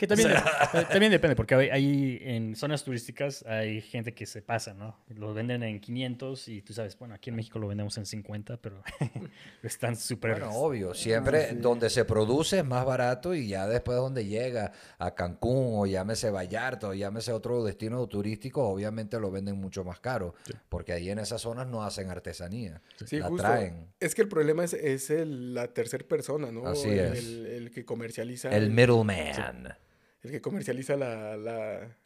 mames, 0.00 0.08
150 0.08 0.16
pesos, 0.16 0.42
cabrón. 0.42 0.66
Que 0.66 0.66
también, 0.66 0.88
también 0.90 1.12
depende, 1.12 1.36
porque 1.36 1.54
hay, 1.54 2.18
en 2.22 2.54
zonas 2.54 2.84
turísticas 2.84 3.44
hay 3.46 3.80
gente 3.80 4.12
que 4.12 4.26
se 4.26 4.42
pasa, 4.42 4.74
¿no? 4.74 4.98
Lo 5.08 5.32
venden 5.32 5.62
en 5.62 5.80
500 5.80 6.48
y 6.48 6.62
tú 6.62 6.72
sabes, 6.72 6.98
bueno, 6.98 7.14
aquí 7.14 7.30
en 7.30 7.36
México 7.36 7.58
lo 7.58 7.68
vendemos 7.68 7.96
en 7.96 8.06
50, 8.06 8.58
pero 8.58 8.82
están 9.62 9.96
súper... 9.96 10.32
Bueno, 10.32 10.50
obvio, 10.50 10.94
siempre 10.94 11.54
donde 11.54 11.88
se 11.90 12.04
produce 12.04 12.58
es 12.58 12.64
más 12.64 12.84
barato 12.84 13.34
y 13.34 13.48
ya 13.48 13.66
después 13.66 13.96
donde 13.96 14.26
llega 14.26 14.72
a 14.98 15.14
Cancún 15.14 15.78
o 15.78 15.86
llámese 15.86 16.30
Vallarta 16.30 16.88
o 16.88 16.94
llámese 16.94 17.32
otro 17.32 17.64
destino 17.64 18.06
turístico, 18.06 18.68
obviamente 18.68 19.18
lo 19.18 19.30
venden 19.30 19.56
mucho 19.56 19.84
más 19.84 20.00
caro, 20.00 20.34
porque 20.68 20.92
ahí 20.92 21.10
en 21.10 21.18
esas 21.18 21.40
zonas 21.40 21.66
no 21.66 21.82
hacen 21.82 22.10
artesanía, 22.10 22.82
sí, 23.04 23.18
la 23.18 23.30
traen. 23.30 23.88
Es 23.98 24.14
que 24.14 24.22
el 24.22 24.28
problema 24.28 24.64
es, 24.64 24.74
es 24.74 25.10
la 25.10 25.68
tercera 25.68 26.06
persona, 26.06 26.52
¿no? 26.52 26.66
Así 26.66 26.90
es. 26.90 27.24
El, 27.24 27.70
que 27.72 27.84
comercializa. 27.84 28.50
El 28.50 28.70
middleman 28.70 29.76
el 30.26 30.32
que 30.32 30.40
comercializa 30.40 30.96
la, 30.96 31.96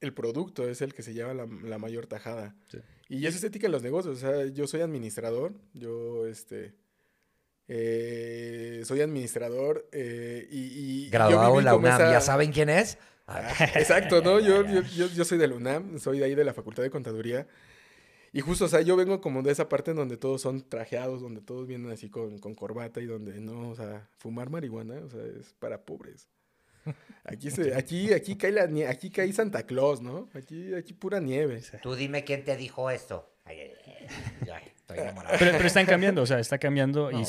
el 0.00 0.14
producto 0.14 0.68
es 0.68 0.80
el 0.80 0.94
que 0.94 1.02
se 1.02 1.12
lleva 1.14 1.34
la, 1.34 1.78
mayor 1.78 2.06
tajada. 2.06 2.54
Y 3.08 3.26
es 3.26 3.34
estética 3.34 3.66
en 3.66 3.72
los 3.72 3.82
negocios. 3.82 4.16
O 4.16 4.20
sea, 4.20 4.46
yo 4.46 4.66
soy 4.66 4.80
administrador, 4.80 5.52
yo 5.74 6.26
este 6.26 6.74
eh, 7.68 8.82
soy 8.84 9.00
administrador 9.00 9.88
eh, 9.92 10.46
y, 10.50 11.08
Graduado 11.10 11.58
en 11.58 11.64
la 11.64 11.76
UNAM, 11.76 11.98
¿ya 11.98 12.20
saben 12.20 12.52
quién 12.52 12.68
es? 12.68 12.98
exacto, 13.74 14.20
¿no? 14.22 14.40
Yo, 14.40 14.64
yo, 14.66 15.06
yo, 15.06 15.24
soy 15.24 15.38
de 15.38 15.48
la 15.48 15.54
UNAM, 15.54 15.98
soy 15.98 16.18
de 16.18 16.24
ahí 16.24 16.34
de 16.34 16.44
la 16.44 16.52
Facultad 16.52 16.82
de 16.82 16.90
Contaduría. 16.90 17.46
Y 18.32 18.40
justo, 18.40 18.64
o 18.64 18.68
sea, 18.68 18.80
yo 18.80 18.96
vengo 18.96 19.20
como 19.20 19.42
de 19.42 19.52
esa 19.52 19.68
parte 19.68 19.90
en 19.90 19.98
donde 19.98 20.16
todos 20.16 20.40
son 20.40 20.68
trajeados, 20.68 21.20
donde 21.20 21.40
todos 21.42 21.66
vienen 21.66 21.90
así 21.92 22.08
con, 22.08 22.38
con 22.38 22.54
corbata 22.54 23.00
y 23.00 23.06
donde 23.06 23.40
no, 23.40 23.70
o 23.70 23.76
sea, 23.76 24.08
fumar 24.18 24.48
marihuana, 24.48 24.96
o 25.04 25.10
sea, 25.10 25.20
es 25.22 25.54
para 25.58 25.84
pobres. 25.84 26.28
Aquí, 27.24 27.50
se, 27.50 27.74
aquí, 27.74 28.12
aquí, 28.12 28.36
cae 28.36 28.50
la 28.50 28.68
aquí 28.88 29.10
cae 29.10 29.32
Santa 29.32 29.64
Claus, 29.64 30.00
¿no? 30.00 30.28
Aquí, 30.34 30.74
aquí 30.74 30.92
pura 30.92 31.20
nieve. 31.20 31.62
Tú 31.82 31.94
dime 31.94 32.24
quién 32.24 32.44
te 32.44 32.56
dijo 32.56 32.90
esto. 32.90 33.32
pero, 35.38 35.66
están 35.66 35.86
cambiando, 35.86 36.22
o 36.22 36.26
sea, 36.26 36.38
está 36.38 36.58
cambiando. 36.58 37.10
y, 37.10 37.24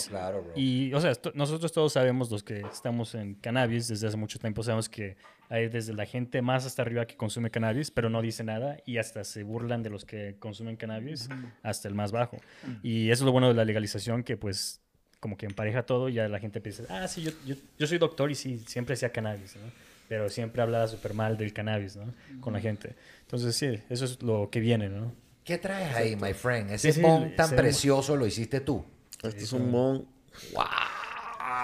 y, 0.56 0.94
o 0.94 1.00
sea, 1.00 1.14
nosotros 1.34 1.72
todos 1.72 1.94
sabemos, 1.94 2.32
los 2.32 2.44
que 2.44 2.62
estamos 2.62 3.16
en 3.16 3.36
cannabis 3.36 3.88
desde 3.88 4.08
hace 4.08 4.18
mucho 4.18 4.40
tiempo, 4.40 4.64
sabemos 4.64 4.90
que 4.90 5.16
hay 5.50 5.70
desde 5.70 5.94
la 5.94 6.06
gente 6.06 6.42
más 6.42 6.66
hasta 6.66 6.82
arriba 6.82 7.06
que 7.06 7.16
consume 7.16 7.52
cannabis, 7.52 7.92
pero 7.92 8.10
no 8.10 8.22
dice 8.22 8.44
nada 8.44 8.78
y 8.86 8.98
hasta 8.98 9.24
se 9.24 9.44
burlan 9.44 9.84
de 9.84 9.90
los 9.90 10.06
que 10.06 10.36
consumen 10.40 10.76
cannabis 10.76 11.30
hasta 11.62 11.88
el 11.88 11.96
más 11.96 12.12
bajo. 12.12 12.38
Y 12.82 13.12
eso 13.12 13.24
es 13.24 13.26
lo 13.26 13.32
bueno 13.32 13.50
de 13.50 13.54
la 13.54 13.66
legalización, 13.66 14.24
que 14.24 14.38
pues 14.38 14.83
como 15.24 15.38
que 15.38 15.46
empareja 15.46 15.86
todo 15.86 16.10
y 16.10 16.16
ya 16.16 16.28
la 16.28 16.38
gente 16.38 16.60
piensa, 16.60 16.84
ah, 16.90 17.08
sí, 17.08 17.22
yo, 17.22 17.32
yo, 17.46 17.56
yo 17.80 17.88
soy 17.88 17.98
doctor 17.98 18.30
y 18.30 18.36
sí, 18.36 18.60
siempre 18.68 18.96
hacía 18.96 19.14
cannabis, 19.14 19.56
¿no? 19.56 19.72
Pero 20.10 20.30
siempre 20.30 20.62
hablaba 20.62 20.86
súper 20.90 21.14
mal 21.14 21.38
del 21.38 21.54
cannabis, 21.54 21.96
¿no? 21.96 22.14
Con 22.42 22.52
la 22.52 22.60
gente. 22.60 22.94
Entonces, 23.22 23.56
sí, 23.56 23.82
eso 23.90 24.04
es 24.04 24.22
lo 24.22 24.50
que 24.52 24.60
viene, 24.60 24.90
¿no? 24.90 25.16
¿Qué 25.46 25.58
traes 25.58 25.96
ahí, 25.96 26.18
my 26.18 26.34
friend? 26.34 26.72
Ese 26.72 26.92
sí, 26.92 27.02
tan 27.38 27.56
precioso 27.56 28.18
lo 28.18 28.28
hiciste 28.28 28.60
tú. 28.60 28.84
Este 29.24 29.44
es 29.44 29.54
un 29.54 29.72
bon. 29.72 30.06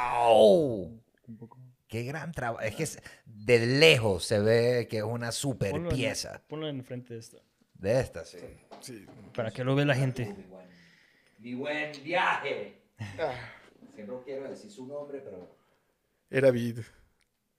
¡Wow! 0.08 0.98
Qué 1.90 2.04
gran 2.04 2.32
trabajo. 2.32 2.64
Es 2.64 2.76
que 2.76 2.88
de 3.26 3.66
lejos 3.68 4.24
se 4.24 4.40
ve 4.40 4.88
que 4.90 5.00
es 5.00 5.04
una 5.04 5.34
super 5.34 5.90
pieza. 5.90 6.42
ponlo 6.48 6.70
enfrente 6.70 7.14
de 7.14 7.20
esta. 7.20 7.38
De 7.74 8.00
esta, 8.00 8.24
sí. 8.24 8.38
sí. 8.80 9.06
Para 9.36 9.52
que 9.52 9.66
lo 9.66 9.76
vea 9.76 9.86
la 9.86 9.96
gente. 9.96 10.34
Mi 11.40 11.56
buen 11.56 11.92
viaje. 12.06 12.79
Ah. 13.20 13.34
Siempre 13.96 14.16
quiero 14.26 14.50
decir 14.50 14.72
su 14.72 14.88
nombre, 14.88 15.20
pero. 15.20 15.56
Era 16.30 16.52
Vid. 16.52 16.80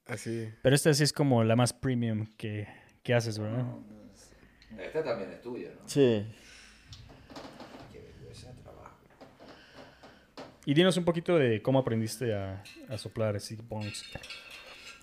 Así. 0.07 0.53
Pero 0.63 0.75
esta 0.75 0.93
sí 0.95 1.05
es 1.05 1.13
como 1.13 1.45
la 1.45 1.57
más 1.57 1.73
premium 1.73 2.27
que, 2.37 2.67
que 3.03 3.15
haces, 3.15 3.39
¿verdad? 3.39 3.67
esta 4.79 5.03
también 5.03 5.31
es 5.31 5.41
tuya, 5.41 5.71
¿no? 5.75 5.89
Sí. 5.89 6.27
Y 10.67 10.75
dinos 10.75 10.97
un 10.97 11.05
poquito 11.05 11.37
de 11.37 11.63
cómo 11.63 11.79
aprendiste 11.79 12.35
a, 12.35 12.63
a 12.89 12.99
soplar 12.99 13.35
así 13.37 13.57
bongs. 13.57 14.05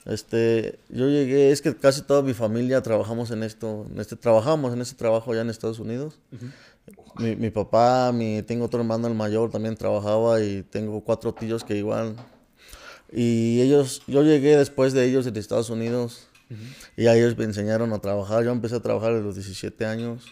Este, 0.06 0.80
yo 0.88 1.10
llegué, 1.10 1.52
es 1.52 1.62
que 1.62 1.76
casi 1.76 2.02
toda 2.04 2.22
mi 2.22 2.34
familia 2.34 2.82
trabajamos 2.82 3.32
en 3.32 3.44
esto, 3.44 3.88
en 3.92 4.00
este, 4.00 4.16
trabajamos 4.16 4.74
en 4.74 4.80
este 4.82 4.96
trabajo 4.96 5.32
allá 5.32 5.42
en 5.42 5.50
Estados 5.50 5.80
Unidos. 5.80 6.22
Mi, 7.20 7.36
mi, 7.36 7.50
papá, 7.50 8.12
mi, 8.12 8.42
tengo 8.44 8.66
otro 8.66 8.80
hermano 8.80 9.08
el 9.08 9.16
mayor 9.16 9.50
también 9.50 9.76
trabajaba 9.76 10.42
y 10.42 10.64
tengo 10.64 11.02
cuatro 11.02 11.34
tíos 11.34 11.64
que 11.64 11.76
igual. 11.76 12.16
Y 13.12 13.62
ellos, 13.62 14.02
yo 14.08 14.24
llegué 14.24 14.58
después 14.58 14.94
de 14.94 15.06
ellos 15.06 15.26
en 15.28 15.36
Estados 15.38 15.70
Unidos 15.70 16.28
y 16.96 17.08
a 17.08 17.16
ellos 17.16 17.38
me 17.38 17.46
enseñaron 17.46 17.94
a 17.94 18.00
trabajar. 18.00 18.44
Yo 18.44 18.52
empecé 18.52 18.76
a 18.76 18.82
trabajar 18.82 19.14
a 19.14 19.20
los 19.20 19.36
17 19.36 19.86
años 19.86 20.26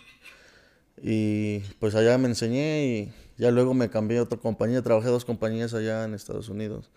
y 1.01 1.59
pues 1.79 1.95
allá 1.95 2.17
me 2.17 2.27
enseñé 2.27 2.85
y 2.85 3.13
ya 3.37 3.51
luego 3.51 3.73
me 3.73 3.89
cambié 3.89 4.19
a 4.19 4.23
otra 4.23 4.37
compañía. 4.37 4.81
Trabajé 4.81 5.09
dos 5.09 5.25
compañías 5.25 5.73
allá 5.73 6.03
en 6.03 6.13
Estados 6.13 6.49
Unidos. 6.49 6.89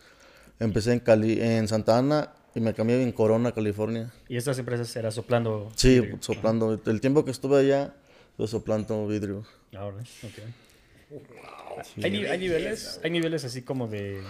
Empecé 0.61 0.93
en, 0.93 1.01
Cali, 1.01 1.41
en 1.41 1.69
Santa 1.69 1.99
Ana 1.99 2.33
y 2.55 2.61
me 2.61 2.75
cambié 2.75 3.01
en 3.03 3.13
Corona, 3.13 3.53
California. 3.53 4.13
¿Y 4.29 4.37
estas 4.37 4.59
empresas 4.59 4.95
era 4.97 5.11
soplando? 5.11 5.71
Sí, 5.77 6.03
soplando. 6.21 6.81
El 6.85 7.01
tiempo 7.01 7.25
que 7.25 7.31
estuve 7.31 7.59
allá, 7.59 7.95
yo 8.39 8.47
soplando 8.47 9.07
vidrio. 9.07 9.45
Ahora, 9.77 9.99
ok. 9.99 12.03
¿Hay, 12.03 12.39
niveles, 12.39 13.01
hay 13.03 13.11
niveles 13.11 13.45
así 13.45 13.63
como 13.63 13.89
de, 13.89 14.23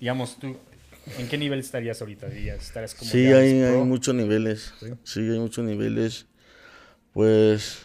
digamos, 0.00 0.38
tú, 0.38 0.56
¿en 1.18 1.28
qué 1.28 1.38
nivel 1.38 1.60
estarías 1.60 2.00
ahorita? 2.00 2.26
¿Estarías 2.28 2.94
como 2.94 3.10
sí, 3.10 3.26
hay, 3.26 3.62
hay, 3.62 3.78
muchos 3.78 4.14
niveles. 4.14 4.72
¿Sí? 5.04 5.20
hay 5.20 5.38
muchos 5.38 5.64
niveles. 5.64 6.26
Pues, 7.12 7.82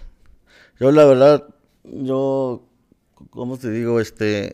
yo 0.80 0.92
la 0.92 1.06
verdad, 1.06 1.48
yo, 1.84 2.68
¿cómo 3.30 3.58
te 3.58 3.70
digo? 3.70 4.00
Este, 4.00 4.54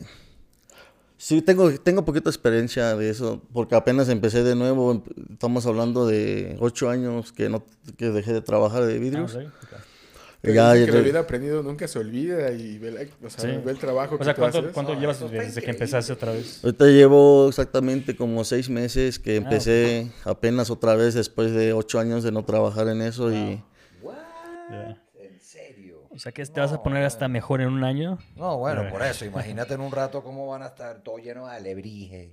Sí, 1.17 1.41
tengo, 1.41 1.71
tengo 1.79 2.05
poquita 2.05 2.29
experiencia 2.29 2.95
de 2.95 3.09
eso, 3.09 3.41
porque 3.51 3.73
apenas 3.73 4.09
empecé 4.09 4.43
de 4.43 4.53
nuevo, 4.53 5.03
estamos 5.31 5.65
hablando 5.65 6.05
de 6.05 6.55
ocho 6.59 6.88
años 6.88 7.31
que 7.31 7.49
no 7.49 7.65
que 7.97 8.11
dejé 8.11 8.31
de 8.31 8.41
trabajar 8.41 8.85
de 8.85 8.99
vidrios. 8.99 9.35
Ah, 9.35 9.79
ya, 10.43 10.74
que 10.74 10.91
lo 10.91 11.00
hubiera 11.00 11.21
aprendido 11.21 11.63
nunca 11.63 11.88
se 11.88 12.00
olvida 12.00 12.52
y 12.52 12.78
ve, 12.78 13.10
o 13.24 13.30
sea, 13.30 13.60
ve 13.60 13.71
el 13.71 13.78
trabajo 13.78 14.17
o 14.19 14.24
sea, 14.24 14.36
¿cuánto, 14.36 14.71
¿cuánto 14.71 14.93
llevas 14.93 15.19
desde 15.32 15.62
que 15.62 15.71
empezaste 15.71 16.13
otra 16.13 16.32
vez? 16.32 16.63
Ahorita 16.63 16.86
llevo 16.86 17.50
exactamente 17.50 18.15
como 18.15 18.43
seis 18.43 18.69
meses 18.69 19.19
que 19.19 19.34
ah, 19.34 19.38
empecé 19.38 20.12
apenas 20.24 20.69
otra 20.69 20.95
vez 20.95 21.13
después 21.13 21.52
de 21.54 21.74
ocho 21.74 22.00
años 22.00 22.24
de 22.24 22.32
no 22.32 22.43
trabajar 22.43 22.88
en 22.88 23.02
eso 23.02 23.32
y... 23.32 23.63
O 26.15 26.17
sea 26.17 26.32
que 26.32 26.45
te 26.45 26.62
vas 26.62 26.71
a 26.71 26.82
poner 26.82 27.04
hasta 27.04 27.28
mejor 27.28 27.60
en 27.60 27.67
un 27.67 27.84
año. 27.84 28.19
No, 28.38 28.58
bueno, 28.58 28.89
por 28.89 29.04
eso. 29.04 29.26
Imagínate 29.26 29.74
en 29.74 29.82
un 29.82 29.91
rato 29.91 30.24
cómo 30.24 30.48
van 30.48 30.63
a 30.63 30.67
estar 30.67 31.04
todo 31.04 31.17
lleno 31.17 31.45
de 31.45 31.56
alebrijes. 31.56 32.30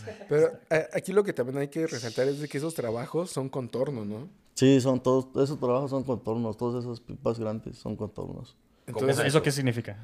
Pero 0.28 0.52
aquí 0.92 1.12
lo 1.12 1.24
que 1.24 1.32
también 1.32 1.58
hay 1.58 1.68
que 1.68 1.86
resaltar 1.86 2.28
es 2.28 2.40
de 2.40 2.48
que 2.48 2.58
esos 2.58 2.74
trabajos 2.74 3.30
son 3.30 3.48
contornos, 3.48 4.06
¿no? 4.06 4.28
Sí, 4.54 4.80
son 4.80 5.02
todos, 5.02 5.26
esos 5.42 5.58
trabajos 5.58 5.90
son 5.90 6.04
contornos, 6.04 6.56
todos 6.56 6.84
esos 6.84 7.00
pipas 7.00 7.38
grandes 7.38 7.78
son 7.78 7.96
contornos. 7.96 8.56
Entonces, 8.86 9.24
¿Eso 9.24 9.42
qué 9.42 9.50
significa? 9.50 9.96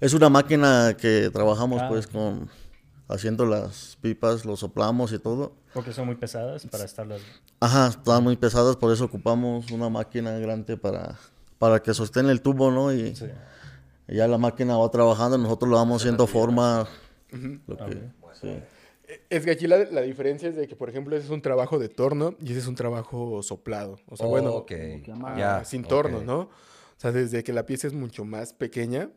Es 0.00 0.14
una 0.14 0.28
máquina 0.28 0.96
que 0.98 1.30
trabajamos 1.30 1.80
ah. 1.82 1.88
pues 1.88 2.06
con 2.06 2.48
haciendo 3.08 3.46
las 3.46 3.96
pipas, 4.00 4.44
los 4.44 4.60
soplamos 4.60 5.12
y 5.12 5.18
todo. 5.18 5.52
Porque 5.72 5.92
son 5.92 6.06
muy 6.06 6.16
pesadas 6.16 6.66
para 6.66 6.84
estarlas. 6.84 7.20
Ajá, 7.60 7.88
están 7.88 8.24
muy 8.24 8.36
pesadas, 8.36 8.76
por 8.76 8.92
eso 8.92 9.04
ocupamos 9.04 9.70
una 9.70 9.88
máquina 9.88 10.38
grande 10.38 10.76
para 10.76 11.16
para 11.58 11.80
que 11.80 11.94
sostenga 11.94 12.30
el 12.30 12.42
tubo, 12.42 12.70
¿no? 12.70 12.92
Y, 12.92 13.14
ya 14.06 14.28
la 14.28 14.36
máquina 14.36 14.76
va 14.76 14.90
trabajando, 14.90 15.38
nosotros 15.38 15.70
lo 15.70 15.76
vamos 15.76 16.02
haciendo 16.02 16.26
forma. 16.26 16.86
Es 19.30 19.44
que 19.44 19.50
aquí 19.50 19.66
la, 19.66 19.84
diferencia 20.02 20.48
es 20.48 20.56
de 20.56 20.66
que, 20.66 20.76
por 20.76 20.88
ejemplo, 20.88 21.16
ese 21.16 21.26
es 21.26 21.30
un 21.30 21.42
trabajo 21.42 21.78
de 21.78 21.88
torno 21.88 22.36
y 22.40 22.50
ese 22.50 22.60
es 22.60 22.66
un 22.66 22.74
trabajo 22.74 23.42
soplado. 23.42 23.98
O 24.08 24.16
sea, 24.16 24.26
bueno, 24.26 24.64
sin 25.64 25.84
torno, 25.84 26.22
¿no? 26.22 26.40
O 26.40 27.00
sea, 27.00 27.12
desde 27.12 27.42
que 27.42 27.52
la 27.52 27.66
pieza 27.66 27.86
es 27.86 27.92
mucho 27.92 28.24
más 28.24 28.52
pequeña 28.52 29.10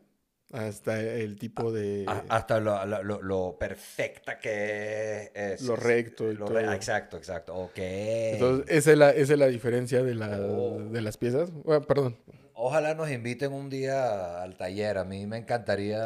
hasta 0.52 1.00
el 1.00 1.36
tipo 1.36 1.70
de... 1.72 2.06
hasta 2.28 2.58
lo, 2.60 3.56
perfecta 3.58 4.38
que 4.38 5.30
es. 5.34 5.62
Lo 5.62 5.76
recto 5.76 6.30
y 6.32 6.36
todo. 6.36 6.58
exacto, 6.58 7.16
exacto. 7.16 7.54
Ok. 7.54 7.78
Entonces, 7.78 8.66
esa 8.68 8.92
es 8.92 8.98
la, 8.98 9.10
esa 9.10 9.32
es 9.34 9.38
la 9.38 9.48
diferencia 9.48 10.02
de, 10.02 10.14
la, 10.14 10.38
oh. 10.40 10.78
de 10.80 11.00
las 11.02 11.16
piezas. 11.16 11.52
Bueno, 11.52 11.82
perdón. 11.82 12.16
Ojalá 12.60 12.92
nos 12.94 13.08
inviten 13.08 13.52
un 13.52 13.70
día 13.70 14.42
al 14.42 14.56
taller. 14.56 14.98
A 14.98 15.04
mí 15.04 15.26
me 15.26 15.36
encantaría 15.36 16.04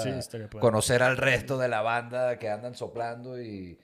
conocer 0.60 1.02
al 1.02 1.16
resto 1.16 1.56
de 1.56 1.66
la 1.66 1.80
banda 1.80 2.38
que 2.38 2.50
andan 2.50 2.74
soplando 2.74 3.40
y, 3.40 3.80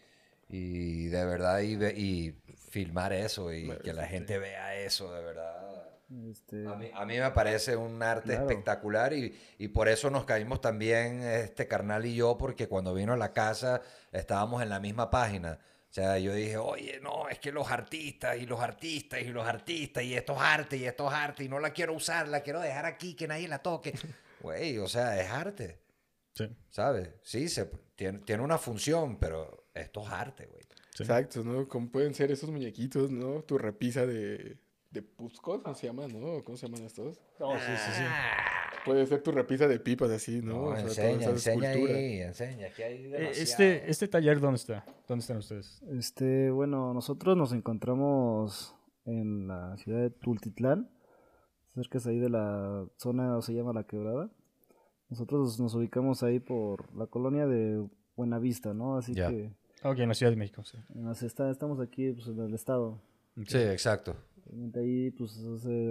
y 0.50 1.06
de 1.06 1.24
verdad 1.24 1.60
y, 1.60 1.82
y 1.82 2.32
filmar 2.68 3.14
eso 3.14 3.54
y 3.54 3.70
que 3.78 3.94
la 3.94 4.06
gente 4.06 4.38
vea 4.38 4.76
eso, 4.76 5.14
de 5.14 5.22
verdad. 5.22 5.88
Este, 6.30 6.66
a, 6.66 6.74
mí, 6.74 6.90
a, 6.92 7.06
mí, 7.06 7.18
me 7.18 7.30
parece 7.30 7.74
un 7.74 8.02
arte 8.02 8.34
espectacular 8.34 9.14
y, 9.14 9.34
y, 9.58 9.68
por 9.68 9.88
eso 9.88 10.10
nos 10.10 10.26
caímos 10.26 10.60
también 10.60 11.22
este 11.22 11.68
carnal 11.68 12.04
y 12.04 12.16
yo, 12.16 12.36
porque 12.36 12.68
cuando 12.68 12.92
vino 12.92 13.14
a 13.14 13.16
la 13.16 13.32
casa 13.32 13.80
estábamos 14.12 14.62
en 14.62 14.68
la 14.68 14.78
misma 14.78 15.10
página. 15.10 15.58
O 15.90 15.94
sea, 15.94 16.18
yo 16.18 16.34
dije, 16.34 16.56
oye, 16.58 17.00
no, 17.00 17.28
es 17.28 17.38
que 17.38 17.50
los 17.50 17.70
artistas 17.70 18.36
y 18.36 18.46
los 18.46 18.60
artistas 18.60 19.22
y 19.22 19.28
los 19.28 19.46
artistas 19.46 20.04
y 20.04 20.14
esto 20.14 20.34
es 20.34 20.40
arte 20.40 20.76
y 20.76 20.84
esto 20.84 21.08
es 21.08 21.14
arte 21.14 21.44
y 21.44 21.48
no 21.48 21.58
la 21.58 21.72
quiero 21.72 21.94
usar, 21.94 22.28
la 22.28 22.42
quiero 22.42 22.60
dejar 22.60 22.84
aquí, 22.84 23.14
que 23.14 23.26
nadie 23.26 23.48
la 23.48 23.60
toque. 23.60 23.94
Güey, 24.40 24.78
o 24.78 24.86
sea, 24.86 25.20
es 25.20 25.28
arte. 25.28 25.80
Sí. 26.32 26.48
¿Sabes? 26.68 27.08
Sí, 27.24 27.48
se, 27.48 27.68
tiene, 27.96 28.20
tiene 28.20 28.40
una 28.44 28.56
función, 28.56 29.18
pero 29.18 29.66
esto 29.74 30.02
es 30.02 30.08
arte, 30.10 30.46
güey. 30.46 30.62
Exacto, 30.96 31.42
¿no? 31.42 31.66
Como 31.66 31.90
pueden 31.90 32.14
ser 32.14 32.30
esos 32.30 32.48
muñequitos, 32.48 33.10
¿no? 33.10 33.42
Tu 33.42 33.58
repisa 33.58 34.06
de, 34.06 34.56
de 34.90 35.02
Puscos, 35.02 35.60
¿cómo 35.62 35.74
se 35.74 35.86
llaman, 35.86 36.08
no? 36.20 36.42
¿Cómo 36.44 36.56
se 36.56 36.66
llaman 36.66 36.84
estos? 36.86 37.20
No, 37.38 37.52
sí, 37.58 37.64
sí, 37.76 37.92
sí. 37.98 38.02
Puede 38.84 39.06
ser 39.06 39.22
tu 39.22 39.30
repisa 39.32 39.66
de 39.68 39.78
pipas 39.80 40.10
así, 40.10 40.40
¿no? 40.40 40.52
No, 40.54 40.64
O 40.68 40.76
sea, 40.76 40.84
toda 40.86 40.88
enseña, 41.10 41.20
esa 41.20 41.30
enseña 41.30 41.70
escultura. 41.72 41.98
ahí, 41.98 42.20
enseña. 42.22 42.66
Aquí 42.68 42.82
hay 42.82 42.94
Eh, 42.94 43.08
demasiado. 43.08 43.42
Este, 43.42 43.90
este 43.90 44.08
taller, 44.08 44.40
¿dónde 44.40 44.56
está? 44.56 44.84
¿Dónde 45.06 45.20
están 45.22 45.36
ustedes? 45.38 45.82
Este, 45.90 46.50
bueno, 46.50 46.94
nosotros 46.94 47.36
nos 47.36 47.52
encontramos 47.52 48.74
en 49.04 49.48
la 49.48 49.76
ciudad 49.76 50.00
de 50.00 50.10
Tultitlán, 50.10 50.88
cerca 51.74 51.98
ahí 52.06 52.18
de 52.18 52.30
la 52.30 52.86
zona, 52.96 53.40
se 53.42 53.52
llama 53.52 53.72
La 53.74 53.84
Quebrada. 53.84 54.30
Nosotros 55.10 55.58
nos 55.60 55.74
ubicamos 55.74 56.22
ahí 56.22 56.40
por 56.40 56.94
la 56.96 57.06
colonia 57.06 57.46
de 57.46 57.86
Buenavista, 58.16 58.72
¿no? 58.74 58.96
Así 58.96 59.14
Ya. 59.14 59.28
que 59.28 59.50
Ah, 59.82 59.90
Ok, 59.90 59.98
en 60.00 60.08
la 60.08 60.14
Ciudad 60.14 60.32
de 60.32 60.36
México, 60.36 60.64
sí. 60.64 60.76
nos 60.94 61.22
está, 61.22 61.50
estamos 61.50 61.78
aquí 61.78 62.10
pues, 62.12 62.26
en 62.26 62.40
el 62.40 62.54
estado. 62.54 63.00
Sí, 63.46 63.58
exacto. 63.58 64.16
Realmente 64.48 64.80
Ahí, 64.80 65.10
pues, 65.10 65.38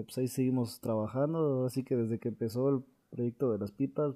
pues, 0.06 0.18
ahí 0.18 0.28
seguimos 0.28 0.80
trabajando, 0.82 1.66
así 1.66 1.84
que 1.84 1.96
desde 1.96 2.20
que 2.20 2.30
empezó 2.30 2.70
el 2.70 2.84
proyecto 3.10 3.52
de 3.52 3.60
las 3.60 3.72
pipas, 3.72 4.16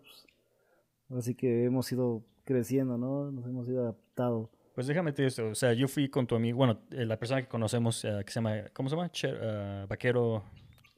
pues, 1.08 1.20
así 1.20 1.36
que 1.36 1.66
hemos 1.66 1.92
ido 1.92 2.24
creciendo, 2.44 2.98
¿no? 2.98 3.32
Nos 3.32 3.46
hemos 3.46 3.68
ido 3.70 3.84
adaptado. 3.84 4.50
Pues 4.74 4.88
déjame 4.88 5.12
decir 5.12 5.26
esto, 5.26 5.48
o 5.50 5.56
sea, 5.56 5.74
yo 5.74 5.88
fui 5.88 6.08
con 6.10 6.26
tu 6.26 6.36
amigo, 6.36 6.58
bueno, 6.58 6.80
eh, 6.92 7.06
la 7.06 7.18
persona 7.20 7.42
que 7.42 7.48
conocemos, 7.50 8.04
eh, 8.06 8.22
que 8.26 8.32
se 8.32 8.36
llama, 8.40 8.56
¿cómo 8.74 8.90
se 8.90 8.96
llama? 8.96 9.12
Che- 9.12 9.38
ah, 9.42 9.86
Vaquero 9.88 10.44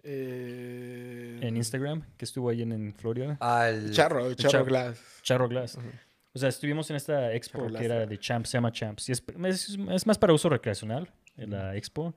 Eh, 0.04 1.40
en 1.42 1.58
Instagram, 1.58 2.04
que 2.18 2.26
estuvo 2.26 2.50
ahí 2.50 2.62
en, 2.62 2.72
en 2.72 2.94
Florida. 2.94 3.38
Al... 3.40 3.92
Charro, 3.92 4.34
Charro 4.36 4.52
Charro. 4.52 4.66
Glass. 4.66 5.20
Charro 5.24 5.48
Glass. 5.50 5.80
O 6.36 6.40
sea, 6.40 6.50
estuvimos 6.50 6.90
en 6.90 6.96
esta 6.98 7.34
expo 7.34 7.60
Charro 7.60 7.74
que 7.78 7.86
era 7.86 7.96
Glass. 7.98 8.10
de 8.10 8.20
Champs, 8.20 8.50
se 8.50 8.58
llama 8.58 8.72
Champs. 8.72 9.10
Y 9.10 9.12
es, 9.14 9.24
es, 9.46 9.78
es 9.92 10.08
más 10.08 10.18
para 10.18 10.34
uso 10.34 10.50
recreacional, 10.50 11.10
en 11.38 11.52
la 11.52 11.76
expo. 11.76 12.14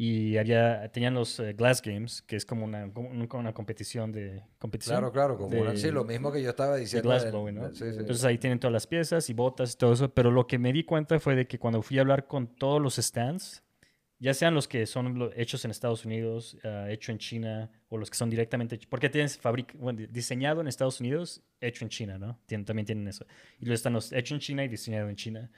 Y 0.00 0.36
había, 0.38 0.88
tenían 0.92 1.14
los 1.14 1.40
eh, 1.40 1.54
Glass 1.54 1.82
Games, 1.82 2.22
que 2.22 2.36
es 2.36 2.46
como 2.46 2.64
una, 2.64 2.88
como 2.92 3.08
un- 3.08 3.26
como 3.26 3.40
una 3.40 3.52
competición 3.52 4.12
de... 4.12 4.44
Competición 4.60 4.94
Claro, 4.96 5.12
claro, 5.12 5.36
como 5.36 5.50
de- 5.50 5.60
una- 5.60 5.76
sí, 5.76 5.90
lo 5.90 6.04
mismo 6.04 6.30
que 6.30 6.40
yo 6.40 6.50
estaba 6.50 6.74
de 6.76 6.82
diciendo. 6.82 7.08
Glasgow, 7.08 7.46
del- 7.46 7.54
¿no? 7.56 7.68
sí, 7.70 7.78
sí. 7.92 7.98
Entonces 7.98 8.24
ahí 8.24 8.38
tienen 8.38 8.60
todas 8.60 8.72
las 8.72 8.86
piezas 8.86 9.28
y 9.28 9.32
botas 9.32 9.74
y 9.74 9.76
todo 9.76 9.92
eso, 9.94 10.14
pero 10.14 10.30
lo 10.30 10.46
que 10.46 10.56
me 10.56 10.72
di 10.72 10.84
cuenta 10.84 11.18
fue 11.18 11.34
de 11.34 11.48
que 11.48 11.58
cuando 11.58 11.82
fui 11.82 11.98
a 11.98 12.02
hablar 12.02 12.28
con 12.28 12.46
todos 12.46 12.80
los 12.80 12.94
stands, 12.94 13.64
ya 14.20 14.34
sean 14.34 14.52
los 14.54 14.66
que 14.66 14.84
son 14.86 15.30
hechos 15.36 15.64
en 15.64 15.70
Estados 15.70 16.04
Unidos, 16.04 16.58
ah, 16.64 16.86
hecho 16.90 17.12
en 17.12 17.18
China, 17.18 17.70
o 17.88 17.98
los 17.98 18.10
que 18.10 18.16
son 18.16 18.28
directamente, 18.30 18.78
porque 18.88 19.08
tienes 19.08 19.38
bueno, 19.74 20.00
diseñado 20.10 20.60
en 20.60 20.66
Estados 20.66 21.00
Unidos, 21.00 21.42
hecho 21.60 21.84
en 21.84 21.88
China, 21.88 22.18
¿no? 22.18 22.38
Tienen, 22.46 22.64
también 22.64 22.84
tienen 22.86 23.06
eso. 23.06 23.26
Y 23.60 23.64
luego 23.64 23.74
están 23.74 23.92
los 23.92 24.12
hecho 24.12 24.34
en 24.34 24.40
China 24.40 24.64
y 24.64 24.68
diseñado 24.68 25.08
en 25.08 25.16
China. 25.16 25.50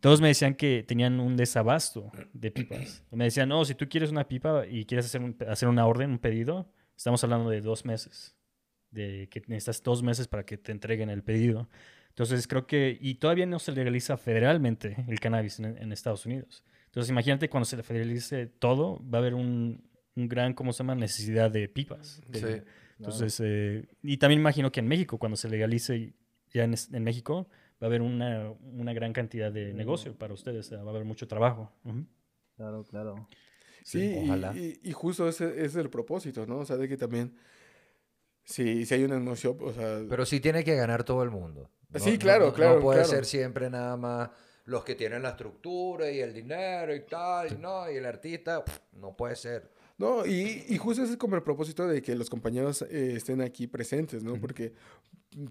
Todos 0.00 0.20
me 0.20 0.28
decían 0.28 0.54
que 0.54 0.82
tenían 0.86 1.20
un 1.20 1.36
desabasto 1.36 2.10
de 2.32 2.50
pipas. 2.50 3.02
Me 3.10 3.24
decían, 3.24 3.48
no, 3.48 3.64
si 3.64 3.74
tú 3.74 3.88
quieres 3.88 4.10
una 4.10 4.26
pipa 4.26 4.66
y 4.66 4.84
quieres 4.86 5.06
hacer, 5.06 5.20
un- 5.20 5.36
hacer 5.48 5.68
una 5.68 5.86
orden, 5.86 6.10
un 6.10 6.18
pedido, 6.18 6.72
estamos 6.96 7.22
hablando 7.22 7.50
de 7.50 7.60
dos 7.60 7.84
meses. 7.84 8.34
De 8.90 9.28
que 9.30 9.40
necesitas 9.46 9.82
dos 9.82 10.02
meses 10.02 10.26
para 10.26 10.44
que 10.44 10.56
te 10.58 10.72
entreguen 10.72 11.10
el 11.10 11.22
pedido. 11.22 11.68
Entonces 12.08 12.48
creo 12.48 12.66
que, 12.66 12.98
y 13.00 13.14
todavía 13.16 13.46
no 13.46 13.58
se 13.60 13.70
legaliza 13.72 14.16
federalmente 14.16 15.04
el 15.06 15.20
cannabis 15.20 15.60
en, 15.60 15.76
en 15.78 15.92
Estados 15.92 16.26
Unidos. 16.26 16.64
Entonces 16.90 17.10
imagínate 17.10 17.48
cuando 17.48 17.64
se 17.64 17.80
federalice 17.82 18.46
todo, 18.46 19.00
va 19.08 19.18
a 19.18 19.20
haber 19.20 19.34
un, 19.34 19.82
un 20.16 20.28
gran, 20.28 20.54
¿cómo 20.54 20.72
se 20.72 20.78
llama?, 20.82 20.94
necesidad 20.94 21.50
de 21.50 21.68
pipas. 21.68 22.20
De- 22.28 22.40
Sí. 22.40 22.62
Entonces, 22.98 23.40
eh, 23.42 23.86
y 24.02 24.18
también 24.18 24.40
imagino 24.40 24.70
que 24.70 24.80
en 24.80 24.86
México, 24.88 25.16
cuando 25.16 25.34
se 25.36 25.48
legalice 25.48 26.12
ya 26.52 26.64
en, 26.64 26.74
en 26.92 27.02
México, 27.02 27.48
va 27.82 27.86
a 27.86 27.88
haber 27.88 28.02
una, 28.02 28.50
una 28.74 28.92
gran 28.92 29.14
cantidad 29.14 29.50
de 29.50 29.72
negocio 29.72 30.14
para 30.18 30.34
ustedes, 30.34 30.66
o 30.66 30.68
sea, 30.68 30.82
va 30.82 30.90
a 30.90 30.94
haber 30.94 31.06
mucho 31.06 31.26
trabajo. 31.26 31.72
Claro, 32.56 32.84
claro. 32.84 33.26
Sí, 33.84 34.00
y- 34.16 34.24
ojalá. 34.26 34.54
Y, 34.54 34.80
y 34.82 34.92
justo 34.92 35.26
ese, 35.26 35.46
ese 35.48 35.64
es 35.64 35.76
el 35.76 35.88
propósito, 35.88 36.44
¿no? 36.46 36.58
O 36.58 36.66
sea, 36.66 36.76
de 36.76 36.88
que 36.88 36.98
también, 36.98 37.34
si, 38.44 38.84
si 38.84 38.94
hay 38.94 39.04
una 39.04 39.16
emoción, 39.16 39.56
o 39.60 39.72
sea, 39.72 40.00
Pero 40.08 40.26
sí 40.26 40.40
tiene 40.40 40.62
que 40.64 40.74
ganar 40.74 41.04
todo 41.04 41.22
el 41.22 41.30
mundo. 41.30 41.70
Sí, 41.94 42.18
claro, 42.18 42.48
no- 42.48 42.52
claro, 42.52 42.74
No 42.76 42.80
puede 42.82 42.98
claro. 43.00 43.10
ser 43.14 43.24
siempre 43.24 43.70
nada 43.70 43.96
más 43.96 44.28
los 44.70 44.84
que 44.84 44.94
tienen 44.94 45.22
la 45.22 45.30
estructura 45.30 46.10
y 46.10 46.20
el 46.20 46.32
dinero 46.32 46.94
y 46.94 47.00
tal, 47.00 47.52
y 47.52 47.56
no, 47.56 47.90
y 47.90 47.96
el 47.96 48.06
artista, 48.06 48.64
pff, 48.64 48.78
no 48.94 49.16
puede 49.16 49.34
ser. 49.34 49.68
No, 49.98 50.24
y, 50.24 50.64
y 50.68 50.78
justo 50.78 51.02
ese 51.02 51.12
es 51.12 51.18
como 51.18 51.34
el 51.36 51.42
propósito 51.42 51.86
de 51.86 52.00
que 52.00 52.14
los 52.14 52.30
compañeros 52.30 52.82
eh, 52.82 53.14
estén 53.16 53.40
aquí 53.42 53.66
presentes, 53.66 54.22
¿no? 54.22 54.36
Porque 54.40 54.72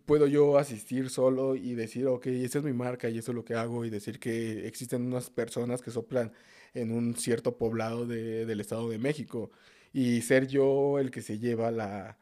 puedo 0.05 0.25
yo 0.25 0.57
asistir 0.57 1.09
solo 1.09 1.55
y 1.55 1.75
decir, 1.75 2.07
ok, 2.07 2.27
esta 2.27 2.57
es 2.59 2.63
mi 2.63 2.73
marca 2.73 3.09
y 3.09 3.17
esto 3.17 3.31
es 3.31 3.35
lo 3.35 3.45
que 3.45 3.53
hago 3.55 3.85
y 3.85 3.89
decir 3.89 4.19
que 4.19 4.65
existen 4.67 5.03
unas 5.05 5.29
personas 5.29 5.81
que 5.81 5.91
soplan 5.91 6.31
en 6.73 6.91
un 6.91 7.15
cierto 7.15 7.57
poblado 7.57 8.05
de- 8.07 8.45
del 8.45 8.59
Estado 8.61 8.89
de 8.89 8.97
México 8.97 9.51
y 9.93 10.21
ser 10.21 10.47
yo 10.47 10.97
el 10.99 11.11
que 11.11 11.21
se 11.21 11.39
lleva 11.39 11.71
la, 11.71 12.17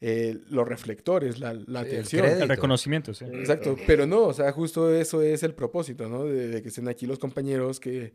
eh, 0.00 0.38
los 0.50 0.66
reflectores, 0.68 1.40
la, 1.40 1.54
la 1.54 1.80
el 1.80 1.86
atención. 1.88 2.22
crédito. 2.22 2.42
El 2.44 2.48
reconocimiento, 2.48 3.14
sí. 3.14 3.24
Exacto, 3.24 3.76
pero 3.86 4.06
no, 4.06 4.22
o 4.24 4.32
sea, 4.32 4.52
justo 4.52 4.94
eso 4.94 5.22
es 5.22 5.42
el 5.42 5.54
propósito, 5.54 6.08
¿no? 6.08 6.24
De, 6.24 6.48
de 6.48 6.62
que 6.62 6.68
estén 6.68 6.88
aquí 6.88 7.06
los 7.06 7.18
compañeros 7.18 7.80
que... 7.80 8.12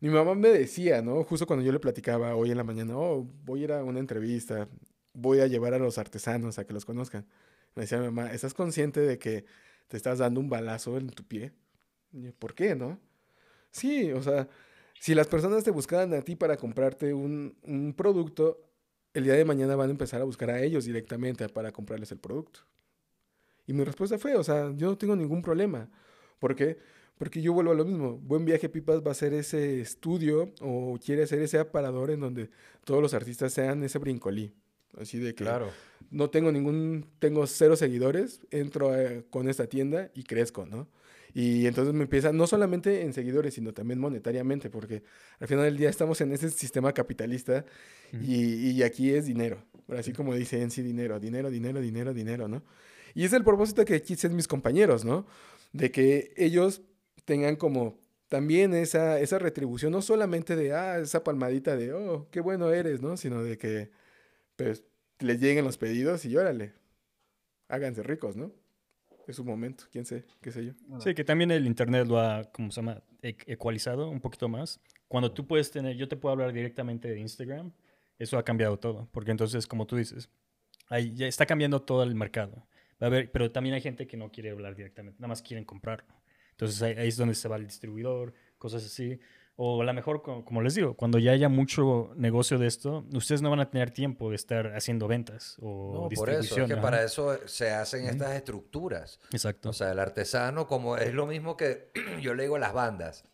Mi 0.00 0.10
mamá 0.10 0.34
me 0.34 0.48
decía, 0.50 1.00
¿no? 1.02 1.24
Justo 1.24 1.46
cuando 1.46 1.64
yo 1.64 1.72
le 1.72 1.78
platicaba 1.80 2.34
hoy 2.36 2.50
en 2.50 2.58
la 2.58 2.64
mañana, 2.64 2.96
oh, 2.98 3.26
voy 3.44 3.60
a 3.60 3.64
ir 3.64 3.72
a 3.72 3.84
una 3.84 4.00
entrevista, 4.00 4.68
voy 5.14 5.40
a 5.40 5.46
llevar 5.46 5.72
a 5.72 5.78
los 5.78 5.96
artesanos 5.98 6.58
a 6.58 6.66
que 6.66 6.74
los 6.74 6.84
conozcan. 6.84 7.26
Me 7.74 7.82
decía 7.82 7.98
mi 7.98 8.06
mamá, 8.06 8.32
¿estás 8.32 8.52
consciente 8.54 9.00
de 9.00 9.18
que 9.18 9.44
te 9.88 9.96
estás 9.96 10.18
dando 10.18 10.40
un 10.40 10.50
balazo 10.50 10.98
en 10.98 11.08
tu 11.08 11.24
pie? 11.24 11.52
Y 12.12 12.22
yo, 12.22 12.32
¿Por 12.34 12.54
qué, 12.54 12.74
no? 12.74 13.00
Sí, 13.70 14.12
o 14.12 14.22
sea, 14.22 14.48
si 15.00 15.14
las 15.14 15.26
personas 15.26 15.64
te 15.64 15.70
buscaran 15.70 16.12
a 16.12 16.20
ti 16.22 16.36
para 16.36 16.56
comprarte 16.56 17.14
un, 17.14 17.56
un 17.62 17.94
producto, 17.94 18.60
el 19.14 19.24
día 19.24 19.34
de 19.34 19.44
mañana 19.44 19.76
van 19.76 19.88
a 19.88 19.92
empezar 19.92 20.20
a 20.20 20.24
buscar 20.24 20.50
a 20.50 20.60
ellos 20.62 20.84
directamente 20.84 21.48
para 21.48 21.72
comprarles 21.72 22.10
el 22.12 22.18
producto. 22.18 22.60
Y 23.66 23.72
mi 23.72 23.84
respuesta 23.84 24.18
fue, 24.18 24.34
o 24.36 24.44
sea, 24.44 24.72
yo 24.76 24.88
no 24.88 24.98
tengo 24.98 25.16
ningún 25.16 25.40
problema. 25.40 25.88
¿Por 26.38 26.54
qué? 26.54 26.78
Porque 27.16 27.40
yo 27.40 27.52
vuelvo 27.52 27.70
a 27.70 27.74
lo 27.74 27.84
mismo. 27.84 28.18
Buen 28.18 28.44
Viaje 28.44 28.68
Pipas 28.68 29.00
va 29.06 29.12
a 29.12 29.14
ser 29.14 29.32
ese 29.32 29.80
estudio 29.80 30.52
o 30.60 30.98
quiere 31.02 31.26
ser 31.26 31.40
ese 31.40 31.58
aparador 31.58 32.10
en 32.10 32.20
donde 32.20 32.50
todos 32.84 33.00
los 33.00 33.14
artistas 33.14 33.52
sean 33.52 33.82
ese 33.84 33.98
brincolí. 33.98 34.52
Así 34.98 35.18
de 35.18 35.34
que 35.34 35.44
Claro. 35.44 35.70
no 36.10 36.28
tengo 36.30 36.52
ningún, 36.52 37.06
tengo 37.20 37.46
cero 37.46 37.76
seguidores, 37.76 38.40
entro 38.50 38.92
con 39.30 39.48
esta 39.48 39.66
tienda 39.68 40.10
y 40.14 40.24
crezco, 40.24 40.66
¿no? 40.66 40.88
Y 41.34 41.66
entonces 41.66 41.92
me 41.92 42.04
empieza, 42.04 42.32
no 42.32 42.46
solamente 42.46 43.02
en 43.02 43.12
seguidores, 43.12 43.54
sino 43.54 43.74
también 43.74 43.98
monetariamente, 43.98 44.70
porque 44.70 45.02
al 45.40 45.48
final 45.48 45.64
del 45.64 45.76
día 45.76 45.90
estamos 45.90 46.20
en 46.20 46.32
ese 46.32 46.48
sistema 46.50 46.92
capitalista 46.92 47.64
y, 48.12 48.70
y 48.70 48.82
aquí 48.84 49.12
es 49.12 49.26
dinero. 49.26 49.64
Así 49.88 50.12
como 50.12 50.34
dice 50.34 50.62
en 50.62 50.70
sí, 50.70 50.82
dinero, 50.82 51.18
dinero, 51.18 51.50
dinero, 51.50 51.80
dinero, 51.80 52.14
dinero, 52.14 52.46
¿no? 52.46 52.62
Y 53.14 53.24
es 53.24 53.32
el 53.32 53.42
propósito 53.44 53.84
que 53.84 54.00
quisen 54.00 54.36
mis 54.36 54.46
compañeros, 54.46 55.04
¿no? 55.04 55.26
De 55.72 55.90
que 55.90 56.32
ellos 56.36 56.82
tengan 57.24 57.56
como 57.56 57.98
también 58.28 58.74
esa, 58.74 59.20
esa 59.20 59.38
retribución, 59.38 59.92
no 59.92 60.02
solamente 60.02 60.56
de, 60.56 60.72
ah, 60.72 60.98
esa 60.98 61.22
palmadita 61.24 61.76
de, 61.76 61.92
oh, 61.92 62.28
qué 62.30 62.40
bueno 62.40 62.70
eres, 62.72 63.02
¿no? 63.02 63.16
Sino 63.16 63.42
de 63.42 63.58
que, 63.58 63.90
pues, 64.56 64.84
les 65.20 65.40
lleguen 65.40 65.64
los 65.64 65.78
pedidos 65.78 66.24
y 66.24 66.36
órale, 66.36 66.74
háganse 67.68 68.02
ricos, 68.02 68.36
¿no? 68.36 68.52
Es 69.26 69.36
su 69.36 69.44
momento, 69.44 69.84
quién 69.90 70.04
sé, 70.04 70.24
qué 70.40 70.50
sé 70.50 70.66
yo. 70.66 70.72
Sí, 71.00 71.14
que 71.14 71.24
también 71.24 71.50
el 71.50 71.66
internet 71.66 72.06
lo 72.06 72.18
ha, 72.20 72.44
¿cómo 72.52 72.70
se 72.70 72.76
llama? 72.80 73.02
E- 73.22 73.36
Ecualizado 73.46 74.08
un 74.10 74.20
poquito 74.20 74.48
más. 74.48 74.80
Cuando 75.08 75.32
tú 75.32 75.46
puedes 75.46 75.70
tener, 75.70 75.96
yo 75.96 76.08
te 76.08 76.16
puedo 76.16 76.32
hablar 76.32 76.52
directamente 76.52 77.08
de 77.08 77.18
Instagram, 77.20 77.72
eso 78.18 78.36
ha 78.36 78.44
cambiado 78.44 78.78
todo. 78.78 79.08
Porque 79.12 79.30
entonces, 79.30 79.66
como 79.66 79.86
tú 79.86 79.96
dices, 79.96 80.28
ahí 80.88 81.14
ya 81.14 81.26
está 81.26 81.46
cambiando 81.46 81.80
todo 81.80 82.02
el 82.02 82.14
mercado. 82.14 82.66
Va 83.02 83.06
a 83.06 83.06
haber, 83.06 83.30
pero 83.32 83.50
también 83.50 83.74
hay 83.74 83.80
gente 83.80 84.06
que 84.06 84.16
no 84.16 84.30
quiere 84.30 84.50
hablar 84.50 84.74
directamente, 84.76 85.18
nada 85.20 85.28
más 85.28 85.42
quieren 85.42 85.64
comprarlo. 85.64 86.14
Entonces 86.50 86.80
ahí, 86.82 86.94
ahí 86.96 87.08
es 87.08 87.16
donde 87.16 87.34
se 87.34 87.48
va 87.48 87.56
el 87.56 87.64
distribuidor, 87.66 88.34
cosas 88.58 88.84
así. 88.84 89.18
O 89.56 89.80
a 89.82 89.84
lo 89.84 89.94
mejor, 89.94 90.20
co- 90.22 90.44
como 90.44 90.62
les 90.62 90.74
digo, 90.74 90.94
cuando 90.96 91.18
ya 91.20 91.30
haya 91.30 91.48
mucho 91.48 92.10
negocio 92.16 92.58
de 92.58 92.66
esto, 92.66 93.04
ustedes 93.14 93.40
no 93.40 93.50
van 93.50 93.60
a 93.60 93.70
tener 93.70 93.92
tiempo 93.92 94.30
de 94.30 94.36
estar 94.36 94.74
haciendo 94.74 95.06
ventas 95.06 95.56
o 95.60 95.92
No, 95.94 96.00
por 96.02 96.08
distribución. 96.10 96.44
eso, 96.44 96.60
es 96.62 96.66
que 96.66 96.72
ajá. 96.72 96.82
para 96.82 97.04
eso 97.04 97.38
se 97.46 97.70
hacen 97.70 98.06
estas 98.06 98.32
estructuras. 98.32 99.20
Exacto. 99.30 99.68
O 99.70 99.72
sea, 99.72 99.92
el 99.92 100.00
artesano, 100.00 100.66
como 100.66 100.96
es 100.96 101.14
lo 101.14 101.26
mismo 101.26 101.56
que 101.56 101.92
yo 102.20 102.34
le 102.34 102.42
digo 102.44 102.56
a 102.56 102.58
las 102.58 102.72
bandas, 102.72 103.24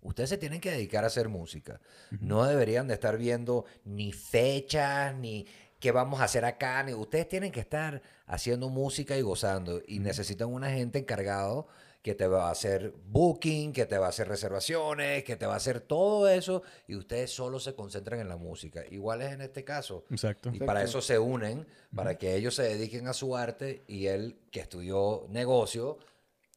ustedes 0.00 0.30
se 0.30 0.38
tienen 0.38 0.60
que 0.62 0.70
dedicar 0.70 1.04
a 1.04 1.08
hacer 1.08 1.28
música. 1.28 1.80
No 2.20 2.44
deberían 2.46 2.88
de 2.88 2.94
estar 2.94 3.18
viendo 3.18 3.66
ni 3.84 4.12
fechas, 4.12 5.14
ni 5.16 5.46
qué 5.80 5.92
vamos 5.92 6.20
a 6.20 6.24
hacer 6.24 6.46
acá, 6.46 6.82
ni 6.82 6.94
ustedes 6.94 7.28
tienen 7.28 7.52
que 7.52 7.60
estar 7.60 8.00
haciendo 8.26 8.70
música 8.70 9.18
y 9.18 9.20
gozando. 9.22 9.82
Y 9.86 9.98
necesitan 9.98 10.48
una 10.48 10.70
gente 10.70 10.98
encargado 10.98 11.66
que 12.06 12.14
te 12.14 12.28
va 12.28 12.46
a 12.46 12.52
hacer 12.52 12.94
booking, 13.08 13.72
que 13.72 13.84
te 13.84 13.98
va 13.98 14.06
a 14.06 14.10
hacer 14.10 14.28
reservaciones, 14.28 15.24
que 15.24 15.34
te 15.34 15.44
va 15.44 15.54
a 15.54 15.56
hacer 15.56 15.80
todo 15.80 16.28
eso 16.28 16.62
y 16.86 16.94
ustedes 16.94 17.32
solo 17.32 17.58
se 17.58 17.74
concentran 17.74 18.20
en 18.20 18.28
la 18.28 18.36
música. 18.36 18.84
Igual 18.92 19.22
es 19.22 19.32
en 19.32 19.40
este 19.40 19.64
caso. 19.64 20.04
Exacto. 20.08 20.52
Y 20.54 20.60
para 20.60 20.84
eso 20.84 21.00
se 21.00 21.18
unen, 21.18 21.66
para 21.92 22.16
que 22.16 22.36
ellos 22.36 22.54
se 22.54 22.62
dediquen 22.62 23.08
a 23.08 23.12
su 23.12 23.36
arte 23.36 23.82
y 23.88 24.06
él 24.06 24.38
que 24.52 24.60
estudió 24.60 25.26
negocio 25.30 25.98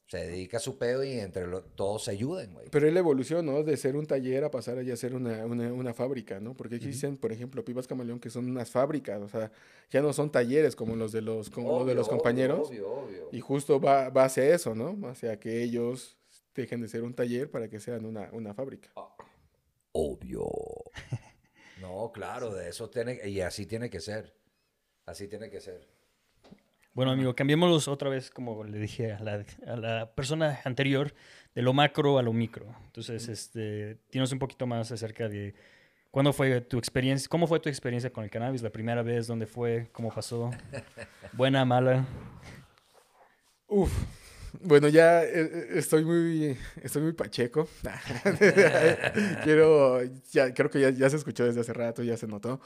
se 0.09 0.17
dedica 0.25 0.57
a 0.57 0.59
su 0.59 0.79
pedo 0.79 1.03
y 1.03 1.11
entre 1.11 1.45
todos 1.75 2.05
se 2.05 2.11
ayuden, 2.11 2.51
güey. 2.51 2.67
Pero 2.71 2.87
evolución, 2.87 3.45
¿no? 3.45 3.61
De 3.63 3.77
ser 3.77 3.95
un 3.95 4.07
taller 4.07 4.43
a 4.43 4.49
pasar 4.49 4.79
a 4.79 4.81
ya 4.81 4.95
ser 4.97 5.13
una, 5.13 5.45
una, 5.45 5.71
una 5.71 5.93
fábrica, 5.93 6.39
¿no? 6.39 6.57
Porque 6.57 6.77
existen, 6.77 7.15
por 7.15 7.31
ejemplo, 7.31 7.63
Pibas 7.63 7.85
Camaleón 7.85 8.19
que 8.19 8.31
son 8.31 8.49
unas 8.49 8.71
fábricas, 8.71 9.21
o 9.21 9.29
sea, 9.29 9.51
ya 9.91 10.01
no 10.01 10.11
son 10.11 10.31
talleres 10.31 10.75
como 10.75 10.95
los 10.95 11.11
de 11.11 11.21
los, 11.21 11.51
como 11.51 11.77
los, 11.77 11.87
de 11.87 11.93
los 11.93 12.09
compañeros. 12.09 12.69
Obvio, 12.69 12.91
obvio. 12.91 13.29
Y 13.31 13.39
justo 13.39 13.79
va, 13.79 14.09
va 14.09 14.25
hacia 14.25 14.51
eso, 14.55 14.73
¿no? 14.73 14.97
Hacia 15.07 15.39
que 15.39 15.61
ellos 15.61 16.17
dejen 16.55 16.81
de 16.81 16.87
ser 16.87 17.03
un 17.03 17.13
taller 17.13 17.51
para 17.51 17.69
que 17.69 17.79
sean 17.79 18.03
una, 18.03 18.31
una 18.31 18.55
fábrica. 18.55 18.89
Obvio. 19.91 20.49
no, 21.81 22.11
claro, 22.11 22.55
de 22.55 22.69
eso 22.69 22.89
tiene, 22.89 23.29
y 23.29 23.41
así 23.41 23.67
tiene 23.67 23.91
que 23.91 23.99
ser. 23.99 24.35
Así 25.05 25.27
tiene 25.27 25.51
que 25.51 25.61
ser. 25.61 25.98
Bueno, 26.99 27.13
amigo, 27.13 27.33
cambiémoslos 27.33 27.87
otra 27.87 28.09
vez, 28.09 28.29
como 28.29 28.61
le 28.65 28.77
dije 28.77 29.13
a 29.13 29.23
la, 29.23 30.11
persona 30.15 30.59
anterior, 30.65 31.13
de 31.55 31.61
lo 31.61 31.71
macro 31.71 32.17
a 32.17 32.21
lo 32.21 32.33
micro. 32.33 32.75
Entonces, 32.87 33.29
este, 33.29 33.99
tienes 34.09 34.33
un 34.33 34.39
poquito 34.39 34.67
más 34.67 34.91
acerca 34.91 35.29
de 35.29 35.55
cuándo 36.11 36.33
fue 36.33 36.59
tu 36.59 36.77
experiencia, 36.77 37.29
cómo 37.29 37.47
fue 37.47 37.61
tu 37.61 37.69
experiencia 37.69 38.11
con 38.11 38.25
el 38.25 38.29
cannabis, 38.29 38.61
la 38.63 38.69
primera 38.69 39.01
vez, 39.01 39.27
dónde 39.27 39.45
fue, 39.45 39.87
cómo 39.93 40.13
pasó, 40.13 40.51
buena, 41.31 41.63
mala. 41.63 42.05
Uf, 43.69 43.93
bueno, 44.59 44.89
ya 44.89 45.23
eh, 45.23 45.31
eh, 45.35 45.67
estoy 45.75 46.03
muy, 46.03 46.57
estoy 46.83 47.01
muy 47.01 47.13
pacheco. 47.13 47.69
Quiero, 49.45 50.03
ya, 50.33 50.53
creo 50.53 50.69
que 50.69 50.81
ya, 50.81 50.89
ya 50.89 51.09
se 51.09 51.15
escuchó 51.15 51.45
desde 51.45 51.61
hace 51.61 51.71
rato, 51.71 52.03
ya 52.03 52.17
se 52.17 52.27
notó. 52.27 52.59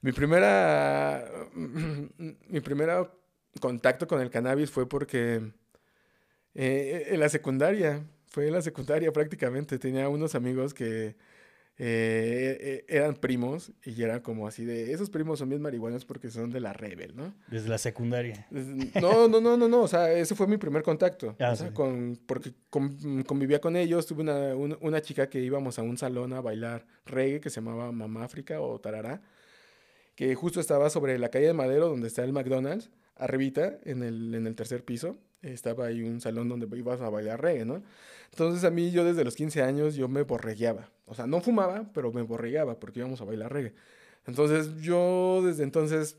Mi 0.00 0.12
primera, 0.12 1.28
mi 1.56 2.60
primera 2.60 3.17
contacto 3.60 4.06
con 4.06 4.20
el 4.20 4.30
cannabis 4.30 4.70
fue 4.70 4.88
porque 4.88 5.52
eh, 6.54 7.08
en 7.10 7.20
la 7.20 7.28
secundaria, 7.28 8.04
fue 8.26 8.46
en 8.48 8.52
la 8.52 8.62
secundaria 8.62 9.12
prácticamente, 9.12 9.78
tenía 9.78 10.08
unos 10.08 10.34
amigos 10.34 10.74
que 10.74 11.16
eh, 11.80 12.58
eh, 12.60 12.84
eran 12.88 13.14
primos 13.14 13.70
y 13.84 14.02
eran 14.02 14.18
como 14.18 14.48
así 14.48 14.64
de, 14.64 14.92
esos 14.92 15.10
primos 15.10 15.38
son 15.38 15.48
bien 15.48 15.62
marihuanos 15.62 16.04
porque 16.04 16.28
son 16.28 16.50
de 16.50 16.58
la 16.58 16.72
Rebel, 16.72 17.14
¿no? 17.14 17.32
Desde 17.46 17.68
la 17.68 17.78
secundaria. 17.78 18.48
No, 19.00 19.28
no, 19.28 19.40
no, 19.40 19.56
no, 19.56 19.68
no, 19.68 19.82
o 19.82 19.88
sea, 19.88 20.12
ese 20.12 20.34
fue 20.34 20.48
mi 20.48 20.56
primer 20.56 20.82
contacto, 20.82 21.36
ah, 21.38 21.54
con, 21.72 22.18
porque 22.26 22.52
convivía 22.68 23.60
con 23.60 23.76
ellos, 23.76 24.06
tuve 24.06 24.22
una, 24.22 24.56
una, 24.56 25.00
chica 25.00 25.30
que 25.30 25.38
íbamos 25.38 25.78
a 25.78 25.82
un 25.82 25.96
salón 25.96 26.32
a 26.32 26.40
bailar 26.40 26.84
reggae 27.06 27.40
que 27.40 27.48
se 27.48 27.60
llamaba 27.60 27.92
Mamá 27.92 28.24
África 28.24 28.60
o 28.60 28.80
Tarará, 28.80 29.22
que 30.16 30.34
justo 30.34 30.58
estaba 30.58 30.90
sobre 30.90 31.16
la 31.16 31.28
calle 31.28 31.46
de 31.46 31.54
Madero 31.54 31.88
donde 31.88 32.08
está 32.08 32.24
el 32.24 32.32
McDonald's, 32.32 32.90
arribita, 33.18 33.78
en 33.84 34.02
el, 34.02 34.34
en 34.34 34.46
el 34.46 34.54
tercer 34.54 34.84
piso, 34.84 35.16
estaba 35.42 35.86
ahí 35.86 36.02
un 36.02 36.20
salón 36.20 36.48
donde 36.48 36.66
ibas 36.76 37.00
a 37.00 37.08
bailar 37.08 37.40
reggae, 37.40 37.64
¿no? 37.64 37.82
Entonces 38.30 38.64
a 38.64 38.70
mí 38.70 38.90
yo 38.90 39.04
desde 39.04 39.24
los 39.24 39.34
15 39.36 39.62
años 39.62 39.94
yo 39.94 40.08
me 40.08 40.22
borregueaba. 40.22 40.90
O 41.06 41.14
sea, 41.14 41.26
no 41.26 41.40
fumaba, 41.40 41.90
pero 41.94 42.12
me 42.12 42.22
borreguaba 42.22 42.78
porque 42.78 43.00
íbamos 43.00 43.20
a 43.20 43.24
bailar 43.24 43.52
reggae. 43.52 43.74
Entonces 44.26 44.80
yo 44.80 45.42
desde 45.44 45.62
entonces 45.62 46.18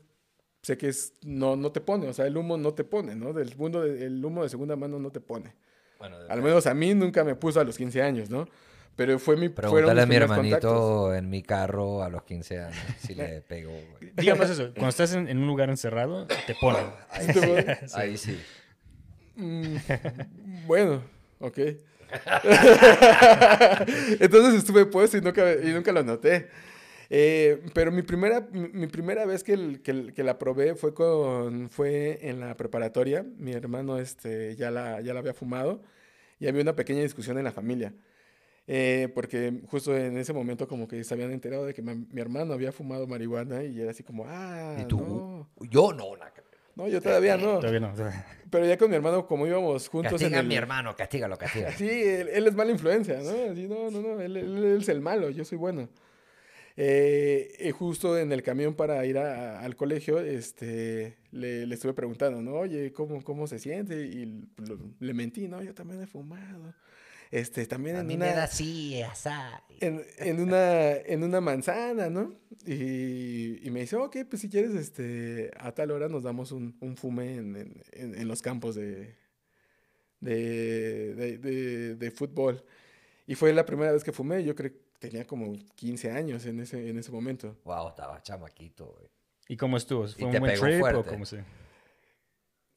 sé 0.62 0.76
que 0.76 0.88
es, 0.88 1.14
no, 1.22 1.56
no 1.56 1.72
te 1.72 1.80
pone, 1.80 2.08
o 2.08 2.12
sea, 2.12 2.26
el 2.26 2.36
humo 2.36 2.56
no 2.56 2.74
te 2.74 2.84
pone, 2.84 3.14
¿no? 3.14 3.32
Del 3.32 3.56
mundo, 3.56 3.84
el 3.84 4.24
humo 4.24 4.42
de 4.42 4.48
segunda 4.48 4.76
mano 4.76 4.98
no 4.98 5.10
te 5.10 5.20
pone. 5.20 5.54
Al 6.28 6.42
menos 6.42 6.66
a 6.66 6.74
mí 6.74 6.94
nunca 6.94 7.24
me 7.24 7.34
puso 7.34 7.60
a 7.60 7.64
los 7.64 7.76
15 7.76 8.02
años, 8.02 8.30
¿no? 8.30 8.48
Pero 9.00 9.18
fue 9.18 9.34
mi 9.34 9.48
Pregúntale 9.48 10.02
a 10.02 10.04
mi 10.04 10.14
hermanito 10.14 11.14
en 11.14 11.30
mi 11.30 11.42
carro 11.42 12.02
a 12.02 12.10
los 12.10 12.22
15 12.24 12.60
años 12.60 12.76
si 12.98 13.14
le 13.14 13.40
pegó. 13.48 13.72
Digamos 14.14 14.50
eso, 14.50 14.74
cuando 14.74 14.90
estás 14.90 15.14
en, 15.14 15.38
un 15.38 15.46
lugar 15.46 15.70
encerrado, 15.70 16.26
te 16.26 16.54
ponen. 16.60 16.84
Ahí, 17.94 18.18
sí. 18.18 18.38
Mm, 19.36 19.76
bueno, 20.66 21.02
ok. 21.38 21.58
Entonces 24.20 24.56
estuve 24.56 24.84
puesto 24.84 25.16
y 25.16 25.22
nunca, 25.22 25.50
y 25.54 25.68
nunca 25.68 25.92
lo 25.92 26.02
noté. 26.02 26.50
Eh, 27.08 27.62
pero 27.72 27.90
mi 27.92 28.02
primera, 28.02 28.46
mi, 28.52 28.86
primera 28.86 29.24
vez 29.24 29.42
que, 29.42 29.80
que, 29.82 30.22
la 30.22 30.36
probé 30.36 30.74
fue, 30.74 30.92
con, 30.92 31.70
fue 31.70 32.18
en 32.20 32.38
la 32.38 32.54
preparatoria. 32.54 33.24
Mi 33.38 33.52
hermano 33.52 33.96
este, 33.96 34.56
ya, 34.56 34.70
la, 34.70 35.00
ya 35.00 35.14
la 35.14 35.20
había 35.20 35.32
fumado 35.32 35.80
y 36.38 36.48
había 36.48 36.60
una 36.60 36.76
pequeña 36.76 37.00
discusión 37.00 37.38
en 37.38 37.44
la 37.44 37.52
familia. 37.52 37.94
Eh, 38.66 39.08
porque 39.14 39.62
justo 39.68 39.96
en 39.96 40.16
ese 40.16 40.32
momento 40.32 40.68
como 40.68 40.86
que 40.86 41.02
se 41.02 41.14
habían 41.14 41.32
enterado 41.32 41.66
de 41.66 41.74
que 41.74 41.82
mi, 41.82 42.20
hermano 42.20 42.54
había 42.54 42.72
fumado 42.72 43.06
marihuana 43.06 43.64
y 43.64 43.80
era 43.80 43.90
así 43.90 44.02
como, 44.02 44.24
ah, 44.28 44.76
¿Y 44.80 44.84
tú? 44.84 45.46
Yo 45.68 45.92
no, 45.92 46.12
No, 46.76 46.88
yo 46.88 47.00
todavía 47.00 47.36
no. 47.36 47.58
Todavía 47.58 47.80
no. 47.80 47.92
Pero 48.50 48.66
ya 48.66 48.76
con 48.76 48.90
mi 48.90 48.96
hermano, 48.96 49.26
como 49.26 49.46
íbamos 49.46 49.88
juntos 49.88 50.12
Castiga 50.12 50.40
a 50.40 50.42
mi 50.42 50.54
hermano, 50.54 50.94
castígalo, 50.94 51.36
castígalo. 51.36 51.74
Sí, 51.78 51.88
él, 51.88 52.46
es 52.46 52.54
mala 52.54 52.70
influencia, 52.70 53.18
¿no? 53.20 53.50
Así, 53.50 53.66
no, 53.66 53.90
no, 53.90 54.00
no, 54.02 54.20
él, 54.20 54.36
es 54.80 54.88
el 54.88 55.00
malo, 55.00 55.30
yo 55.30 55.44
soy 55.44 55.58
bueno. 55.58 55.88
Eh, 56.76 57.72
justo 57.76 58.16
en 58.16 58.32
el 58.32 58.42
camión 58.42 58.74
para 58.74 59.04
ir 59.04 59.18
al 59.18 59.76
colegio, 59.76 60.20
este, 60.20 61.18
le, 61.32 61.66
le, 61.66 61.74
estuve 61.74 61.92
preguntando, 61.92 62.40
¿no? 62.40 62.52
Oye, 62.52 62.92
¿cómo, 62.92 63.22
cómo 63.22 63.46
se 63.46 63.58
siente? 63.58 64.06
Y 64.06 64.48
le 65.00 65.12
mentí, 65.12 65.48
¿no? 65.48 65.62
Yo 65.62 65.74
también 65.74 66.02
he 66.02 66.06
fumado. 66.06 66.72
Este, 67.30 67.64
también 67.66 67.96
en 67.96 68.10
una... 68.10 68.42
así, 68.42 69.00
en, 69.78 70.04
en, 70.18 70.40
una, 70.40 70.92
en 70.92 71.22
una 71.22 71.40
manzana, 71.40 72.10
¿no? 72.10 72.34
Y, 72.66 73.64
y, 73.64 73.70
me 73.70 73.80
dice, 73.80 73.96
ok, 73.96 74.16
pues 74.28 74.42
si 74.42 74.48
quieres, 74.48 74.72
este, 74.74 75.50
a 75.56 75.72
tal 75.72 75.92
hora 75.92 76.08
nos 76.08 76.24
damos 76.24 76.50
un, 76.50 76.76
un 76.80 76.96
fume 76.96 77.36
en, 77.36 77.82
en, 77.92 78.14
en, 78.14 78.28
los 78.28 78.42
campos 78.42 78.74
de 78.74 79.14
de, 80.20 81.14
de, 81.14 81.94
de, 81.96 82.10
fútbol. 82.10 82.62
Y 83.26 83.34
fue 83.34 83.52
la 83.52 83.64
primera 83.64 83.92
vez 83.92 84.04
que 84.04 84.12
fumé, 84.12 84.44
yo 84.44 84.54
creo 84.54 84.72
que 84.72 84.78
tenía 84.98 85.26
como 85.26 85.52
15 85.76 86.10
años 86.10 86.44
en 86.46 86.60
ese, 86.60 86.88
en 86.88 86.98
ese 86.98 87.10
momento. 87.10 87.56
Wow, 87.64 87.88
estaba 87.88 88.22
chamaquito, 88.22 88.86
güey. 88.86 89.08
¿Y 89.48 89.56
cómo 89.56 89.76
estuvo? 89.76 90.06
¿Fue 90.06 90.28
un 90.28 90.38
buen 90.38 90.58
trip 90.58 90.82
o 90.82 91.04
cómo 91.04 91.24
se...? 91.24 91.44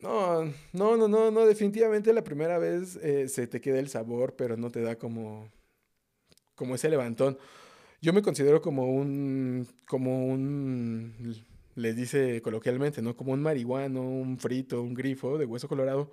No, 0.03 0.43
no, 0.73 0.97
no, 0.97 1.07
no, 1.07 1.31
no, 1.31 1.45
definitivamente 1.45 2.11
la 2.11 2.25
primera 2.25 2.57
vez 2.57 2.97
eh, 2.97 3.29
se 3.29 3.47
te 3.47 3.61
queda 3.61 3.79
el 3.79 3.87
sabor, 3.87 4.35
pero 4.35 4.57
no 4.57 4.69
te 4.69 4.81
da 4.81 4.97
como, 4.97 5.49
como 6.55 6.75
ese 6.75 6.89
levantón. 6.89 7.37
Yo 8.01 8.11
me 8.11 8.21
considero 8.21 8.61
como 8.61 8.91
un, 8.91 9.65
como 9.87 10.27
un, 10.27 11.41
les 11.75 11.95
dice 11.95 12.41
coloquialmente, 12.41 13.01
¿no? 13.01 13.15
Como 13.15 13.31
un 13.31 13.41
marihuano, 13.41 14.01
un 14.01 14.37
frito, 14.37 14.81
un 14.81 14.93
grifo 14.93 15.37
de 15.37 15.45
hueso 15.45 15.69
colorado, 15.69 16.11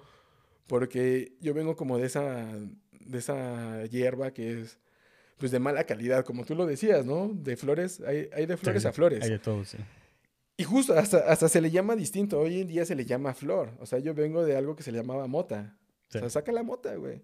porque 0.69 1.33
yo 1.41 1.53
vengo 1.53 1.75
como 1.75 1.99
de 1.99 2.07
esa, 2.07 2.47
de 3.01 3.19
esa 3.19 3.85
hierba 3.87 4.33
que 4.33 4.61
es, 4.61 4.79
pues 5.37 5.51
de 5.51 5.59
mala 5.59 5.83
calidad, 5.83 6.25
como 6.25 6.45
tú 6.45 6.55
lo 6.55 6.65
decías, 6.65 7.05
¿no? 7.05 7.29
De 7.35 7.57
flores, 7.57 8.01
hay, 8.07 8.31
hay 8.33 8.47
de 8.47 8.57
flores 8.57 8.87
a 8.87 8.93
flores. 8.93 9.25
Hay 9.25 9.31
de 9.31 9.41
todo, 9.41 9.65
sí. 9.65 9.79
Y 10.61 10.65
justo, 10.65 10.93
hasta, 10.93 11.21
hasta 11.21 11.49
se 11.49 11.59
le 11.63 11.71
llama 11.71 11.97
distinto. 11.97 12.39
Hoy 12.39 12.61
en 12.61 12.69
día 12.69 12.85
se 12.85 12.95
le 12.95 13.07
llama 13.07 13.33
flor. 13.33 13.71
O 13.81 13.87
sea, 13.87 13.99
yo 13.99 14.13
vengo 14.13 14.45
de 14.45 14.59
algo 14.59 14.77
que 14.77 14.83
se 14.83 14.93
llamaba 14.93 15.27
mota. 15.27 15.75
O 16.11 16.13
sea, 16.13 16.29
saca 16.29 16.53
la 16.53 16.63
mota, 16.63 16.95
güey. 16.97 17.23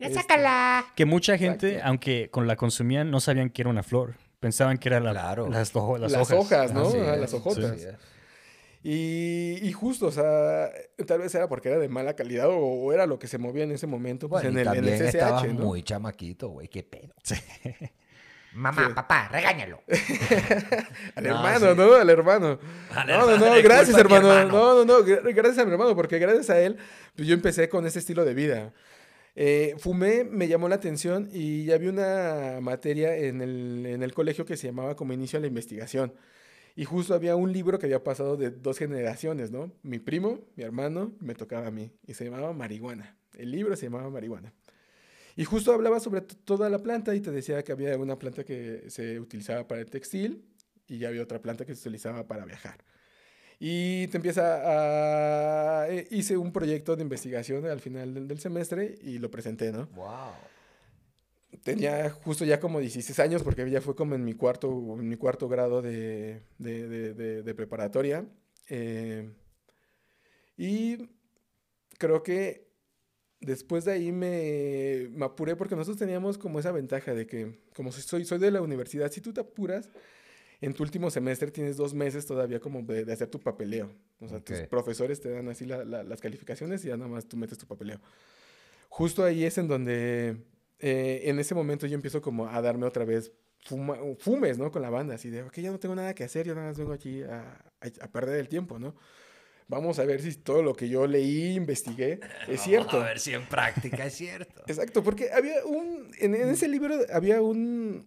Ya 0.00 0.08
este, 0.08 0.18
sácala. 0.18 0.86
Que 0.96 1.04
mucha 1.04 1.38
gente, 1.38 1.80
aunque 1.80 2.28
con 2.32 2.48
la 2.48 2.56
consumían, 2.56 3.08
no 3.08 3.20
sabían 3.20 3.50
que 3.50 3.62
era 3.62 3.70
una 3.70 3.84
flor. 3.84 4.16
Pensaban 4.40 4.78
que 4.78 4.88
era 4.88 4.98
la, 4.98 5.12
las, 5.12 5.48
las, 5.48 5.76
hojas. 5.76 6.10
Las 6.10 6.32
hojas, 6.32 6.72
¿no? 6.72 6.92
las 6.92 7.32
hojotas. 7.32 7.86
y, 8.82 9.60
y, 9.62 9.70
justo, 9.70 10.06
o 10.06 10.10
sea, 10.10 10.68
tal 11.06 11.20
vez 11.20 11.32
era 11.36 11.48
porque 11.48 11.68
era 11.68 11.78
de 11.78 11.88
mala 11.88 12.16
calidad 12.16 12.48
o, 12.50 12.92
era 12.92 13.06
lo 13.06 13.20
que 13.20 13.28
se 13.28 13.38
movía 13.38 13.62
en 13.62 13.70
ese 13.70 13.86
momento 13.86 14.28
pues, 14.28 14.44
en, 14.44 14.58
el, 14.58 14.66
en 14.66 14.84
el 14.88 15.08
CCH, 15.08 15.52
muy 15.52 15.84
chamaquito, 15.84 16.48
güey, 16.48 16.66
qué 16.66 16.82
pedo. 16.82 17.14
Mamá, 18.54 18.94
papá, 18.94 19.28
regáñalo. 19.32 19.80
Al 21.14 21.26
hermano, 21.26 21.74
¿no? 21.74 21.94
Al 21.94 22.10
hermano. 22.10 22.58
no, 23.06 23.30
no, 23.30 23.36
no, 23.38 23.62
gracias, 23.62 23.96
hermano. 23.96 24.44
No, 24.44 24.84
no, 24.84 24.84
no, 24.84 25.04
gracias 25.04 25.58
a 25.58 25.64
mi 25.64 25.72
hermano, 25.72 25.96
porque 25.96 26.18
gracias 26.18 26.50
a 26.50 26.60
él, 26.60 26.76
pues 27.16 27.26
yo 27.26 27.34
empecé 27.34 27.68
con 27.68 27.86
ese 27.86 27.98
estilo 27.98 28.24
de 28.24 28.34
vida. 28.34 28.72
Eh, 29.34 29.74
fumé, 29.78 30.24
me 30.24 30.46
llamó 30.46 30.68
la 30.68 30.74
atención 30.74 31.30
y 31.32 31.64
ya 31.64 31.76
había 31.76 31.90
una 31.90 32.58
materia 32.60 33.16
en 33.16 33.40
el, 33.40 33.86
en 33.86 34.02
el 34.02 34.12
colegio 34.12 34.44
que 34.44 34.58
se 34.58 34.66
llamaba 34.66 34.94
como 34.94 35.14
inicio 35.14 35.38
a 35.38 35.40
la 35.40 35.46
investigación. 35.46 36.12
Y 36.74 36.84
justo 36.84 37.14
había 37.14 37.36
un 37.36 37.52
libro 37.52 37.78
que 37.78 37.86
había 37.86 38.02
pasado 38.02 38.36
de 38.36 38.50
dos 38.50 38.78
generaciones, 38.78 39.50
¿no? 39.50 39.72
Mi 39.82 39.98
primo, 39.98 40.40
mi 40.56 40.64
hermano, 40.64 41.12
me 41.20 41.34
tocaba 41.34 41.66
a 41.66 41.70
mí. 41.70 41.90
Y 42.06 42.14
se 42.14 42.24
llamaba 42.24 42.52
Marihuana. 42.52 43.16
El 43.34 43.50
libro 43.50 43.76
se 43.76 43.86
llamaba 43.86 44.08
Marihuana. 44.10 44.52
Y 45.36 45.44
justo 45.44 45.72
hablaba 45.72 45.98
sobre 46.00 46.20
toda 46.20 46.68
la 46.68 46.78
planta 46.80 47.14
y 47.14 47.20
te 47.20 47.30
decía 47.30 47.62
que 47.64 47.72
había 47.72 47.96
una 47.96 48.18
planta 48.18 48.44
que 48.44 48.84
se 48.90 49.18
utilizaba 49.18 49.66
para 49.66 49.80
el 49.80 49.88
textil 49.90 50.44
y 50.86 50.98
ya 50.98 51.08
había 51.08 51.22
otra 51.22 51.40
planta 51.40 51.64
que 51.64 51.74
se 51.74 51.80
utilizaba 51.88 52.26
para 52.26 52.44
viajar. 52.44 52.84
Y 53.58 54.08
te 54.08 54.16
empieza 54.16 55.82
a... 55.84 55.88
eh, 55.88 56.06
hice 56.10 56.36
un 56.36 56.52
proyecto 56.52 56.96
de 56.96 57.02
investigación 57.02 57.64
al 57.66 57.80
final 57.80 58.26
del, 58.28 58.38
semestre 58.40 58.98
y 59.02 59.18
lo 59.18 59.30
presenté, 59.30 59.70
¿no? 59.72 59.86
Wow. 59.94 60.32
Tenía 61.62 62.10
justo 62.10 62.44
ya 62.44 62.58
como 62.58 62.80
16 62.80 63.18
años 63.20 63.42
porque 63.42 63.70
ya 63.70 63.80
fue 63.80 63.94
como 63.94 64.14
en 64.16 64.24
mi 64.24 64.34
cuarto, 64.34 64.68
en 64.98 65.08
mi 65.08 65.16
cuarto 65.16 65.48
grado 65.48 65.80
de, 65.80 66.42
de, 66.58 66.88
de- 66.88 67.14
de- 67.14 67.42
de 67.42 67.54
preparatoria. 67.54 68.26
Eh, 68.68 69.30
y 70.56 71.08
creo 71.98 72.22
que 72.22 72.61
después 73.42 73.84
de 73.84 73.92
ahí 73.92 74.12
me, 74.12 75.08
me 75.12 75.24
apuré 75.26 75.54
porque 75.56 75.76
nosotros 75.76 75.98
teníamos 75.98 76.38
como 76.38 76.58
esa 76.58 76.72
ventaja 76.72 77.12
de 77.14 77.26
que, 77.26 77.58
como 77.74 77.92
soy, 77.92 78.24
soy 78.24 78.38
de 78.38 78.50
la 78.50 78.62
universidad, 78.62 79.10
si 79.12 79.20
tú 79.20 79.32
te 79.32 79.40
apuras, 79.42 79.88
en 80.60 80.72
tu 80.74 80.82
último 80.84 81.10
semestre 81.10 81.50
tienes 81.50 81.76
dos 81.76 81.92
meses 81.92 82.24
todavía 82.24 82.60
como 82.60 82.82
de, 82.82 83.04
de 83.04 83.12
hacer 83.12 83.28
tu 83.28 83.40
papeleo. 83.40 83.90
O 84.20 84.28
sea, 84.28 84.40
tus 84.40 84.60
Ok. 84.60 84.68
profesores 84.68 85.20
te 85.20 85.28
dan 85.30 85.48
así 85.48 85.66
la- 85.66 85.84
la- 85.84 86.04
las 86.04 86.20
calificaciones 86.20 86.84
y 86.84 86.88
ya 86.88 86.96
nada 86.96 87.10
más 87.10 87.26
tú 87.26 87.36
metes 87.36 87.58
tu 87.58 87.66
papeleo. 87.66 88.00
Justo 88.88 89.24
ahí 89.24 89.44
es 89.44 89.58
en 89.58 89.68
donde, 89.68 90.36
eh, 90.78 91.22
en 91.24 91.38
ese 91.38 91.54
momento 91.54 91.86
yo 91.86 91.94
empiezo 91.94 92.20
como 92.22 92.46
a 92.48 92.60
darme 92.62 92.86
otra 92.86 93.04
vez 93.04 93.32
fuma- 93.66 93.98
fumes, 94.18 94.58
¿no? 94.58 94.70
Con 94.70 94.82
la 94.82 94.90
banda, 94.90 95.14
así 95.14 95.30
de, 95.30 95.42
ok, 95.42 95.58
ya 95.58 95.70
no 95.70 95.78
tengo 95.80 95.94
nada 95.94 96.14
que 96.14 96.24
hacer, 96.24 96.46
yo 96.46 96.54
nada 96.54 96.68
más 96.68 96.78
vengo 96.78 96.92
aquí 96.92 97.22
a, 97.22 97.40
a- 97.80 98.04
a 98.04 98.08
perder 98.12 98.38
el 98.38 98.48
tiempo, 98.48 98.78
¿no? 98.78 98.94
Vamos 99.72 99.98
a 99.98 100.04
ver 100.04 100.20
si 100.20 100.34
todo 100.36 100.62
lo 100.62 100.74
que 100.74 100.86
yo 100.88 101.06
leí, 101.06 101.54
investigué, 101.54 102.20
es 102.46 102.60
cierto. 102.60 103.00
A 103.00 103.04
ver 103.06 103.18
si 103.18 103.32
en 103.32 103.46
práctica 103.46 104.04
es 104.04 104.12
cierto. 104.14 104.62
Exacto, 104.68 105.02
porque 105.02 105.30
había 105.32 105.64
un, 105.64 106.10
en, 106.20 106.34
en 106.34 106.48
ese 106.50 106.68
libro 106.68 106.94
había 107.10 107.40
un, 107.40 108.04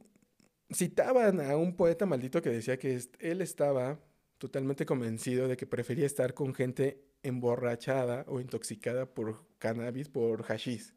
citaban 0.71 1.41
a 1.41 1.57
un 1.57 1.75
poeta 1.75 2.05
maldito 2.05 2.41
que 2.41 2.49
decía 2.51 2.77
que 2.77 2.99
él 3.19 3.41
estaba 3.41 3.99
totalmente 4.37 4.85
convencido 4.85 5.47
de 5.47 5.57
que 5.57 5.65
prefería 5.65 6.05
estar 6.05 6.35
con 6.35 6.53
gente 6.53 7.01
emborrachada 7.23 8.25
o 8.27 8.39
intoxicada 8.39 9.07
por 9.07 9.43
cannabis, 9.57 10.07
por 10.07 10.43
hashish. 10.43 10.93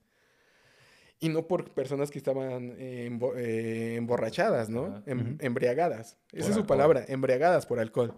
Y 1.21 1.31
no 1.31 1.49
por 1.49 1.73
personas 1.73 2.11
que 2.11 2.19
estaban 2.19 2.75
eh, 2.79 3.09
embo- 3.11 3.33
eh, 3.37 3.97
emborrachadas, 3.97 4.69
¿no? 4.69 5.03
Em-. 5.07 5.37
Embriagadas. 5.41 6.16
Esa 6.31 6.31
Por 6.31 6.39
es 6.39 6.45
su 6.47 6.51
alcohol. 6.53 6.66
palabra, 6.66 7.05
embriagadas 7.09 7.64
por 7.66 7.81
alcohol. 7.81 8.14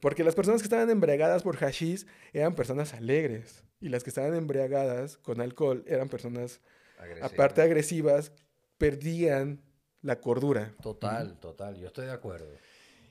Porque 0.00 0.22
las 0.24 0.34
personas 0.34 0.60
que 0.62 0.66
estaban 0.66 0.90
embriagadas 0.90 1.42
por 1.42 1.56
hashish 1.56 2.06
eran 2.32 2.54
personas 2.54 2.94
alegres. 2.94 3.64
Y 3.80 3.88
las 3.88 4.02
que 4.04 4.10
estaban 4.10 4.34
embriagadas 4.34 5.16
con 5.18 5.40
alcohol 5.40 5.84
eran 5.86 6.08
personas 6.08 6.60
Agresivo. 6.98 7.26
aparte 7.26 7.62
agresivas, 7.62 8.32
perdían 8.76 9.60
la 10.02 10.20
cordura. 10.20 10.72
Total, 10.82 11.38
total. 11.40 11.76
Yo 11.78 11.88
estoy 11.88 12.06
de 12.06 12.12
acuerdo. 12.12 12.46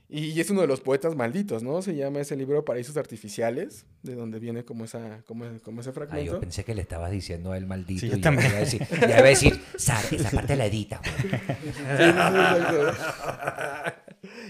Y 0.10 0.40
es 0.40 0.50
uno 0.50 0.62
de 0.62 0.68
los 0.68 0.80
poetas 0.80 1.16
malditos, 1.18 1.64
¿no? 1.64 1.82
Se 1.82 1.94
llama 1.94 2.22
ese 2.22 2.38
libro 2.38 2.64
Paraísos 2.64 2.96
Artificiales, 2.96 3.86
de 4.04 4.16
donde 4.16 4.40
viene 4.40 4.64
como, 4.64 4.86
esa, 4.86 5.22
como, 5.26 5.46
como 5.62 5.82
ese 5.82 5.90
Ah, 5.90 5.94
fragmento. 5.94 6.32
yo 6.34 6.40
pensé 6.40 6.64
que 6.64 6.74
le 6.74 6.82
estabas 6.82 7.12
diciendo 7.12 7.52
a 7.52 7.58
él 7.58 7.66
maldito. 7.66 8.00
Sí, 8.00 8.10
yo 8.10 8.16
y 8.16 8.22
también. 8.22 8.48
Iba 8.48 8.56
a 8.58 8.62
decir, 8.62 8.82
ya 9.02 9.08
iba 9.08 9.18
a 9.18 9.22
decir, 9.24 9.62
"Sar, 9.76 10.02
esa 10.14 10.32
parte 10.32 10.56
la 10.56 10.66
edita. 10.66 11.02
güey". 11.02 11.32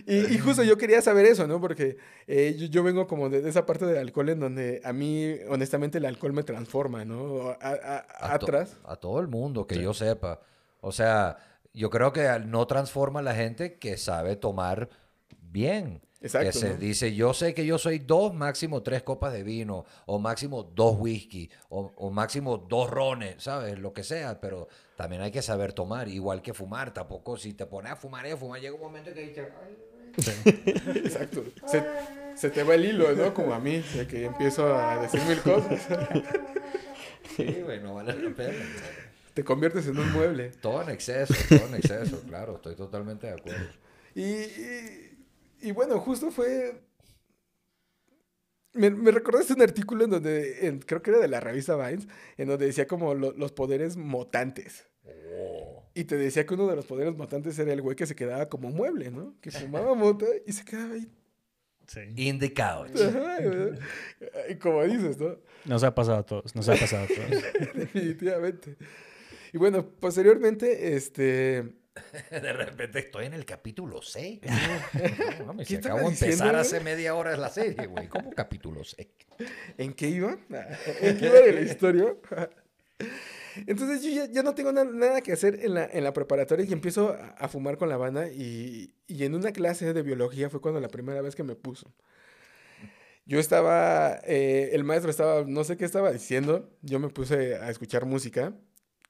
y, 0.08 0.34
y 0.36 0.38
justo 0.39 0.64
yo 0.64 0.78
quería 0.78 1.01
saber 1.01 1.26
eso, 1.26 1.45
¿no? 1.47 1.60
Porque 1.62 1.97
eh, 2.28 2.55
yo, 2.58 2.68
yo 2.68 2.84
vengo 2.84 3.05
como 3.08 3.30
de, 3.30 3.41
de 3.41 3.49
esa 3.49 3.66
parte 3.66 3.86
del 3.86 3.97
alcohol 3.97 4.30
en 4.30 4.39
donde 4.39 4.82
a 4.84 4.93
mí, 4.93 5.34
honestamente, 5.49 5.97
el 5.99 6.05
alcohol 6.05 6.34
me 6.34 6.43
transforma, 6.43 7.05
¿no? 7.05 7.49
A- 7.49 7.58
a- 7.62 8.05
A 8.34 8.39
to- 8.39 8.45
atrás. 8.45 8.78
A 8.86 8.95
todo 8.95 9.20
el 9.20 9.28
mundo, 9.28 9.68
que 9.68 9.80
yo 9.82 9.93
sepa. 9.93 10.39
O 10.82 10.91
sea, 10.91 11.38
yo 11.74 11.89
creo 11.89 12.14
que 12.14 12.28
no 12.45 12.66
transforma 12.66 13.20
a 13.20 13.24
la 13.24 13.36
gente 13.36 13.78
que 13.78 13.97
sabe 13.97 14.36
tomar 14.36 14.89
bien. 15.41 16.01
Exacto, 16.20 16.47
Que 16.47 16.51
se 16.53 16.70
¿no? 16.70 16.76
dice, 16.78 17.14
yo 17.14 17.32
sé 17.36 17.53
que 17.53 17.64
yo 17.64 17.78
soy 17.78 17.99
dos, 17.99 18.34
máximo 18.34 18.82
tres 18.82 19.03
copas 19.03 19.32
de 19.34 19.43
vino, 19.43 19.86
o 20.08 20.18
máximo 20.18 20.64
dos 20.64 20.95
whisky, 20.99 21.47
o, 21.70 21.91
o 21.95 22.10
máximo 22.10 22.58
dos 22.58 22.89
rones, 22.89 23.36
¿sabes? 23.43 23.78
Lo 23.78 23.93
que 23.93 24.03
sea, 24.03 24.41
pero 24.41 24.68
también 24.95 25.22
hay 25.22 25.30
que 25.32 25.43
saber 25.43 25.74
tomar, 25.74 26.08
igual 26.08 26.41
que 26.41 26.55
fumar. 26.55 26.91
Tampoco 26.91 27.38
si 27.38 27.53
te 27.53 27.68
pones 27.68 27.91
a 27.91 27.95
fumar 27.95 28.26
y 28.26 28.32
a 28.32 28.38
fumar, 28.38 28.60
llega 28.60 28.74
un 28.74 28.82
momento 28.82 29.14
que 29.14 29.22
dices, 29.28 29.47
"Ay, 29.64 29.78
Exacto. 30.95 31.43
Se, 31.68 31.84
se 32.36 32.49
te 32.49 32.63
va 32.63 32.76
el 32.76 32.86
hilo, 32.86 33.11
¿no? 33.13 33.34
Como 33.34 33.53
a 33.53 33.59
mí, 33.59 33.84
de 33.95 34.07
que 34.07 34.26
empiezo 34.26 34.76
a 34.76 35.01
decir 35.01 35.22
mil 35.28 35.39
cosas. 35.41 35.82
sí, 37.36 37.61
güey, 37.63 37.80
no 37.82 37.95
vale 37.95 38.13
la 38.22 38.30
pena. 38.36 38.53
Te 39.34 39.43
conviertes 39.43 39.86
en 39.88 39.99
un 39.99 40.11
mueble. 40.13 40.49
Todo 40.61 40.82
en 40.82 40.89
exceso, 40.89 41.34
todo 41.49 41.68
en 41.68 41.76
exceso, 41.76 42.22
claro, 42.28 42.55
estoy 42.55 42.76
totalmente 42.76 43.28
de 43.28 43.34
acuerdo. 43.34 43.65
Y, 44.15 44.22
y- 44.24 45.18
y 45.61 45.72
bueno, 45.72 45.99
justo 45.99 46.32
fue... 46.32 46.82
Me, 48.74 48.91
me 48.91 49.09
recordaste 49.11 49.53
un 49.53 49.61
artículo 49.61 50.03
en 50.05 50.09
donde, 50.11 50.68
en- 50.68 50.80
creo 50.80 51.01
que 51.01 51.09
era 51.11 51.20
de 51.20 51.28
la 51.28 51.39
revista 51.39 51.76
Vines, 51.76 52.07
en 52.38 52.47
donde 52.47 52.68
decía 52.68 52.88
como 52.88 53.13
lo- 53.15 53.32
los 53.34 53.51
poderes 53.51 53.97
mutantes. 53.97 54.86
Y 55.98 56.04
te 56.04 56.16
decía 56.16 56.45
que 56.45 56.54
uno 56.54 56.68
de 56.68 56.76
los 56.76 56.86
poderes 56.86 57.16
mutantes 57.16 57.58
era 57.58 57.74
el 57.74 57.82
güey 57.82 57.95
que 57.95 58.06
se 58.06 58.16
quedaba 58.16 58.48
como 58.48 58.70
mueble, 58.70 59.10
¿no? 59.10 59.34
Que 59.41 59.50
fumaba 59.50 59.95
mota 59.95 60.28
y 60.45 60.52
se 60.52 60.64
quedaba 60.64 60.93
ahí. 60.93 61.12
Sí. 61.88 62.02
In 62.18 62.38
the 62.38 62.54
couch. 62.54 62.91
Y 64.48 64.56
como 64.58 64.84
dices, 64.84 65.18
¿no? 65.18 65.39
Nos 65.66 65.84
ha 65.84 65.95
pasado 65.95 66.20
a 66.20 66.24
todos, 66.24 66.56
nos 66.56 66.70
ha 66.70 66.76
pasado 66.76 67.06
a 67.06 67.08
todos. 67.08 67.43
Definitivamente. 67.74 68.78
Y 69.52 69.58
bueno, 69.58 69.89
posteriormente, 69.89 70.95
este... 70.95 71.64
De 72.30 72.54
repente 72.54 73.00
estoy 73.00 73.26
en 73.26 73.34
el 73.34 73.45
capítulo 73.45 74.04
6. 74.04 74.41
No, 75.39 75.45
mames, 75.48 75.68
¿Qué 75.68 75.74
si 75.74 75.80
acabo 75.80 76.02
de 76.02 76.06
empezar 76.10 76.56
hace 76.56 76.80
media 76.80 77.16
hora 77.16 77.36
la 77.38 77.50
serie, 77.50 77.88
güey. 77.88 78.08
¿Cómo 78.08 78.30
capítulo 78.34 78.84
6? 78.84 79.08
¿En 79.80 79.93
qué 79.93 80.10
iba? 80.10 80.38
¿En 81.02 81.18
qué 81.18 81.26
iba 81.26 81.39
de 81.39 81.54
la 81.54 81.62
historia? 81.62 82.16
Entonces 83.66 84.03
yo 84.03 84.26
ya, 84.26 84.43
no 84.43 84.53
tengo 84.53 84.72
na- 84.72 84.84
nada 84.84 85.22
que 85.22 85.32
hacer 85.32 85.60
en 85.64 85.74
la, 85.74 85.86
en 85.86 86.03
preparatoria 86.14 86.66
y 86.66 86.74
empiezo 86.74 87.16
a, 87.38 87.47
fumar 87.47 87.78
con 87.78 87.89
la 87.89 87.97
banda 87.97 88.30
y, 88.30 88.93
y 89.08 89.24
en 89.24 89.36
una 89.36 89.51
clase 89.51 89.93
de 89.93 90.01
biología 90.03 90.49
fue 90.49 90.62
cuando 90.62 90.80
la 90.80 90.89
primera 90.89 91.22
vez 91.22 91.36
que 91.36 91.43
me 91.43 91.55
puso. 91.55 91.91
Yo 93.26 93.39
estaba, 93.39 94.20
eh, 94.24 94.70
el 94.74 94.84
maestro 94.84 95.12
estaba, 95.12 95.43
no 95.45 95.64
sé 95.64 95.76
qué 95.76 95.84
estaba 95.86 96.12
diciendo, 96.12 96.70
yo 96.82 96.99
me 96.99 97.10
puse 97.10 97.55
a 97.55 97.70
escuchar 97.70 98.05
música 98.05 98.53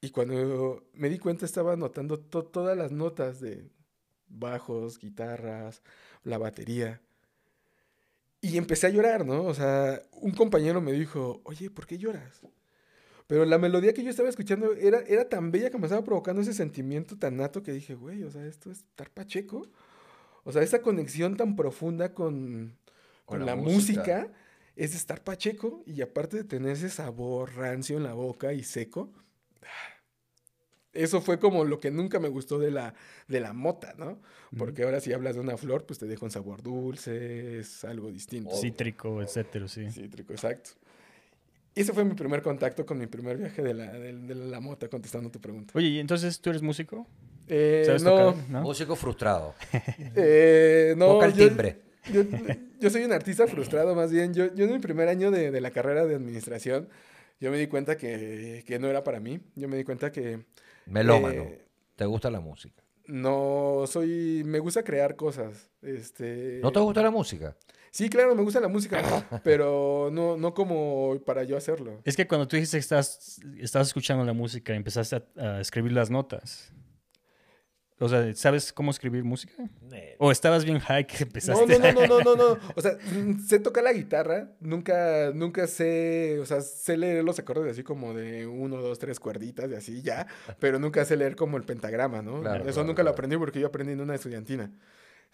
y 0.02 0.10
cuando 0.10 0.84
me 0.94 1.10
di 1.10 1.20
cuenta 1.20 1.46
estaba 1.46 1.74
anotando 1.74 2.20
to- 2.20 2.46
todas 2.46 2.76
las 2.78 2.92
notas 2.92 3.40
de 3.40 3.70
bajos, 4.28 5.00
guitarras, 5.00 5.84
la 6.24 6.38
batería. 6.40 7.02
Y 8.42 8.58
empecé 8.58 8.88
a 8.88 8.90
llorar, 8.92 9.26
¿no? 9.26 9.44
O 9.46 9.54
sea, 9.54 10.02
un 10.14 10.32
compañero 10.32 10.82
me 10.82 10.92
dijo, 10.94 11.42
oye, 11.44 11.70
¿por 11.70 11.86
qué 11.88 11.98
lloras? 11.98 12.42
Pero 13.28 13.44
la 13.46 13.58
melodía 13.58 13.94
que 13.94 14.04
yo 14.04 14.10
estaba 14.10 14.30
escuchando 14.30 14.74
era, 14.74 15.00
era 15.02 15.28
tan 15.28 15.52
bella 15.52 15.70
que 15.70 15.78
me 15.78 15.86
estaba 15.86 16.04
provocando 16.04 16.42
ese 16.42 16.54
sentimiento 16.54 17.18
tan 17.18 17.38
nato 17.38 17.62
que 17.62 17.74
dije, 17.74 17.94
güey, 17.94 18.24
o 18.24 18.32
sea, 18.32 18.46
esto 18.46 18.72
es 18.72 18.80
estar 18.80 19.10
pacheco. 19.12 19.68
O 20.46 20.52
sea, 20.54 20.62
esa 20.62 20.82
conexión 20.82 21.36
tan 21.36 21.58
profunda 21.58 22.14
con, 22.14 22.78
con, 23.26 23.40
Con 23.40 23.40
la, 23.42 23.48
la 23.48 23.56
música. 23.58 24.00
música. 24.02 24.32
es 24.78 24.96
estar 24.96 25.24
pacheco 25.24 25.84
y 25.86 26.02
aparte 26.02 26.38
de 26.38 26.44
tener 26.46 26.72
ese 26.72 26.90
sabor 26.90 27.54
rancio 27.56 27.98
en 27.98 28.04
la 28.04 28.14
boca 28.14 28.54
y 28.54 28.64
seco. 28.64 29.12
Eso 30.94 31.22
fue 31.22 31.38
como 31.38 31.64
lo 31.64 31.80
que 31.80 31.92
nunca 31.92 32.20
me 32.20 32.30
gustó 32.30 32.58
de 32.58 32.72
la, 32.72 32.96
de 33.28 33.40
la 33.40 33.54
mota, 33.54 33.94
¿no? 33.98 34.20
Porque 34.58 34.84
ahora 34.84 35.00
si 35.00 35.14
hablas 35.14 35.36
de 35.36 35.42
una 35.42 35.56
flor, 35.58 35.86
pues 35.86 36.00
te 36.00 36.08
deja 36.08 36.26
un 36.26 36.32
sabor 36.32 36.64
dulce, 36.64 37.60
es 37.60 37.84
algo 37.84 38.10
distinto. 38.10 38.56
Cítrico, 38.56 39.22
etcétera, 39.22 39.68
sí. 39.68 39.92
Cítrico, 39.92 40.34
exacto. 40.34 40.72
Y 41.78 41.82
ese 41.82 41.94
fue 41.94 42.04
mi 42.04 42.16
primer 42.16 42.42
contacto 42.42 42.86
con 42.88 42.98
mi 42.98 43.06
primer 43.06 43.38
viaje 43.38 43.62
de 43.62 43.74
la, 43.76 43.92
de, 43.94 44.14
de 44.14 44.34
la 44.36 44.60
mota, 44.60 44.88
contestando 44.88 45.30
tu 45.30 45.40
pregunta. 45.40 45.74
Oye, 45.76 45.90
¿y 45.90 46.00
entonces 46.00 46.42
tú 46.42 46.50
eres 46.50 46.64
músico? 46.64 47.06
Eh, 47.48 47.84
¿Sabes 47.86 48.02
no, 48.04 48.16
tocar? 48.34 48.50
¿No? 48.50 48.62
Músico 48.64 48.96
frustrado. 48.96 49.54
eh, 50.16 50.96
no. 50.98 51.06
Toca 51.08 51.28
el 51.28 51.34
yo- 51.34 51.48
timbre. 51.48 51.82
Yo, 52.12 52.24
yo 52.80 52.90
soy 52.90 53.04
un 53.04 53.12
artista 53.12 53.46
frustrado, 53.48 53.94
más 53.94 54.12
bien. 54.12 54.34
Yo, 54.34 54.54
yo 54.56 54.66
en 54.66 54.72
mi 54.74 54.80
primer 54.80 55.08
año 55.08 55.30
de, 55.30 55.52
de 55.52 55.62
la 55.62 55.72
carrera 55.72 56.06
de 56.06 56.16
administración, 56.16 56.90
yo 57.40 57.52
me 57.52 57.58
di 57.58 57.68
cuenta 57.68 57.96
que, 57.98 58.64
que 58.66 58.80
no 58.80 58.88
era 58.88 59.04
para 59.04 59.20
mí. 59.20 59.40
Yo 59.56 59.68
me 59.68 59.78
di 59.78 59.84
cuenta 59.84 60.12
que 60.12 60.46
Melómano. 60.88 61.44
Eh, 61.44 61.66
¿Te 61.96 62.06
gusta 62.06 62.32
la 62.32 62.40
música? 62.40 62.82
no 63.08 63.86
soy... 63.88 64.42
Me 64.46 64.60
gusta 64.60 64.84
crear 64.84 65.16
cosas. 65.16 65.70
Este, 65.82 66.60
¿No 66.62 66.72
te 66.72 66.80
gusta 66.80 67.02
la 67.02 67.12
música? 67.12 67.56
Sí, 67.98 68.12
claro, 68.12 68.36
me 68.36 68.44
gusta 68.44 68.60
la 68.60 68.68
música, 68.68 69.02
pero 69.44 70.10
no, 70.12 70.38
no 70.38 70.54
como 70.54 71.20
para 71.26 71.44
yo 71.46 71.58
hacerlo. 71.58 72.00
Es 72.04 72.16
que 72.16 72.28
cuando 72.28 72.48
tú 72.48 72.56
dijiste 72.56 72.78
que 72.78 72.82
estás, 72.82 73.42
estabas 73.58 73.88
escuchando 73.88 74.24
la 74.24 74.34
música 74.34 74.72
y 74.72 74.76
empezaste 74.76 75.16
a, 75.16 75.24
a 75.42 75.62
escribir 75.62 75.94
las 75.94 76.12
notas. 76.12 76.72
O 78.00 78.08
sea, 78.08 78.32
¿sabes 78.36 78.72
cómo 78.72 78.92
escribir 78.92 79.24
música? 79.24 79.56
¿O 80.20 80.32
estabas 80.32 80.64
bien 80.64 80.78
high 80.78 81.08
que 81.08 81.16
No, 81.22 81.24
empezaste? 81.26 81.80
no, 81.80 81.92
no, 81.92 81.92
no, 81.92 82.08
no, 82.08 82.24
no, 82.24 82.36
no. 82.36 82.60
O 82.76 82.82
sea, 82.84 83.00
mm, 83.12 83.40
sé 83.48 83.58
tocar 83.58 83.84
la 83.84 83.94
guitarra, 83.94 84.52
nunca, 84.60 85.32
nunca 85.34 85.66
sé, 85.66 86.38
o 86.40 86.46
sea, 86.46 86.62
sé 86.62 86.98
leer 86.98 87.24
los 87.24 87.40
acordes 87.40 87.72
así 87.72 87.82
como 87.82 88.14
de 88.14 88.46
uno, 88.46 88.78
dos, 88.78 89.00
tres 89.00 89.20
cuerditas 89.20 89.72
y 89.72 89.74
así 89.74 90.02
ya, 90.04 90.28
pero 90.60 90.78
nunca 90.78 91.04
sé 91.04 91.18
leer 91.18 91.36
como 91.36 91.58
el 91.58 91.64
pentagrama, 91.64 92.22
¿no? 92.22 92.42
Claro, 92.42 92.64
Eso 92.66 92.74
claro, 92.74 92.88
nunca 92.90 93.02
lo 93.02 93.10
aprendí 93.10 93.38
porque 93.38 93.60
yo 93.60 93.66
aprendí 93.66 93.94
en 93.94 94.02
una 94.02 94.14
estudiantina. 94.14 94.72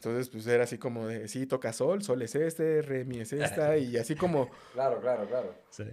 Entonces, 0.06 0.30
pues 0.30 0.46
era 0.48 0.66
así 0.66 0.78
como 0.78 1.08
de, 1.08 1.28
sí, 1.28 1.46
toca 1.46 1.72
sol, 1.72 2.04
sol 2.04 2.22
es 2.22 2.36
este, 2.36 2.82
re, 2.82 3.06
mi 3.06 3.20
es 3.20 3.32
esta, 3.32 3.78
y 3.78 3.98
así 3.98 4.16
como... 4.16 4.50
Claro, 4.74 5.00
claro, 5.00 5.26
claro. 5.28 5.56
Sí. 5.70 5.86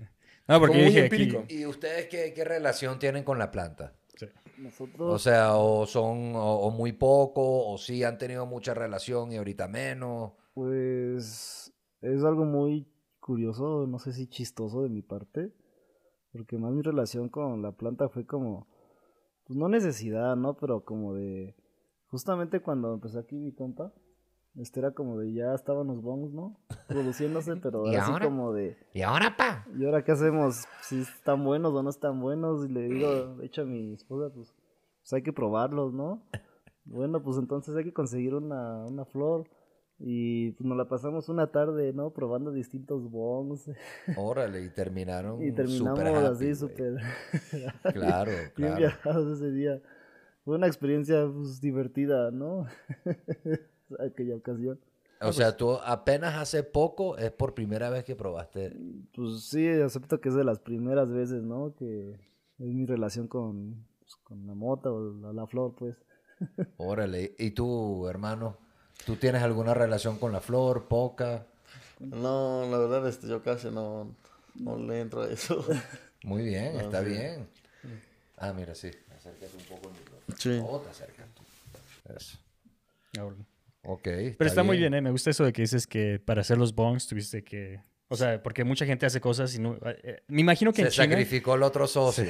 No, 0.49 0.59
porque 0.59 0.75
Como 0.75 0.85
dije 0.87 1.05
aquí-. 1.05 1.37
¿Y 1.49 1.67
ustedes 1.67 2.09
qué, 2.09 2.33
qué 2.35 2.45
relación 2.45 2.99
tienen 2.99 3.23
con 3.23 3.39
la 3.39 3.51
planta? 3.51 3.95
sí. 4.17 4.27
Nosotros, 4.59 5.15
O 5.15 5.19
sea, 5.19 5.55
o 5.55 5.87
son 5.87 6.35
o, 6.35 6.55
o 6.61 6.71
muy 6.71 6.93
poco, 6.93 7.71
o 7.71 7.79
sí 7.79 8.03
han 8.03 8.19
tenido 8.19 8.47
mucha 8.47 8.75
relación 8.75 9.33
y 9.33 9.37
ahorita 9.37 9.69
menos. 9.69 10.33
pues, 10.55 11.73
es 12.03 12.25
algo 12.25 12.45
muy 12.45 12.87
curioso, 13.21 13.87
no 13.87 13.99
sé 13.99 14.13
si 14.13 14.27
chistoso 14.27 14.83
de 14.83 14.89
mi 14.89 15.03
parte, 15.03 15.53
porque 16.33 16.59
más 16.59 16.73
mi 16.73 16.83
relación 16.83 17.29
con 17.29 17.63
la 17.63 17.73
planta 17.73 18.09
fue 18.09 18.27
como, 18.27 18.67
pues 19.45 19.57
no 19.57 19.69
necesidad, 19.69 20.35
¿no? 20.37 20.57
Pero 20.57 20.85
como 20.85 21.15
de, 21.15 21.55
justamente 22.11 22.61
cuando 22.61 22.95
empezó 22.95 23.19
aquí 23.19 23.37
mi 23.37 23.53
compa, 23.53 23.93
este 24.57 24.81
era 24.81 24.91
como 24.93 25.19
de 25.19 25.33
ya 25.33 25.55
estaban 25.55 25.87
los 25.87 26.03
bongs, 26.03 26.33
¿no? 26.33 26.57
Produciéndose, 26.89 27.57
pero 27.57 27.87
¿Y 27.93 27.97
así 27.97 28.11
ahora? 28.11 28.27
como 28.27 28.53
de, 28.53 28.77
¿Y 28.93 29.03
ahora, 29.03 29.37
pa? 29.37 29.67
¿y 29.77 29.85
ahora 29.85 30.03
qué 30.05 30.13
hacemos? 30.13 30.65
Si 30.83 31.01
están 31.01 31.45
buenos 31.45 31.73
o 31.73 31.83
no 31.83 31.91
están 31.91 32.21
buenos, 32.21 32.65
y 32.69 32.69
le 32.73 32.89
digo, 32.89 33.37
de 33.37 33.47
hecho 33.47 33.63
a 33.63 33.65
mi 33.65 33.95
esposa, 33.95 34.33
pues, 34.35 34.53
pues 35.03 35.13
hay 35.13 35.23
que 35.23 35.33
probarlos, 35.33 35.93
¿no? 35.95 36.23
Bueno, 36.85 37.23
pues 37.23 37.37
entonces 37.39 37.77
hay 37.77 37.85
que 37.85 37.93
conseguir 37.93 38.35
una, 38.35 38.85
una 38.87 39.05
flor. 39.05 39.49
Y 40.03 40.53
pues 40.53 40.67
nos 40.67 40.79
la 40.79 40.89
pasamos 40.89 41.29
una 41.29 41.49
tarde, 41.53 41.93
¿no? 41.93 42.11
Probando 42.11 42.53
distintos 42.53 43.11
bongs. 43.11 43.71
Órale, 44.17 44.65
y 44.65 44.71
terminaron 44.71 45.43
Y 45.43 45.53
terminamos 45.53 45.99
súper 45.99 46.07
happy, 46.17 46.27
así, 46.27 46.55
súper 46.55 46.95
Claro, 47.93 48.31
bien 48.57 48.71
claro. 48.73 48.77
viajados 48.79 49.39
ese 49.39 49.51
día. 49.53 49.81
Fue 50.45 50.57
una 50.57 50.67
experiencia 50.67 51.29
pues, 51.33 51.61
divertida, 51.61 52.31
¿no? 52.31 52.67
Aquella 53.99 54.37
ocasión. 54.37 54.81
O 55.23 55.33
sea, 55.35 55.57
tú 55.57 55.73
apenas 55.85 56.37
hace 56.37 56.63
poco 56.63 57.19
es 57.19 57.31
por 57.31 57.53
primera 57.55 57.91
vez 57.91 58.05
que 58.05 58.17
probaste. 58.17 58.75
Pues 59.15 59.45
sí, 59.45 59.69
acepto 59.69 60.21
que 60.21 60.31
es 60.31 60.35
de 60.35 60.45
las 60.45 60.61
primeras 60.61 61.11
veces, 61.11 61.43
¿no? 61.43 61.75
Que 61.75 62.13
es 62.13 62.67
mi 62.67 62.87
relación 62.87 63.29
con, 63.29 63.87
pues, 64.01 64.17
con 64.17 64.47
la 64.47 64.55
mota 64.55 64.91
o 64.91 65.13
la, 65.13 65.33
la 65.35 65.47
flor, 65.47 65.75
pues. 65.77 65.95
Órale, 66.79 67.35
¿y 67.39 67.51
tú, 67.51 68.07
hermano? 68.09 68.57
¿Tú 69.05 69.17
tienes 69.17 69.43
alguna 69.43 69.75
relación 69.75 70.19
con 70.19 70.33
la 70.33 70.41
flor, 70.41 70.89
poca? 70.89 71.47
No, 71.99 72.67
la 72.71 72.79
verdad, 72.79 73.07
este, 73.07 73.29
yo 73.29 73.43
casi 73.43 73.71
no, 73.71 74.15
no 74.55 74.79
le 74.79 75.01
entro 75.01 75.23
a 75.23 75.29
eso. 75.31 75.63
Muy 76.25 76.45
bien, 76.45 76.77
está 76.81 77.03
sí. 77.05 77.11
bien. 77.11 77.47
Ah, 78.39 78.55
mira, 78.55 78.75
sí. 78.75 78.91
Acércate 79.15 79.55
un 79.55 79.65
poco. 79.65 79.93
Sí. 80.39 80.61
Oh, 80.65 80.79
te 80.81 80.91
acercas 80.91 81.27
tú. 81.35 81.43
Eso. 82.17 82.39
Ahora. 83.19 83.37
Ok. 83.83 84.03
Pero 84.03 84.45
está 84.47 84.63
muy 84.63 84.77
bien, 84.79 84.93
¿eh? 84.95 85.01
Me 85.01 85.11
gusta 85.11 85.31
eso 85.31 85.45
de 85.45 85.53
que 85.53 85.63
dices 85.63 85.87
que 85.87 86.21
para 86.25 86.43
hacer 86.43 86.59
los 86.59 86.75
bongs 86.75 87.07
tuviste 87.07 87.43
que... 87.43 87.81
O 88.13 88.17
sea, 88.17 88.43
porque 88.43 88.65
mucha 88.65 88.85
gente 88.85 89.07
hace 89.07 89.21
cosas 89.21 89.55
y 89.55 89.61
no... 89.61 89.79
eh, 89.85 90.25
me 90.27 90.41
imagino 90.41 90.73
que 90.73 90.83
Se 90.83 90.89
en 90.89 90.93
China... 90.93 91.05
sacrificó 91.11 91.55
el 91.55 91.63
otro 91.63 91.87
socio. 91.87 92.25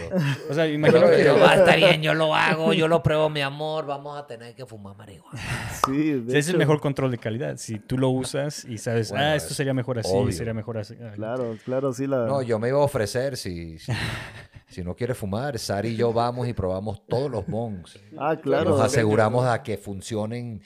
O 0.51 0.53
sea, 0.55 0.65
me 0.67 0.75
imagino 0.75 1.01
Pero 1.07 1.17
que... 1.17 1.25
yo, 1.25 1.39
"Va, 1.39 1.55
está 1.57 1.75
bien, 1.75 2.03
yo 2.03 2.13
lo 2.13 2.35
hago, 2.35 2.75
yo 2.75 2.87
lo 2.87 3.03
pruebo, 3.03 3.31
mi 3.31 3.41
amor. 3.41 3.87
Vamos 3.87 4.19
a 4.19 4.27
tener 4.27 4.55
que 4.55 4.67
fumar 4.67 4.95
marihuana. 4.97 5.41
Sí, 5.87 6.13
de 6.13 6.19
Ese 6.29 6.39
es 6.39 6.49
el 6.49 6.51
hecho, 6.57 6.59
mejor 6.59 6.81
control 6.83 7.11
de 7.11 7.17
calidad. 7.19 7.57
Si 7.57 7.79
tú 7.79 7.97
lo 7.97 8.11
usas 8.11 8.67
y 8.67 8.77
sabes, 8.77 9.09
Bueno, 9.11 9.25
ah, 9.25 9.35
esto 9.37 9.51
es 9.51 9.57
sería 9.57 9.73
mejor 9.73 9.99
así, 9.99 10.11
obvio. 10.13 10.33
sería 10.33 10.53
mejor 10.53 10.77
así. 10.77 10.97
Claro, 11.15 11.57
claro, 11.65 11.93
sí 11.95 12.07
la... 12.07 12.27
No, 12.27 12.43
yo 12.43 12.59
me 12.59 12.69
iba 12.69 12.79
a 12.79 12.83
ofrecer 12.83 13.39
si, 13.39 13.79
si, 13.79 13.91
si 14.71 14.83
no 14.83 14.95
quiere 14.95 15.15
fumar. 15.15 15.59
Sari 15.59 15.91
y 15.91 15.97
yo 15.97 16.13
vamos 16.13 16.49
y 16.49 16.53
probamos 16.55 17.07
todos 17.07 17.31
los 17.31 17.47
bongs. 17.47 17.99
Ah, 18.19 18.35
Y 18.35 18.39
claro. 18.39 18.71
nos 18.71 18.81
aseguramos 18.81 19.45
a 19.47 19.63
que 19.63 19.77
funcionen 19.77 20.63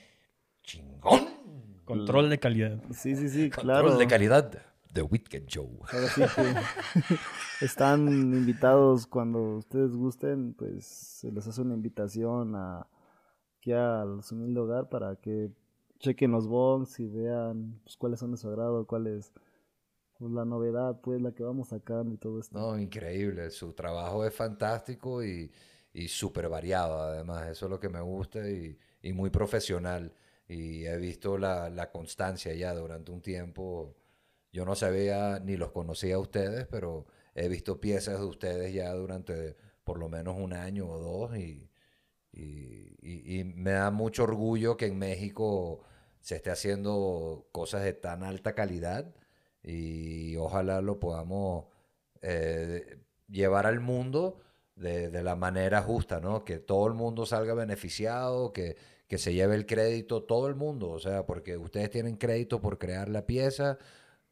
chingón. 0.62 1.28
Control 1.84 2.30
de 2.30 2.38
calidad. 2.38 2.82
Sí, 2.92 3.14
sí, 3.16 3.28
sí, 3.28 3.50
Control 3.50 3.80
claro. 3.82 3.96
de 3.98 4.06
calidad. 4.06 4.52
The 4.92 5.02
Weekend 5.02 5.48
Show. 5.48 5.80
Ahora 5.92 6.06
sí 6.08 6.22
que 6.36 7.14
están 7.64 8.06
invitados 8.08 9.06
cuando 9.08 9.56
ustedes 9.56 9.96
gusten, 9.96 10.54
pues 10.54 10.84
se 10.86 11.32
les 11.32 11.46
hace 11.48 11.60
una 11.62 11.74
invitación 11.74 12.54
a 12.54 12.86
aquí 13.58 13.72
al 13.72 14.20
humilde 14.30 14.60
hogar 14.60 14.88
para 14.88 15.16
que 15.16 15.50
chequen 15.98 16.30
los 16.30 16.46
bongs 16.46 17.00
y 17.00 17.08
vean 17.08 17.80
pues, 17.82 17.96
cuáles 17.96 18.20
son 18.20 18.30
de 18.30 18.36
su 18.36 18.48
agrado, 18.48 18.86
cuál 18.86 19.08
es 19.08 19.32
pues, 19.32 19.44
la 20.32 20.44
novedad, 20.44 21.00
pues 21.00 21.20
la 21.20 21.32
que 21.32 21.42
vamos 21.42 21.68
sacando 21.68 22.14
y 22.14 22.18
todo 22.18 22.40
esto. 22.40 22.60
No, 22.60 22.78
increíble. 22.78 23.50
Su 23.50 23.72
trabajo 23.72 24.24
es 24.24 24.34
fantástico 24.34 25.24
y, 25.24 25.50
y 25.92 26.08
súper 26.08 26.48
variado, 26.48 27.00
además. 27.02 27.48
Eso 27.48 27.66
es 27.66 27.70
lo 27.70 27.80
que 27.80 27.88
me 27.88 28.00
gusta 28.00 28.48
y, 28.48 28.78
y 29.02 29.12
muy 29.12 29.30
profesional. 29.30 30.14
Y 30.48 30.84
he 30.86 30.96
visto 30.98 31.36
la, 31.38 31.68
la 31.70 31.90
constancia 31.90 32.54
ya 32.54 32.74
durante 32.74 33.10
un 33.12 33.20
tiempo. 33.22 33.96
Yo 34.52 34.64
no 34.64 34.74
sabía 34.76 35.40
ni 35.40 35.56
los 35.56 35.72
conocía 35.72 36.16
a 36.16 36.18
ustedes, 36.20 36.66
pero 36.68 37.06
he 37.34 37.48
visto 37.48 37.80
piezas 37.80 38.20
de 38.20 38.26
ustedes 38.26 38.72
ya 38.74 38.92
durante 38.94 39.56
por 39.84 39.98
lo 39.98 40.08
menos 40.08 40.36
un 40.38 40.52
año 40.52 40.88
o 40.90 40.98
dos 40.98 41.36
y- 42.32 42.96
y- 43.02 43.40
y 43.40 43.44
me 43.44 43.72
da 43.72 43.90
mucho 43.90 44.24
orgullo 44.24 44.76
que 44.76 44.86
en 44.86 44.98
México 44.98 45.82
se 46.20 46.36
esté 46.36 46.50
haciendo 46.50 47.48
cosas 47.52 47.82
de 47.84 47.92
tan 47.92 48.22
alta 48.24 48.54
calidad 48.54 49.14
y 49.64 50.36
ojalá 50.36 50.80
lo 50.80 51.00
podamos 51.00 51.66
eh, 52.22 52.98
llevar 53.28 53.66
al 53.66 53.80
mundo 53.80 54.40
de, 54.76 55.10
de 55.10 55.22
la 55.22 55.36
manera 55.36 55.82
justa, 55.82 56.20
¿no? 56.20 56.44
Que 56.44 56.58
todo 56.58 56.86
el 56.86 56.94
mundo 56.94 57.26
salga 57.26 57.54
beneficiado, 57.54 58.52
que, 58.52 58.76
que 59.08 59.18
se 59.18 59.32
lleve 59.34 59.54
el 59.54 59.66
crédito 59.66 60.24
todo 60.24 60.48
el 60.48 60.54
mundo, 60.54 60.90
o 60.90 60.98
sea, 60.98 61.26
porque 61.26 61.56
ustedes 61.56 61.90
tienen 61.90 62.16
crédito 62.16 62.60
por 62.60 62.78
crear 62.78 63.08
la 63.08 63.26
pieza, 63.26 63.78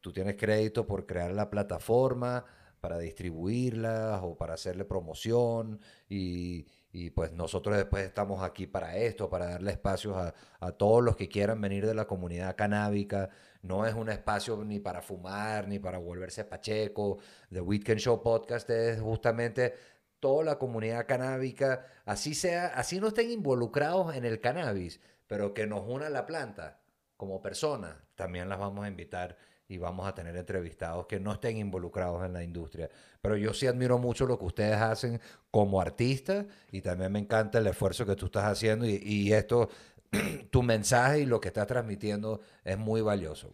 tú 0.00 0.12
tienes 0.12 0.36
crédito 0.36 0.86
por 0.86 1.06
crear 1.06 1.32
la 1.32 1.50
plataforma 1.50 2.44
para 2.80 2.98
distribuirlas 2.98 4.20
o 4.22 4.36
para 4.36 4.54
hacerle 4.54 4.84
promoción 4.84 5.80
y, 6.08 6.66
y, 6.92 7.10
pues 7.10 7.32
nosotros 7.32 7.76
después 7.76 8.04
estamos 8.04 8.42
aquí 8.42 8.66
para 8.66 8.96
esto, 8.96 9.30
para 9.30 9.46
darle 9.50 9.72
espacios 9.72 10.16
a, 10.16 10.34
a 10.60 10.72
todos 10.72 11.02
los 11.02 11.16
que 11.16 11.28
quieran 11.28 11.60
venir 11.60 11.86
de 11.86 11.94
la 11.94 12.06
comunidad 12.06 12.54
canábica. 12.54 13.30
No 13.62 13.86
es 13.86 13.94
un 13.94 14.10
espacio 14.10 14.62
ni 14.64 14.78
para 14.78 15.00
fumar, 15.00 15.68
ni 15.68 15.78
para 15.78 15.98
volverse 15.98 16.44
pacheco. 16.44 17.18
The 17.50 17.62
Weekend 17.62 18.00
Show 18.00 18.22
Podcast 18.22 18.68
es 18.70 19.00
justamente 19.00 19.74
toda 20.22 20.44
la 20.44 20.56
comunidad 20.56 21.06
canábica, 21.08 21.84
así 22.04 22.36
sea, 22.36 22.68
así 22.68 23.00
no 23.00 23.08
estén 23.08 23.32
involucrados 23.32 24.14
en 24.14 24.24
el 24.24 24.40
cannabis, 24.40 25.00
pero 25.26 25.52
que 25.52 25.66
nos 25.66 25.82
una 25.84 26.08
la 26.10 26.26
planta 26.26 26.80
como 27.16 27.42
personas, 27.42 27.96
también 28.14 28.48
las 28.48 28.60
vamos 28.60 28.84
a 28.84 28.88
invitar 28.88 29.36
y 29.72 29.78
vamos 29.78 30.06
a 30.06 30.14
tener 30.14 30.36
entrevistados 30.36 31.06
que 31.06 31.18
no 31.18 31.32
estén 31.32 31.56
involucrados 31.56 32.24
en 32.24 32.32
la 32.32 32.42
industria. 32.44 32.88
Pero 33.20 33.36
yo 33.36 33.54
sí 33.54 33.66
admiro 33.66 33.98
mucho 33.98 34.26
lo 34.26 34.38
que 34.38 34.44
ustedes 34.44 34.76
hacen 34.76 35.20
como 35.50 35.80
artistas 35.80 36.46
y 36.70 36.80
también 36.82 37.12
me 37.12 37.18
encanta 37.18 37.58
el 37.58 37.66
esfuerzo 37.66 38.04
que 38.06 38.16
tú 38.16 38.26
estás 38.26 38.44
haciendo 38.44 38.86
y, 38.86 39.00
y 39.02 39.32
esto, 39.32 39.68
tu 40.50 40.62
mensaje 40.62 41.20
y 41.20 41.26
lo 41.26 41.40
que 41.40 41.48
estás 41.48 41.66
transmitiendo 41.66 42.40
es 42.64 42.78
muy 42.78 43.00
valioso. 43.00 43.50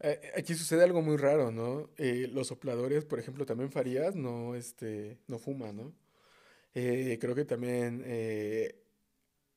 Eh, 0.00 0.32
Aquí 0.36 0.54
sucede 0.54 0.84
algo 0.84 1.02
muy 1.02 1.16
raro, 1.16 1.50
¿no? 1.50 1.90
Eh, 1.96 2.28
los 2.32 2.48
sopladores, 2.48 3.04
por 3.04 3.18
ejemplo, 3.18 3.44
también 3.46 3.70
Farías 3.72 4.14
no, 4.14 4.54
este, 4.54 5.18
no 5.26 5.38
fuma, 5.38 5.72
¿no? 5.72 5.92
Eh, 6.74 7.18
creo 7.20 7.34
que 7.34 7.44
también 7.44 8.02
eh, 8.06 8.84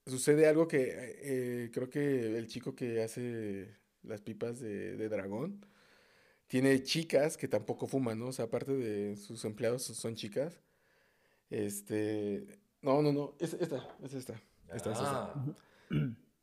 sucede 0.07 0.47
algo 0.47 0.67
que 0.67 0.87
eh, 1.21 1.71
creo 1.73 1.89
que 1.89 2.37
el 2.37 2.47
chico 2.47 2.73
que 2.75 3.03
hace 3.03 3.77
las 4.03 4.21
pipas 4.21 4.59
de, 4.59 4.95
de 4.97 5.09
dragón 5.09 5.65
tiene 6.51 6.83
chicas 6.83 7.37
que 7.37 7.47
tampoco 7.47 7.87
fuman, 7.87 8.19
¿no? 8.19 8.27
O 8.27 8.33
sea, 8.33 8.43
aparte 8.43 8.73
de 8.73 9.15
sus 9.15 9.45
empleados 9.45 9.83
son 9.83 10.15
chicas. 10.15 10.59
Este, 11.49 12.45
no, 12.81 13.01
no, 13.01 13.13
no, 13.13 13.35
es 13.39 13.53
esta, 13.53 13.87
es 14.03 14.13
esta, 14.13 14.33
esta, 14.73 14.91
es 14.91 14.99
esta. 14.99 15.31
Ah, 15.33 15.45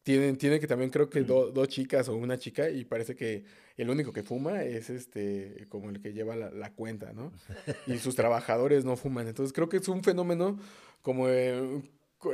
Tienen, 0.02 0.36
tienen 0.38 0.60
que 0.60 0.66
también 0.66 0.90
creo 0.90 1.10
que 1.10 1.20
do- 1.24 1.50
dos 1.50 1.68
chicas 1.68 2.08
o 2.08 2.16
una 2.16 2.38
chica 2.38 2.70
y 2.70 2.86
parece 2.86 3.14
que 3.16 3.44
el 3.76 3.90
único 3.90 4.10
que 4.14 4.22
fuma 4.22 4.64
es 4.64 4.88
este 4.88 5.66
como 5.68 5.90
el 5.90 6.00
que 6.00 6.14
lleva 6.14 6.36
la, 6.36 6.50
la 6.50 6.72
cuenta, 6.74 7.12
¿no? 7.12 7.30
Y 7.86 7.98
sus 7.98 8.14
trabajadores 8.16 8.86
no 8.86 8.96
fuman. 8.96 9.28
Entonces 9.28 9.52
creo 9.52 9.68
que 9.68 9.76
es 9.76 9.88
un 9.88 10.02
fenómeno 10.02 10.58
como 11.02 11.28
eh, 11.28 11.82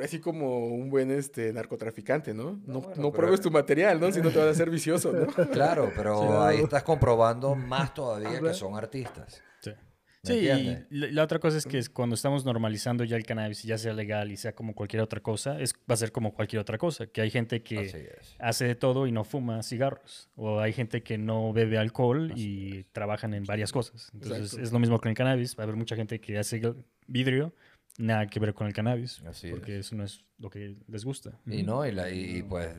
así 0.02 0.18
como 0.20 0.66
un 0.68 0.88
buen 0.90 1.10
este 1.10 1.52
narcotraficante, 1.52 2.32
¿no? 2.34 2.60
No, 2.66 2.80
bueno, 2.80 2.88
no 2.88 2.94
pero- 2.94 3.12
pruebes 3.12 3.40
tu 3.40 3.50
material, 3.50 4.00
¿no? 4.00 4.10
Si 4.12 4.20
no 4.20 4.30
te 4.30 4.38
vas 4.38 4.48
a 4.48 4.50
hacer 4.50 4.70
vicioso, 4.70 5.12
¿no? 5.12 5.26
Claro, 5.52 5.92
pero 5.94 6.20
Claro. 6.20 6.42
ahí 6.44 6.58
estás 6.60 6.82
comprobando 6.82 7.54
más 7.54 7.92
todavía 7.94 8.30
que 8.40 8.46
Ajá. 8.46 8.54
son 8.54 8.74
artistas. 8.76 9.42
Sí. 9.60 9.70
¿Me 9.70 10.30
Sí, 10.32 10.48
y 10.48 10.86
la, 10.96 11.08
la 11.10 11.22
otra 11.22 11.38
cosa 11.38 11.58
es 11.58 11.66
que 11.66 11.76
es 11.76 11.90
cuando 11.90 12.14
estamos 12.14 12.46
normalizando 12.46 13.04
ya 13.04 13.16
el 13.16 13.24
cannabis, 13.26 13.62
ya 13.62 13.76
sea 13.76 13.92
legal 13.92 14.32
y 14.32 14.38
sea 14.38 14.54
como 14.54 14.74
cualquier 14.74 15.02
otra 15.02 15.20
cosa, 15.20 15.60
es, 15.60 15.74
va 15.74 15.92
a 15.92 15.96
ser 15.98 16.12
como 16.12 16.32
cualquier 16.32 16.60
otra 16.60 16.78
cosa. 16.78 17.06
Que 17.08 17.20
hay 17.20 17.28
gente 17.30 17.62
que 17.62 17.82
es. 17.82 18.36
hace 18.38 18.64
de 18.64 18.74
todo 18.74 19.06
y 19.06 19.12
no 19.12 19.24
fuma 19.24 19.62
cigarros. 19.62 20.30
O 20.34 20.60
hay 20.60 20.72
gente 20.72 21.02
que 21.02 21.18
no 21.18 21.52
bebe 21.52 21.76
alcohol 21.76 22.32
y 22.36 22.84
trabajan 22.92 23.34
en 23.34 23.44
varias 23.44 23.70
cosas. 23.70 24.10
Entonces 24.14 24.44
Exacto. 24.44 24.62
es 24.64 24.72
lo 24.72 24.78
mismo 24.78 24.98
con 24.98 25.10
el 25.10 25.14
cannabis. 25.14 25.58
Va 25.58 25.62
a 25.62 25.64
haber 25.64 25.76
mucha 25.76 25.94
gente 25.94 26.18
que 26.18 26.38
hace 26.38 26.62
vidrio, 27.06 27.52
nada 27.98 28.26
que 28.26 28.40
ver 28.40 28.54
con 28.54 28.66
el 28.66 28.72
cannabis. 28.72 29.22
Así 29.26 29.50
porque 29.50 29.78
eso 29.78 29.94
no 29.96 30.04
es 30.04 30.24
lo 30.38 30.50
que 30.50 30.76
les 30.88 31.04
gusta. 31.04 31.38
Y 31.46 31.62
no, 31.62 31.86
y, 31.86 31.92
la- 31.92 32.10
y- 32.10 32.38
y, 32.38 32.42
pues 32.42 32.74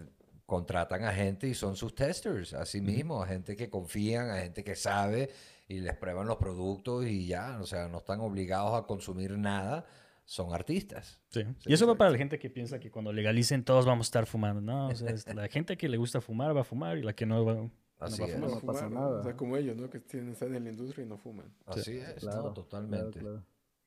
contratan 0.45 1.03
a 1.05 1.11
gente 1.11 1.47
y 1.47 1.55
son 1.55 1.75
sus 1.75 1.95
testers, 1.95 2.53
así 2.53 2.79
mismo, 2.79 3.23
a 3.23 3.25
gente 3.27 3.55
que 3.55 3.67
confían, 3.69 4.29
a 4.29 4.37
gente 4.37 4.63
que 4.63 4.75
sabe 4.75 5.31
y 5.67 5.79
les 5.79 5.95
prueban 5.97 6.27
los 6.27 6.37
productos 6.37 7.05
y 7.07 7.25
ya, 7.25 7.57
o 7.59 7.65
sea, 7.65 7.87
no 7.87 7.97
están 7.97 8.19
obligados 8.19 8.79
a 8.79 8.85
consumir 8.85 9.35
nada, 9.39 9.85
son 10.23 10.53
artistas. 10.53 11.19
Sí. 11.29 11.41
y 11.65 11.73
eso 11.73 11.87
va 11.87 11.95
para 11.95 12.11
la 12.11 12.17
gente 12.19 12.37
que 12.37 12.51
piensa 12.51 12.79
que 12.79 12.91
cuando 12.91 13.11
legalicen 13.11 13.63
todos 13.63 13.87
vamos 13.87 14.05
a 14.05 14.09
estar 14.09 14.25
fumando, 14.27 14.61
¿no? 14.61 14.89
O 14.89 14.95
sea, 14.95 15.07
la 15.35 15.47
gente 15.47 15.77
que 15.77 15.89
le 15.89 15.97
gusta 15.97 16.21
fumar 16.21 16.55
va 16.55 16.61
a 16.61 16.63
fumar 16.63 16.97
y 16.99 17.01
la 17.01 17.13
que 17.13 17.25
no 17.25 17.43
va, 17.43 17.67
Así 17.97 18.21
no, 18.21 18.27
va 18.27 18.33
a 18.33 18.37
fumar, 18.37 18.51
no, 18.51 18.59
pasa 18.61 18.89
nada. 18.89 19.19
O 19.21 19.23
sea, 19.23 19.35
como 19.35 19.57
ellos, 19.57 19.75
¿no? 19.77 19.89
Que 19.89 19.97
están 19.97 20.53
en 20.55 20.63
la 20.65 20.69
industria 20.69 21.05
y 21.05 21.07
no 21.07 21.17
fuman. 21.17 21.51
Así 21.65 21.97
es, 21.97 22.23
no, 22.23 22.53
totalmente. 22.53 23.19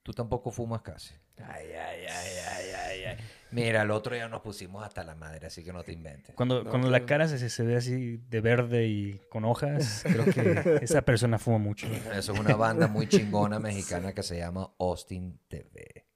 Tú 0.08 0.14
tampoco 0.14 0.50
fumas 0.50 0.80
casi. 0.80 1.12
Ay, 1.36 1.66
ay, 1.66 2.06
ay, 2.08 2.30
ay, 2.48 2.70
ay, 2.74 3.04
ay. 3.08 3.16
Mira, 3.50 3.82
el 3.82 3.90
otro 3.90 4.14
día 4.14 4.26
nos 4.26 4.40
pusimos 4.40 4.82
hasta 4.82 5.04
la 5.04 5.14
madre, 5.14 5.48
así 5.48 5.62
que 5.62 5.70
no 5.70 5.84
te 5.84 5.92
inventes. 5.92 6.34
Cuando, 6.34 6.64
cuando 6.64 6.88
la 6.88 7.04
cara 7.04 7.28
se, 7.28 7.50
se 7.50 7.62
ve 7.62 7.76
así 7.76 8.16
de 8.16 8.40
verde 8.40 8.86
y 8.86 9.20
con 9.28 9.44
hojas, 9.44 10.06
creo 10.10 10.24
que 10.24 10.78
esa 10.82 11.02
persona 11.02 11.38
fuma 11.38 11.58
mucho. 11.58 11.86
Eso 12.10 12.32
es 12.32 12.40
una 12.40 12.56
banda 12.56 12.86
muy 12.88 13.06
chingona 13.06 13.58
mexicana 13.58 14.14
que 14.14 14.22
se 14.22 14.38
llama 14.38 14.70
Austin 14.78 15.38
TV. 15.46 16.06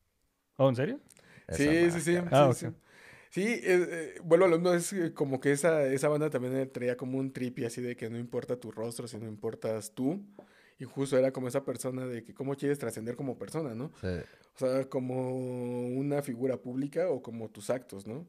¿Oh, 0.57 0.71
en 0.71 0.77
serio? 0.77 1.01
sí, 1.51 1.91
sí, 1.91 2.01
sí, 2.01 2.17
ah, 2.31 2.51
sí, 2.55 2.69
sí. 3.29 3.43
Eh, 3.43 3.61
eh, 3.63 4.15
vuelvo 4.25 4.47
a 4.47 4.49
lo 4.49 4.59
mismo, 4.59 4.73
es 4.73 4.91
eh, 4.95 5.13
como 5.13 5.39
que 5.39 5.53
esa, 5.53 5.85
esa 5.85 6.09
banda 6.09 6.31
también 6.31 6.73
traía 6.73 6.97
como 6.97 7.19
un 7.19 7.31
trippy 7.31 7.67
así 7.67 7.83
de 7.83 7.95
que 7.95 8.09
no 8.09 8.17
importa 8.19 8.59
tu 8.59 8.71
rostro, 8.73 9.07
si 9.07 9.19
no 9.19 9.29
importas 9.29 9.95
tú. 9.95 10.25
Y 10.83 10.85
justo 10.85 11.17
era 11.17 11.31
como 11.31 11.47
esa 11.47 11.65
persona 11.65 12.07
de 12.07 12.25
que 12.25 12.35
cómo 12.35 12.57
quieres 12.57 12.77
trascender 12.77 13.15
como 13.15 13.39
persona, 13.39 13.73
¿no? 13.73 13.93
Sí. 14.01 14.09
O 14.57 14.59
sea, 14.59 14.89
como 14.89 15.87
una 15.87 16.23
figura 16.23 16.57
pública 16.57 17.09
o 17.09 17.23
como 17.23 17.49
tus 17.51 17.71
actos, 17.71 18.05
¿no? 18.05 18.27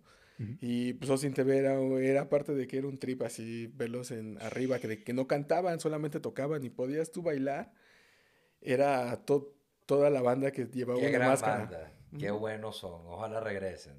Y 0.62 0.93
pues 0.93 1.10
Austin 1.10 1.34
TV 1.34 1.58
era, 1.58 1.80
era 1.80 2.30
parte 2.30 2.54
de 2.54 2.68
que 2.68 2.78
era 2.78 2.88
un 2.88 2.99
trip 2.99 3.24
así, 3.24 3.72
velos 3.74 4.12
en 4.12 4.39
arriba, 4.39 4.78
que, 4.78 5.04
que 5.04 5.14
no 5.14 5.26
cantaban, 5.26 5.80
solamente 5.80 6.20
tocaban 6.20 6.64
y 6.64 6.70
podías 6.70 7.12
tú 7.12 7.24
bailar. 7.24 7.74
Era 8.62 9.26
toda 9.26 10.10
la 10.12 10.22
banda 10.22 10.51
que 10.51 10.66
llevaba 10.66 10.99
Qué 10.99 11.08
una 11.08 11.18
gran 11.18 11.41
Banda. 11.41 11.91
Qué 12.20 12.30
buenos 12.30 12.78
son, 12.78 13.01
ojalá 13.08 13.39
regresen. 13.39 13.95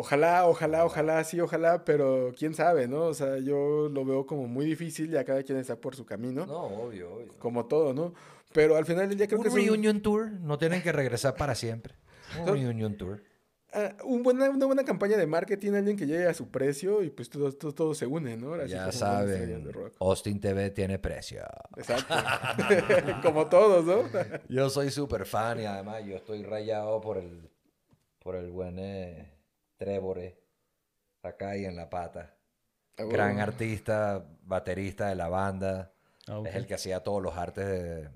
Ojalá, 0.00 0.46
ojalá, 0.46 0.86
ojalá, 0.86 1.22
sí, 1.24 1.38
ojalá, 1.40 1.84
pero 1.84 2.32
quién 2.34 2.54
sabe, 2.54 2.88
¿no? 2.88 3.02
O 3.02 3.12
sea, 3.12 3.36
yo 3.36 3.90
lo 3.90 4.02
veo 4.06 4.26
como 4.26 4.46
muy 4.46 4.64
difícil, 4.64 5.10
ya 5.10 5.24
cada 5.24 5.42
quien 5.42 5.58
está 5.58 5.76
por 5.76 5.94
su 5.94 6.06
camino. 6.06 6.46
No, 6.46 6.62
obvio, 6.62 7.16
obvio. 7.16 7.34
Como 7.38 7.66
todo, 7.66 7.92
¿no? 7.92 8.14
Pero 8.54 8.76
al 8.76 8.86
final 8.86 9.10
del 9.10 9.18
día 9.18 9.26
creo 9.26 9.40
un 9.40 9.44
que... 9.44 9.50
Un 9.50 9.56
reunion 9.56 10.00
tour, 10.00 10.30
no 10.40 10.56
tienen 10.56 10.82
que 10.82 10.90
regresar 10.90 11.34
para 11.34 11.54
siempre. 11.54 11.96
Un 12.40 12.46
reunion 12.46 12.96
tour. 12.96 13.20
Uh, 13.74 14.06
un 14.06 14.22
buena, 14.22 14.48
una 14.48 14.64
buena 14.64 14.84
campaña 14.84 15.18
de 15.18 15.26
marketing, 15.26 15.72
alguien 15.74 15.98
que 15.98 16.06
llegue 16.06 16.26
a 16.26 16.32
su 16.32 16.48
precio 16.48 17.02
y 17.02 17.10
pues 17.10 17.28
todo, 17.28 17.52
todo, 17.52 17.94
se 17.94 18.06
une, 18.06 18.38
¿no? 18.38 18.64
ya 18.64 18.90
saben, 18.92 19.70
Austin 20.00 20.40
TV 20.40 20.70
tiene 20.70 20.98
precio. 20.98 21.42
Exacto. 21.76 22.14
como 23.22 23.48
todos, 23.48 23.84
¿no? 23.84 24.08
yo 24.48 24.70
soy 24.70 24.90
súper 24.90 25.26
fan 25.26 25.60
y 25.60 25.66
además 25.66 26.02
yo 26.06 26.16
estoy 26.16 26.42
rayado 26.42 27.02
por 27.02 27.18
el, 27.18 27.50
por 28.18 28.34
el 28.34 28.50
buen... 28.50 28.78
Eh, 28.78 29.39
Trevore, 29.80 30.38
acá 31.22 31.56
y 31.56 31.64
en 31.64 31.74
la 31.74 31.88
pata. 31.88 32.36
Ah, 32.98 33.04
Gran 33.04 33.40
artista, 33.40 34.22
baterista 34.42 35.08
de 35.08 35.14
la 35.14 35.30
banda. 35.30 35.94
Ah, 36.28 36.42
es 36.44 36.54
el 36.54 36.66
que 36.66 36.74
hacía 36.74 37.02
todos 37.02 37.22
los 37.22 37.34
artes 37.34 37.66
de, 37.66 38.10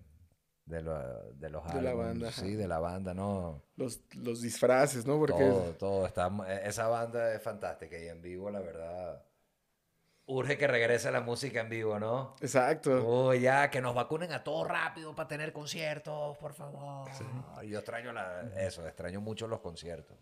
de, 0.66 0.82
los 0.82 1.32
de 1.40 1.80
la 1.80 1.94
banda. 1.94 2.30
Sí, 2.32 2.54
de 2.54 2.68
la 2.68 2.80
banda, 2.80 3.14
¿no? 3.14 3.62
Los, 3.76 4.02
los 4.12 4.42
disfraces, 4.42 5.06
¿no? 5.06 5.18
Porque... 5.18 5.42
Todo, 5.42 5.72
todo. 5.72 6.06
Está, 6.06 6.30
esa 6.64 6.86
banda 6.88 7.32
es 7.32 7.42
fantástica 7.42 7.98
y 7.98 8.08
en 8.08 8.20
vivo, 8.20 8.50
la 8.50 8.60
verdad 8.60 9.24
urge 10.26 10.56
que 10.56 10.66
regrese 10.66 11.10
la 11.10 11.20
música 11.20 11.60
en 11.60 11.68
vivo, 11.68 11.98
¿no? 11.98 12.36
Exacto. 12.40 13.06
Oh, 13.06 13.34
ya, 13.34 13.70
que 13.70 13.80
nos 13.80 13.94
vacunen 13.94 14.32
a 14.32 14.42
todos 14.42 14.66
rápido 14.66 15.14
para 15.14 15.28
tener 15.28 15.52
conciertos, 15.52 16.36
por 16.38 16.54
favor. 16.54 17.08
Yo 17.64 17.78
extraño 17.78 18.12
eso, 18.56 18.86
extraño 18.86 19.20
mucho 19.20 19.46
los 19.46 19.60
conciertos. 19.60 20.16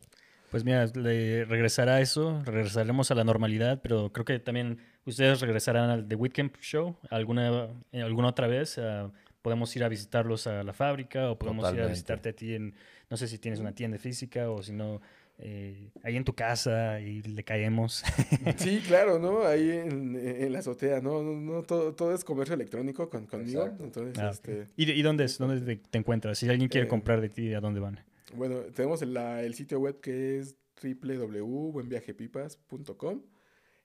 Pues 0.52 0.64
mira, 0.64 0.84
le 0.84 1.46
regresará 1.46 2.02
eso, 2.02 2.42
regresaremos 2.44 3.10
a 3.10 3.14
la 3.14 3.24
normalidad, 3.24 3.80
pero 3.82 4.12
creo 4.12 4.26
que 4.26 4.38
también 4.38 4.80
ustedes 5.06 5.40
regresarán 5.40 5.88
al 5.88 6.06
The 6.06 6.14
Weekend 6.14 6.52
Show 6.60 6.94
alguna, 7.08 7.68
eh, 7.90 8.02
alguna 8.02 8.28
otra 8.28 8.48
vez. 8.48 8.76
Ah, 8.76 9.10
podemos 9.40 9.74
ir 9.74 9.82
a 9.82 9.88
visitarlos 9.88 10.46
a 10.46 10.62
la 10.62 10.74
fábrica 10.74 11.30
o 11.30 11.38
podemos 11.38 11.72
ir 11.72 11.80
a 11.80 11.86
visitarte 11.86 12.28
a 12.28 12.32
ti 12.34 12.54
en, 12.54 12.74
no 13.08 13.16
sé 13.16 13.28
si 13.28 13.38
tienes 13.38 13.60
una 13.60 13.72
tienda 13.72 13.96
física 13.96 14.50
o 14.50 14.62
si 14.62 14.74
no, 14.74 15.00
eh, 15.38 15.88
ahí 16.02 16.16
en 16.16 16.24
tu 16.24 16.34
casa 16.34 17.00
y 17.00 17.22
le 17.22 17.44
caemos. 17.44 18.04
Sí, 18.58 18.82
claro, 18.86 19.18
¿no? 19.18 19.46
Ahí 19.46 19.70
en, 19.70 20.52
la 20.52 20.58
azotea, 20.58 21.00
¿no? 21.00 21.22
no, 21.22 21.62
todo, 21.62 21.94
todo, 21.94 22.14
es 22.14 22.24
comercio 22.24 22.56
electrónico 22.56 23.08
con, 23.08 23.24
conmigo. 23.24 23.70
Entonces, 23.80 24.18
ah, 24.18 24.28
este... 24.30 24.68
¿Y, 24.76 25.00
dónde, 25.00 25.24
es, 25.24 25.38
dónde 25.38 25.76
te, 25.76 25.96
encuentras? 25.96 26.36
Si 26.36 26.46
alguien 26.46 26.68
quiere 26.68 26.88
eh, 26.88 26.90
comprar 26.90 27.22
de 27.22 27.30
ti, 27.30 27.54
¿a 27.54 27.60
dónde 27.60 27.80
van? 27.80 28.00
Bueno, 28.34 28.62
tenemos 28.74 29.02
el 29.02 29.54
sitio 29.54 29.80
web 29.80 30.00
que 30.00 30.38
es 30.38 30.56
www.buenviajepipas.com. 30.82 33.22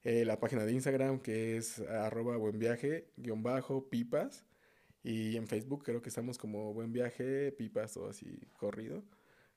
Eh, 0.03 0.23
la 0.25 0.39
página 0.39 0.63
de 0.63 0.71
Instagram 0.71 1.19
que 1.19 1.57
es 1.57 1.79
arroba 1.79 2.37
buenviaje-pipas. 2.37 4.45
Y 5.03 5.37
en 5.37 5.47
Facebook 5.47 5.83
creo 5.83 6.01
que 6.01 6.09
estamos 6.09 6.37
como 6.37 6.73
Buen 6.73 6.91
Viaje, 6.91 7.51
Pipas 7.51 7.97
o 7.97 8.09
así 8.09 8.39
corrido. 8.57 9.03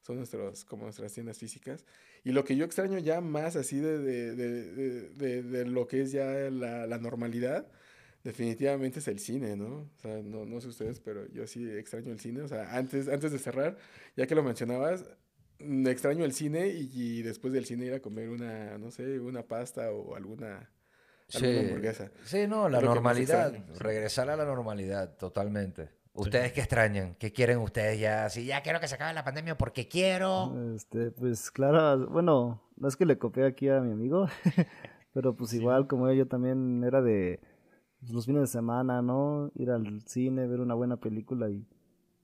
Son 0.01 0.17
nuestros, 0.17 0.65
como 0.65 0.85
nuestras 0.85 1.13
tiendas 1.13 1.39
físicas. 1.39 1.85
Y 2.25 2.33
lo 2.33 2.45
que 2.45 2.57
yo 2.57 2.65
extraño 2.65 2.99
ya 2.99 3.21
más 3.21 3.57
así 3.57 3.81
de, 3.81 3.99
de, 3.99 5.65
lo 5.67 5.87
que 5.87 6.03
es 6.03 6.13
ya 6.13 6.25
la, 6.51 6.87
la, 6.87 6.99
normalidad, 6.99 7.71
definitivamente 8.23 8.99
es 8.99 9.09
el 9.09 9.19
cine, 9.19 9.57
¿no? 9.57 9.91
O 9.97 10.01
sea, 10.01 10.21
no, 10.23 10.45
no 10.45 10.61
sé 10.61 10.69
ustedes, 10.69 11.01
pero 11.01 11.27
yo 11.29 11.47
sí 11.47 11.69
extraño 11.71 12.13
el 12.13 12.21
cine. 12.21 12.43
O 12.43 12.49
sea, 12.49 12.77
antes, 12.77 13.09
antes 13.09 13.33
de 13.33 13.39
cerrar, 13.39 13.77
ya 14.17 14.27
que 14.27 14.35
lo 14.35 14.43
mencionabas, 14.43 15.05
extraño 15.59 16.25
el 16.25 16.33
cine 16.33 16.69
y, 16.69 17.23
después 17.23 17.53
del 17.53 17.67
cine 17.67 17.87
ir 17.87 17.95
a 17.95 18.01
comer 18.01 18.29
una, 18.29 18.79
no 18.79 18.91
sé, 18.91 19.21
una 19.21 19.43
pasta 19.43 19.91
o 19.93 20.15
alguna, 20.15 20.71
hamburguesa. 21.35 22.11
Sí, 22.25 22.47
no, 22.47 22.69
la 22.69 22.81
normalidad, 22.81 23.55
regresar 23.79 24.31
a 24.31 24.37
la 24.37 24.45
normalidad, 24.45 25.17
totalmente. 25.17 25.91
¿Ustedes 26.13 26.53
qué 26.53 26.61
extrañan? 26.61 27.15
¿Qué 27.15 27.33
quieren 27.33 27.59
ustedes 27.59 27.99
ya? 28.01 28.29
Si 28.29 28.45
ya 28.45 28.63
quiero 28.63 28.81
que 28.81 28.89
se 28.89 28.97
acabe 28.97 29.15
la 29.15 29.25
pandemia 29.25 29.57
porque 29.57 29.87
quiero. 29.89 30.75
Este, 30.75 31.13
pues 31.13 31.51
claro, 31.51 32.09
bueno, 32.09 32.63
no 32.77 32.89
es 32.89 32.97
que 32.97 33.07
le 33.07 33.17
copié 33.17 33.47
aquí 33.47 33.69
a 33.69 33.81
mi 33.81 33.93
amigo, 33.93 34.27
pero 35.15 35.37
pues 35.37 35.53
igual 35.55 35.87
como 35.87 36.11
yo 36.13 36.27
también 36.27 36.83
era 36.85 37.01
de 37.01 37.41
los 38.09 38.27
fines 38.27 38.43
de 38.43 38.47
semana, 38.47 39.03
¿no? 39.03 39.51
Ir 39.55 39.71
al 39.71 40.03
cine, 40.07 40.47
ver 40.47 40.61
una 40.61 40.75
buena 40.75 40.97
película 40.97 41.51
y 41.51 41.65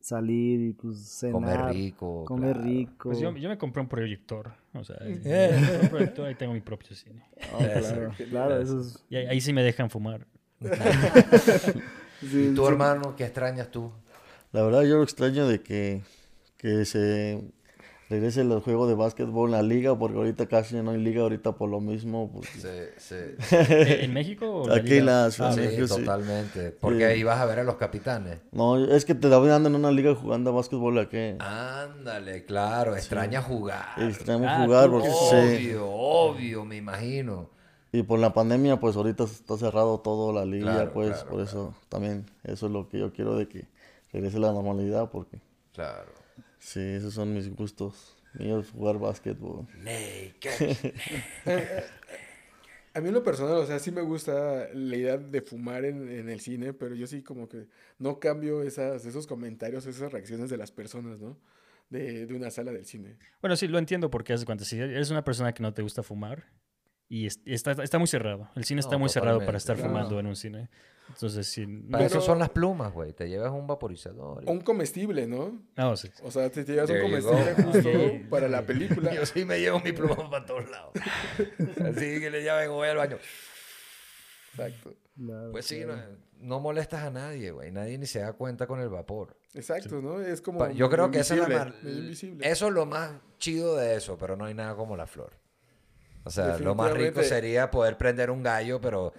salir 0.01 0.61
y 0.61 0.72
pues 0.72 0.99
cenar. 0.99 1.33
Comer 1.33 1.74
rico. 1.74 2.24
Comer 2.24 2.59
rico. 2.62 3.11
Pues 3.11 3.18
yo, 3.18 3.35
yo, 3.37 3.49
me 3.49 3.59
compré 3.59 3.83
un 3.83 3.89
proyector. 3.89 4.53
O 4.72 4.85
sea, 4.85 4.97
eh. 5.01 5.81
un 5.83 5.89
proyector, 5.89 6.27
ahí 6.27 6.35
tengo 6.35 6.53
mi 6.53 6.61
propio 6.61 6.95
cine. 6.95 7.22
Oh, 7.53 7.59
claro, 7.59 8.12
claro, 8.31 8.61
eso 8.61 8.81
es... 8.81 9.05
Y 9.11 9.16
ahí, 9.16 9.41
sí 9.41 9.53
me 9.53 9.62
dejan 9.62 9.91
fumar. 9.91 10.27
¿Y 12.22 12.55
tu 12.55 12.66
hermano 12.66 13.14
qué 13.16 13.24
extrañas 13.24 13.70
tú? 13.70 13.93
La 14.53 14.62
verdad 14.62 14.83
yo 14.85 14.97
lo 14.97 15.03
extraño 15.03 15.47
de 15.47 15.61
que, 15.61 16.03
que 16.57 16.85
se 16.85 17.53
regrese 18.09 18.43
el 18.43 18.61
juego 18.61 18.87
de 18.87 18.95
básquetbol 18.95 19.49
en 19.49 19.53
la 19.53 19.63
liga, 19.63 19.99
porque 19.99 20.17
ahorita 20.17 20.47
casi 20.47 20.77
no 20.77 20.91
hay 20.93 20.99
liga, 20.99 21.23
ahorita 21.23 21.53
por 21.53 21.69
lo 21.69 21.81
mismo. 21.81 22.31
Pues, 22.33 22.49
sí, 22.49 22.69
sí. 22.99 23.17
¿En 23.49 24.13
México? 24.13 24.63
O 24.63 24.73
Aquí 24.73 24.99
en 24.99 25.07
la 25.07 25.31
Ciudad 25.31 25.53
sí, 25.53 25.87
totalmente. 25.87 26.71
Porque 26.71 27.05
ahí 27.05 27.23
vas 27.23 27.41
a 27.41 27.47
ver 27.47 27.61
a 27.61 27.65
los 27.65 27.77
capitanes. 27.77 28.41
No, 28.53 28.77
es 28.85 29.05
que 29.05 29.15
te 29.15 29.27
andan 29.27 29.67
en 29.67 29.75
una 29.75 29.91
liga 29.91 30.15
jugando 30.15 30.51
a 30.51 30.53
básquetbol 30.55 30.99
aquí. 30.99 31.35
Ándale, 31.39 32.45
claro, 32.45 32.97
extraña 32.97 33.43
jugar. 33.43 33.87
Extraña 33.97 34.57
ah, 34.57 34.65
jugar 34.65 34.91
porque 34.91 35.09
Obvio, 35.09 35.87
obvio, 35.89 36.65
me 36.65 36.77
imagino. 36.77 37.51
Y 37.93 38.03
por 38.03 38.19
la 38.19 38.33
pandemia, 38.33 38.79
pues 38.79 38.97
ahorita 38.97 39.25
está 39.25 39.57
cerrado 39.57 40.01
todo 40.01 40.33
la 40.33 40.45
liga, 40.45 40.91
pues 40.93 41.25
por 41.25 41.41
eso 41.41 41.75
también, 41.89 42.27
eso 42.45 42.67
es 42.67 42.73
lo 42.73 42.89
que 42.89 42.99
yo 42.99 43.13
quiero 43.13 43.37
de 43.37 43.49
que 43.49 43.65
regrese 44.13 44.39
la 44.39 44.53
normalidad, 44.53 45.11
porque... 45.11 45.39
Claro. 45.73 46.16
Sí, 46.67 46.81
esos 46.81 47.14
son 47.14 47.33
mis 47.33 47.49
gustos. 47.49 48.17
Míos, 48.35 48.71
jugar 48.73 48.99
básquetbol. 48.99 49.69
A 52.93 53.01
mí 53.01 53.07
en 53.09 53.14
lo 53.14 53.23
personal, 53.23 53.59
o 53.59 53.67
sea, 53.67 53.79
sí 53.79 53.93
me 53.93 54.01
gusta 54.03 54.69
la 54.75 54.97
idea 54.97 55.17
de 55.17 55.43
fumar 55.43 55.85
en, 55.85 56.09
en, 56.11 56.29
el 56.29 56.41
cine, 56.41 56.73
pero 56.73 56.97
yo 56.97 57.07
sí 57.07 57.23
como 57.23 57.49
que 57.49 57.69
no 58.01 58.19
cambio 58.19 58.64
esas, 58.64 59.07
esos 59.07 59.29
comentarios, 59.29 59.87
esas 59.87 60.11
reacciones 60.11 60.51
de 60.51 60.57
las 60.57 60.73
personas, 60.73 61.21
¿no? 61.21 61.39
De, 61.89 62.27
de 62.27 62.35
una 62.35 62.51
sala 62.51 62.73
del 62.73 62.85
cine. 62.85 63.17
Bueno, 63.41 63.55
sí, 63.55 63.69
lo 63.69 63.79
entiendo 63.79 64.11
porque 64.11 64.33
hace 64.33 64.45
cuando 64.45 64.64
si 64.64 64.77
eres 64.77 65.12
una 65.12 65.23
persona 65.23 65.55
que 65.55 65.62
no 65.62 65.73
te 65.73 65.83
gusta 65.83 66.03
fumar, 66.03 66.47
Y 67.09 67.27
está, 67.27 67.81
está 67.81 67.99
muy 67.99 68.09
cerrado. 68.09 68.51
El 68.57 68.64
cine 68.64 68.81
está 68.81 68.99
muy 68.99 69.09
cerrado 69.09 69.39
para 69.39 69.59
estar 69.59 69.77
fumando 69.77 70.19
en 70.19 70.27
un 70.27 70.35
cine. 70.35 70.69
Entonces, 71.09 71.47
sí. 71.47 71.67
Para 71.67 72.07
eso 72.07 72.21
son 72.21 72.39
las 72.39 72.51
plumas, 72.51 72.93
güey. 72.93 73.13
Te 73.13 73.29
llevas 73.29 73.53
un 73.53 73.67
vaporizador. 73.67 74.43
Un 74.47 74.61
comestible, 74.61 75.27
¿no? 75.27 75.63
Ah, 75.77 75.95
sí. 75.97 76.11
O 76.23 76.31
sea, 76.31 76.51
te 76.51 76.65
llevas 76.65 76.91
un 76.91 77.01
comestible 77.01 77.55
justo 77.55 78.29
para 78.31 78.49
la 78.49 78.63
película. 78.63 79.15
Yo 79.15 79.25
sí 79.25 79.45
me 79.45 79.61
llevo 79.61 79.81
mi 79.81 79.93
pluma 79.93 80.29
para 80.31 80.45
todos 80.45 80.69
lados. 80.71 80.93
Así 81.85 82.21
que 82.21 82.31
le 82.31 82.45
llamen 82.45 82.71
voy 82.71 82.89
al 82.89 82.97
baño. 82.97 83.19
Exacto. 84.53 84.95
pues 85.53 85.67
sí, 85.67 85.85
no, 86.41 86.61
molestas 86.61 87.03
a 87.05 87.11
nadie, 87.11 87.51
güey. 87.51 87.71
Nadie 87.71 87.99
ni 87.99 88.07
se 88.07 88.21
da 88.21 88.33
cuenta 88.33 88.67
con 88.67 88.81
el 88.81 88.89
vapor. 88.89 89.37
Exacto, 89.55 90.01
¿no? 90.03 90.21
Es 90.21 90.41
como. 90.41 90.69
Yo 90.71 90.91
creo 90.91 91.11
que 91.11 91.21
esa 91.21 91.35
es 91.35 91.49
la 91.49 91.75
Eso 92.41 92.69
es 92.69 92.73
lo 92.73 92.87
más 92.87 93.13
chido 93.39 93.77
de 93.77 93.97
eso, 93.97 94.19
pero 94.19 94.37
no 94.37 94.45
hay 94.45 94.55
nada 94.55 94.75
como 94.75 94.97
la 94.97 95.07
flor. 95.07 95.33
O 96.25 96.31
sea, 96.31 96.59
lo 96.59 96.75
más 96.75 96.93
rico 96.93 97.23
sería 97.23 97.71
poder 97.71 97.97
prender 97.97 98.33
un 98.33 98.43
gallo, 98.43 98.81
pero 98.81 99.13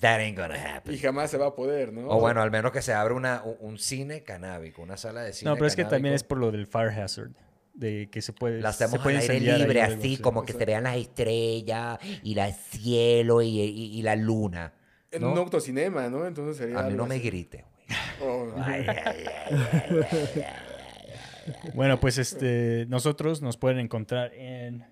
that 0.00 0.20
ain't 0.20 0.36
gonna 0.36 0.54
happen. 0.54 0.94
Y 0.94 0.98
jamás 0.98 1.30
se 1.30 1.38
va 1.38 1.46
a 1.48 1.54
poder, 1.54 1.92
¿no? 1.92 2.08
O 2.08 2.20
bueno, 2.20 2.42
al 2.42 2.50
menos 2.50 2.72
que 2.72 2.82
se 2.82 2.92
abra 2.92 3.14
una, 3.14 3.42
un, 3.42 3.78
cine 3.78 4.22
canábico, 4.22 4.82
una 4.82 4.96
sala 4.96 5.22
de 5.22 5.32
cine 5.32 5.50
No, 5.50 5.56
pero 5.56 5.66
es 5.66 5.76
que 5.76 5.84
también 5.84 6.14
es 6.14 6.24
por 6.24 6.38
lo 6.38 6.50
del 6.50 6.66
fire 6.66 6.90
hazard. 6.90 7.30
De 7.74 8.08
que 8.10 8.22
se 8.22 8.32
puede. 8.32 8.60
La 8.60 8.70
hacemos 8.70 9.04
al 9.06 9.16
aire 9.16 9.38
libre, 9.38 9.82
así, 9.82 10.16
como 10.16 10.44
que 10.44 10.52
se 10.52 10.64
vean 10.64 10.82
las 10.82 10.96
estrellas 10.96 11.98
y 12.24 12.36
el 12.36 12.52
cielo 12.52 13.40
y, 13.40 13.60
y, 13.60 14.02
la 14.02 14.16
luna. 14.16 14.72
En 15.12 15.22
un 15.24 15.38
autocinema, 15.38 16.08
¿no? 16.08 16.26
Entonces 16.26 16.56
sería. 16.56 16.80
A 16.80 16.82
mí 16.82 16.94
no 16.94 17.06
me 17.06 17.20
grite, 17.20 17.64
güey. 18.18 18.86
bueno, 21.74 22.00
pues 22.00 22.18
este, 22.18 22.86
nosotros 22.88 23.42
nos 23.42 23.56
pueden 23.56 23.78
encontrar 23.78 24.34
en 24.34 24.84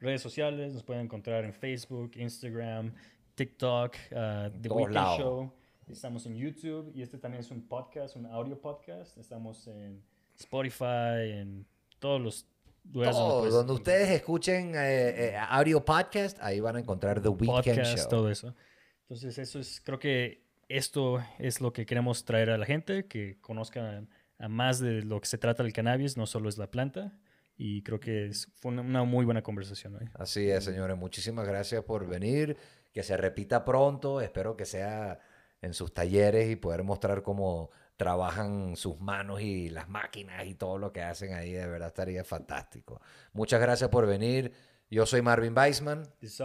redes 0.00 0.20
sociales, 0.20 0.74
nos 0.74 0.82
pueden 0.82 1.04
encontrar 1.04 1.44
en 1.44 1.52
Facebook, 1.52 2.12
Instagram, 2.16 2.92
TikTok, 3.34 3.96
uh, 4.12 4.50
The 4.60 4.68
Weekend 4.68 5.18
Show. 5.18 5.52
Estamos 5.88 6.24
en 6.26 6.36
YouTube 6.36 6.92
y 6.94 7.02
este 7.02 7.18
también 7.18 7.40
es 7.40 7.50
un 7.50 7.66
podcast, 7.66 8.16
un 8.16 8.26
audio 8.26 8.60
podcast. 8.60 9.18
Estamos 9.18 9.66
en 9.66 10.02
Spotify, 10.38 11.32
en 11.32 11.66
todos 11.98 12.20
los 12.20 12.46
lugares 12.92 13.16
donde, 13.16 13.72
ustedes 13.72 14.10
escuchen 14.10 14.74
eh, 14.74 15.30
eh, 15.30 15.36
audio 15.48 15.84
podcast, 15.84 16.38
ahí 16.40 16.60
van 16.60 16.76
a 16.76 16.80
encontrar 16.80 17.20
The 17.20 17.28
Weekend 17.28 17.82
Show. 17.82 18.08
todo 18.08 18.30
eso. 18.30 18.54
Entonces, 19.02 19.36
eso 19.38 19.58
es, 19.58 19.80
creo 19.84 19.98
que 19.98 20.44
esto 20.68 21.22
es 21.38 21.60
lo 21.60 21.72
que 21.72 21.86
queremos 21.86 22.24
traer 22.24 22.50
a 22.50 22.58
la 22.58 22.66
gente, 22.66 23.06
que 23.06 23.38
conozcan 23.40 24.08
a 24.38 24.48
más 24.48 24.78
de 24.78 25.02
lo 25.02 25.20
que 25.20 25.26
se 25.26 25.38
trata 25.38 25.62
del 25.62 25.72
cannabis, 25.72 26.16
no 26.16 26.26
solo 26.26 26.48
es 26.48 26.56
la 26.56 26.70
planta. 26.70 27.18
Y 27.56 27.82
creo 27.82 28.00
que 28.00 28.32
fue 28.60 28.72
una, 28.72 29.04
muy 29.04 29.24
buena 29.24 29.42
conversación 29.42 29.94
hoy. 29.94 30.08
Así 30.14 30.50
es, 30.50 30.64
señores. 30.64 30.96
Muchísimas 30.96 31.46
gracias 31.46 31.84
por 31.84 32.06
venir. 32.06 32.56
Que 32.94 33.02
se 33.02 33.18
repita 33.18 33.62
pronto. 33.62 34.22
Espero 34.22 34.56
que 34.56 34.64
sea 34.64 35.20
en 35.60 35.74
sus 35.74 35.92
talleres 35.92 36.48
y 36.48 36.56
poder 36.56 36.82
mostrar 36.82 37.22
cómo 37.22 37.70
trabajan 37.96 38.76
sus 38.76 38.98
manos 39.00 39.40
y 39.40 39.68
las 39.68 39.88
máquinas 39.88 40.46
y 40.46 40.54
todo 40.54 40.78
lo 40.78 40.92
que 40.92 41.02
hacen 41.02 41.34
ahí. 41.34 41.52
De 41.52 41.66
verdad 41.66 41.88
estaría 41.88 42.24
fantástico. 42.24 43.02
Muchas 43.32 43.60
gracias 43.60 43.90
por 43.90 44.06
venir. 44.06 44.52
Yo 44.90 45.04
soy 45.04 45.20
Marvin 45.20 45.56
Weisman. 45.56 46.04
This 46.20 46.40
is 46.40 46.42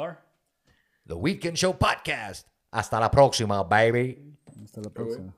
The 1.06 1.14
Weekend 1.14 1.56
Show 1.56 1.78
Podcast. 1.78 2.48
Hasta 2.72 3.00
la 3.00 3.10
próxima, 3.10 3.64
baby. 3.64 4.38
Hasta 4.64 4.82
la 4.82 4.90
próxima. 4.90 5.34